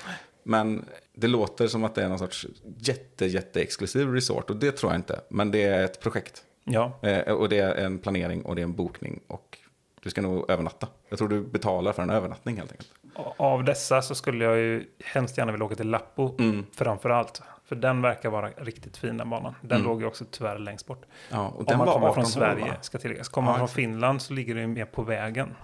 Men 0.43 0.85
det 1.15 1.27
låter 1.27 1.69
som 1.69 1.85
att 1.85 1.95
det 1.95 2.03
är 2.05 2.09
någon 2.09 2.19
sorts 2.19 2.47
jätte, 2.79 3.27
jätte 3.27 3.61
exklusiv 3.63 4.13
resort 4.13 4.51
och 4.51 4.57
det 4.57 4.73
tror 4.73 4.93
jag 4.93 4.99
inte. 4.99 5.21
Men 5.29 5.51
det 5.51 5.63
är 5.63 5.85
ett 5.85 6.01
projekt. 6.01 6.43
Ja, 6.65 6.99
Eh, 7.03 7.33
och 7.33 7.49
det 7.49 7.59
är 7.59 7.75
en 7.75 7.99
planering 7.99 8.43
och 8.43 8.55
det 8.57 8.61
är 8.63 8.65
en 8.65 8.75
bokning 8.75 9.21
och 9.27 9.59
du 10.03 10.11
ska 10.11 10.21
nog 10.23 10.51
övernatta. 10.51 10.89
Jag 11.09 11.19
tror 11.19 11.29
du 11.29 11.41
betalar 11.41 11.93
för 11.93 12.03
en 12.03 12.11
övernattning 12.11 12.57
helt 12.57 12.71
enkelt. 12.73 12.89
av 13.37 13.65
dessa 13.65 14.03
så 14.03 14.15
skulle 14.15 14.45
jag 14.45 14.59
ju 14.59 14.85
hemskt 15.05 15.39
gärna 15.39 15.53
vilja 15.53 15.65
åka 15.65 15.75
till 15.75 15.89
Lappo 15.91 16.35
Mm. 16.39 16.67
framför 16.75 17.11
allt. 17.11 17.43
För 17.69 17.77
den 17.77 18.03
verkar 18.03 18.31
vara 18.31 18.51
riktigt 18.57 18.97
fin 18.97 19.17
den 19.17 19.31
banan. 19.31 19.55
Den 19.61 19.83
låg 19.83 20.01
ju 20.01 20.07
också 20.07 20.25
tyvärr 20.31 20.59
längst 20.59 20.87
bort. 20.87 21.03
Ja, 21.31 21.49
och 21.49 21.59
Om 21.59 21.65
den 21.65 21.79
man 21.79 21.87
var 21.87 21.95
kommer 21.95 22.07
18 22.09 22.15
från 22.23 22.27
Sverige, 22.33 22.75
ska 22.81 22.99
tilläggas. 22.99 23.29
Kommer 23.29 23.49
Ja, 23.49 23.59
man 23.59 23.69
från. 23.69 23.75
Finland 23.75 24.23
så 24.23 24.33
ligger 24.33 24.55
det 24.55 24.61
ju 24.61 24.67
mer 24.67 24.85
på 24.85 25.03
vägen. 25.03 25.55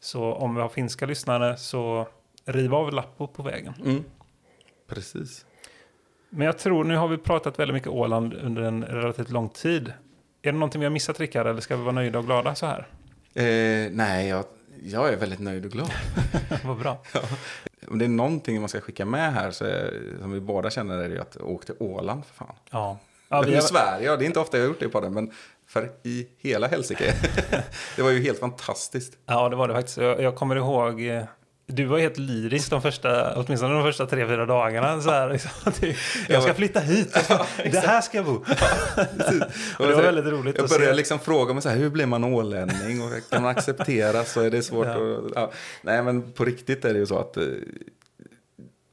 Så 0.00 0.32
om 0.32 0.54
vi 0.54 0.60
har 0.60 0.68
finska 0.68 1.06
lyssnare 1.06 1.56
så 1.56 2.08
riv 2.44 2.74
av 2.74 2.92
Lappo 2.92 3.26
på 3.26 3.42
vägen. 3.42 3.74
Mm. 3.84 4.04
Precis. 4.88 5.46
Men 6.30 6.46
jag 6.46 6.58
tror, 6.58 6.84
nu 6.84 6.96
har 6.96 7.08
vi 7.08 7.18
pratat 7.18 7.58
väldigt 7.58 7.74
mycket 7.74 7.88
Åland 7.88 8.34
under 8.34 8.62
en 8.62 8.84
relativt 8.84 9.30
lång 9.30 9.48
tid. 9.48 9.92
Är 10.42 10.52
det 10.52 10.58
någonting 10.58 10.80
vi 10.80 10.84
har 10.84 10.90
missat 10.90 11.20
Rickard, 11.20 11.46
eller 11.46 11.60
ska 11.60 11.76
vi 11.76 11.82
vara 11.82 11.92
nöjda 11.92 12.18
och 12.18 12.24
glada 12.24 12.54
så 12.54 12.66
här? 12.66 12.86
Eh, 13.34 13.90
nej, 13.92 14.28
jag, 14.28 14.44
jag 14.82 15.12
är 15.12 15.16
väldigt 15.16 15.38
nöjd 15.40 15.64
och 15.64 15.70
glad. 15.70 15.90
Vad 16.64 16.78
bra. 16.78 17.02
Om 17.88 17.98
det 17.98 18.04
är 18.04 18.08
någonting 18.08 18.60
man 18.60 18.68
ska 18.68 18.80
skicka 18.80 19.04
med 19.04 19.32
här 19.32 19.50
så 19.50 19.64
är, 19.64 20.02
som 20.20 20.32
vi 20.32 20.40
båda 20.40 20.70
känner 20.70 20.98
är 20.98 21.08
det 21.08 21.20
att 21.20 21.36
åka 21.36 21.64
till 21.64 21.74
Åland 21.78 22.24
för 22.26 22.34
fan. 22.34 22.54
Ja. 22.70 22.98
Ja, 23.28 23.40
vi 23.40 23.46
Eller 23.46 23.56
har, 23.56 23.62
Sverige, 23.62 24.06
ja, 24.06 24.16
det 24.16 24.24
är 24.24 24.26
inte 24.26 24.40
ofta 24.40 24.56
jag 24.56 24.64
har 24.64 24.68
gjort 24.68 24.80
det 24.80 24.88
på 24.88 25.00
den, 25.00 25.14
men 25.14 25.30
för 25.66 25.92
i 26.02 26.26
hela 26.38 26.66
helsike. 26.66 27.14
det 27.96 28.02
var 28.02 28.10
ju 28.10 28.22
helt 28.22 28.38
fantastiskt. 28.38 29.18
ja, 29.26 29.48
det 29.48 29.56
var 29.56 29.68
det 29.68 29.74
faktiskt. 29.74 29.96
Jag, 29.98 30.20
jag 30.20 30.36
kommer 30.36 30.56
ihåg, 30.56 31.02
eh, 31.06 31.24
du 31.66 31.84
var 31.84 31.98
helt 31.98 32.18
lyrisk 32.18 32.70
de 32.70 32.82
första, 32.82 33.34
åtminstone 33.34 33.74
de 33.74 33.82
första 33.82 34.06
tre, 34.06 34.26
fyra 34.26 34.46
dagarna. 34.46 35.00
Så 35.00 35.10
här, 35.10 35.30
liksom, 35.32 35.50
jag 36.28 36.42
ska 36.42 36.54
flytta 36.54 36.80
hit, 36.80 37.08
jag 37.14 37.24
ska, 37.24 37.38
det 37.64 37.78
här 37.78 38.00
ska 38.00 38.16
jag 38.18 38.24
bo. 38.26 38.32
och 39.78 39.86
det 39.88 39.94
var 39.94 40.02
väldigt 40.02 40.24
roligt 40.26 40.58
Jag 40.58 40.68
började 40.68 40.94
liksom 40.94 41.18
fråga 41.18 41.54
mig 41.54 41.62
så 41.62 41.68
här, 41.68 41.76
hur 41.76 41.90
blir 41.90 42.06
man 42.06 42.24
ålänning 42.24 43.02
och 43.02 43.10
kan 43.30 43.42
man 43.42 43.50
acceptera 43.50 44.24
så 44.24 44.40
är 44.40 44.50
det 44.50 44.62
svårt 44.62 44.86
Ja. 44.86 44.92
att... 44.92 45.32
Ja. 45.34 45.50
Nej 45.82 46.02
men 46.02 46.32
på 46.32 46.44
riktigt 46.44 46.84
är 46.84 46.92
det 46.92 46.98
ju 46.98 47.06
så 47.06 47.18
att 47.18 47.36
eh, 47.36 47.42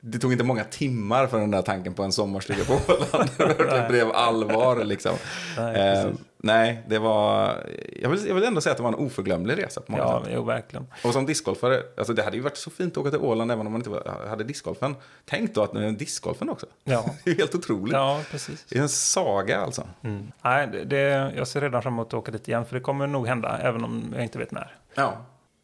det 0.01 0.19
tog 0.19 0.31
inte 0.31 0.43
många 0.43 0.63
timmar 0.63 1.27
för 1.27 1.39
den 1.39 1.51
där 1.51 1.61
tanken 1.61 1.93
på 1.93 2.03
en 2.03 2.11
sommarstuga 2.11 2.63
på 2.63 2.73
Åland. 2.73 3.29
det 3.37 3.85
blev 3.89 4.11
allvar 4.11 4.83
liksom. 4.83 5.15
Nej. 5.57 6.13
Nej, 6.43 6.83
det 6.87 6.99
var... 6.99 7.55
Jag 8.01 8.09
vill, 8.09 8.27
jag 8.27 8.35
vill 8.35 8.43
ändå 8.43 8.61
säga 8.61 8.71
att 8.71 8.77
det 8.77 8.83
var 8.83 8.89
en 8.93 8.95
oförglömlig 9.05 9.57
resa 9.63 9.81
på 9.81 9.91
många 9.91 10.03
Ja, 10.03 10.21
sätt. 10.23 10.31
jo, 10.35 10.43
verkligen. 10.43 10.87
Och 11.03 11.13
som 11.13 11.25
discgolfare, 11.25 11.81
alltså 11.97 12.13
det 12.13 12.23
hade 12.23 12.37
ju 12.37 12.43
varit 12.43 12.57
så 12.57 12.69
fint 12.69 12.93
att 12.93 12.97
åka 12.97 13.09
till 13.09 13.19
Åland 13.19 13.51
även 13.51 13.65
om 13.67 13.73
man 13.73 13.79
inte 13.79 13.89
var, 13.89 14.25
hade 14.29 14.43
discgolfen. 14.43 14.95
Tänk 15.25 15.53
då 15.55 15.63
att 15.63 15.73
nu 15.73 15.83
är 15.83 15.87
en 15.87 15.97
discgolfen 15.97 16.49
också. 16.49 16.65
Ja, 16.83 17.05
Det 17.23 17.29
är 17.29 17.33
ju 17.35 17.39
helt 17.39 17.55
otroligt. 17.55 17.93
ja 17.93 18.21
precis. 18.31 18.65
Det 18.69 18.77
är 18.77 18.81
en 18.81 18.89
saga 18.89 19.61
alltså. 19.61 19.87
Mm. 20.01 20.31
Nej, 20.41 20.67
det, 20.71 20.83
det, 20.83 21.33
jag 21.37 21.47
ser 21.47 21.61
redan 21.61 21.81
fram 21.81 21.93
emot 21.93 22.07
att 22.07 22.13
åka 22.13 22.31
dit 22.31 22.47
igen, 22.47 22.65
för 22.65 22.75
det 22.75 22.81
kommer 22.81 23.07
nog 23.07 23.27
hända, 23.27 23.57
även 23.61 23.83
om 23.83 24.13
jag 24.15 24.23
inte 24.23 24.37
vet 24.39 24.51
när. 24.51 24.75
Ja, 24.95 25.17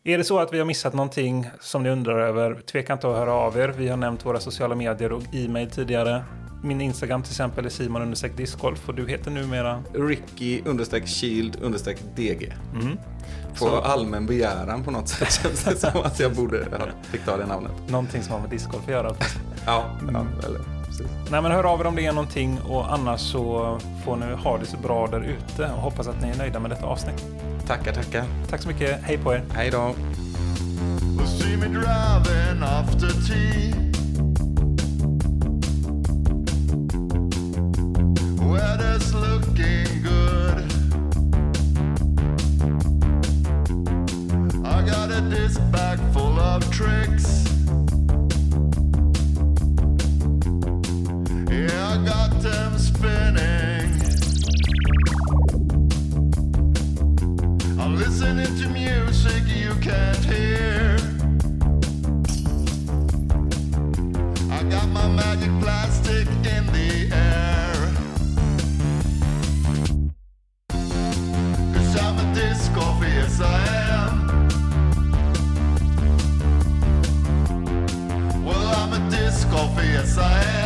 Är 0.03 0.17
det 0.17 0.23
så 0.23 0.39
att 0.39 0.53
vi 0.53 0.57
har 0.59 0.65
missat 0.65 0.93
någonting 0.93 1.49
som 1.59 1.83
ni 1.83 1.89
undrar 1.89 2.19
över, 2.19 2.61
tveka 2.61 2.93
inte 2.93 3.07
att 3.09 3.15
höra 3.15 3.33
av 3.33 3.57
er. 3.57 3.73
Vi 3.77 3.87
har 3.87 3.97
nämnt 3.97 4.25
våra 4.25 4.39
sociala 4.39 4.75
medier 4.75 5.11
och 5.11 5.23
e-mail 5.33 5.69
tidigare. 5.71 6.23
Min 6.63 6.81
Instagram 6.81 7.23
till 7.23 7.31
exempel 7.31 7.65
är 7.65 7.69
simon 7.69 8.13
discgolf 8.35 8.89
och 8.89 8.95
du 8.95 9.07
heter 9.07 9.31
numera... 9.31 9.83
Ricky 9.93 10.61
understreck 10.65 11.07
shield 11.07 11.57
understreck 11.61 11.97
DG. 12.15 12.53
Mm. 12.73 12.97
På 13.49 13.55
Så- 13.55 13.79
allmän 13.81 14.25
begäran 14.25 14.83
på 14.83 14.91
något 14.91 15.09
sätt 15.09 15.31
känns 15.43 15.63
det 15.63 15.75
som 15.75 16.01
att 16.03 16.19
jag 16.19 16.35
borde 16.35 16.57
ha 16.57 16.85
fick 17.11 17.25
ta 17.25 17.37
det 17.37 17.45
namnet. 17.45 17.71
Någonting 17.87 18.23
som 18.23 18.33
har 18.33 18.41
med 18.41 18.49
discgolf 18.49 18.83
att 18.83 18.91
göra. 18.91 19.15
Ja, 19.65 19.85
ja 20.13 20.25
eller 20.45 20.78
precis. 20.99 21.31
Nej 21.31 21.41
men 21.41 21.51
hör 21.51 21.63
av 21.63 21.81
er 21.81 21.87
om 21.87 21.95
det 21.95 22.05
är 22.05 22.11
någonting 22.11 22.59
och 22.61 22.93
annars 22.93 23.19
så 23.19 23.77
får 24.05 24.15
ni 24.15 24.25
ha 24.35 24.57
det 24.57 24.65
så 24.65 24.77
bra 24.77 25.07
där 25.07 25.21
ute 25.21 25.63
och 25.63 25.81
hoppas 25.81 26.07
att 26.07 26.21
ni 26.21 26.29
är 26.29 26.37
nöjda 26.37 26.59
med 26.59 26.71
detta 26.71 26.85
avsnitt. 26.85 27.25
Tackar, 27.67 27.93
tackar. 27.93 28.23
Tack 28.49 28.61
så 28.61 28.67
mycket, 28.67 28.99
hej 29.03 29.17
på 29.17 29.33
er! 29.33 29.43
Hej 29.53 29.71
då. 29.71 29.95
Weather's 38.49 39.13
looking 39.13 40.03
good. 40.03 40.65
I 44.65 44.81
got 44.81 45.11
a 45.11 45.21
disc 45.29 45.59
bag 45.71 45.99
full 46.13 46.39
of 46.39 46.63
tricks. 46.71 47.58
Yeah, 51.51 51.89
I 51.89 51.97
got 52.05 52.39
them 52.41 52.77
spinning. 52.77 53.89
I'm 57.79 57.95
listening 57.95 58.55
to 58.59 58.69
music 58.69 59.47
you 59.47 59.73
can't 59.81 60.23
hear. 60.25 60.95
I 64.51 64.63
got 64.69 64.89
my 64.89 65.07
magic 65.07 65.49
plastic 65.59 66.27
in 66.27 66.67
the 66.67 67.09
air. 67.15 67.73
I'm 71.99 72.19
a 72.19 72.33
disco, 72.35 73.01
yes 73.01 73.41
I 73.41 73.59
am. 73.89 74.13
Well, 78.45 78.67
I'm 78.77 78.93
a 78.93 79.09
disco, 79.09 79.67
yes 79.81 80.15
I 80.19 80.43
am. 80.43 80.58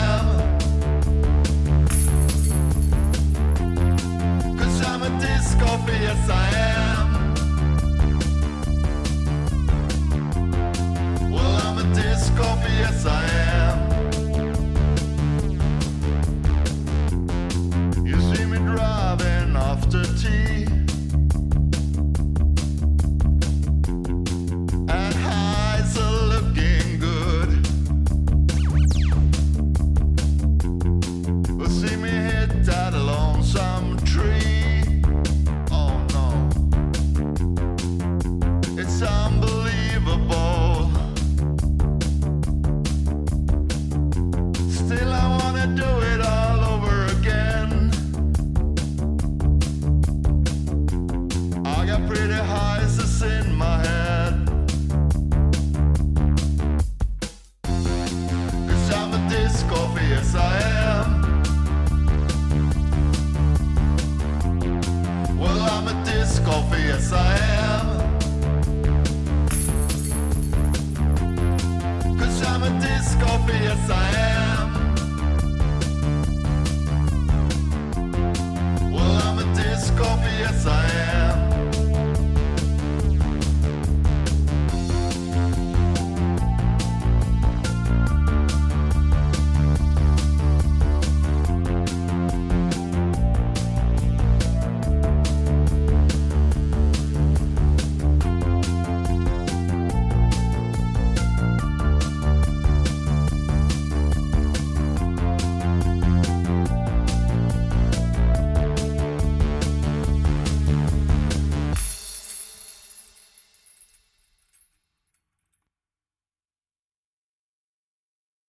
yes 6.13 6.29
I 6.29 6.49
am. 6.57 6.72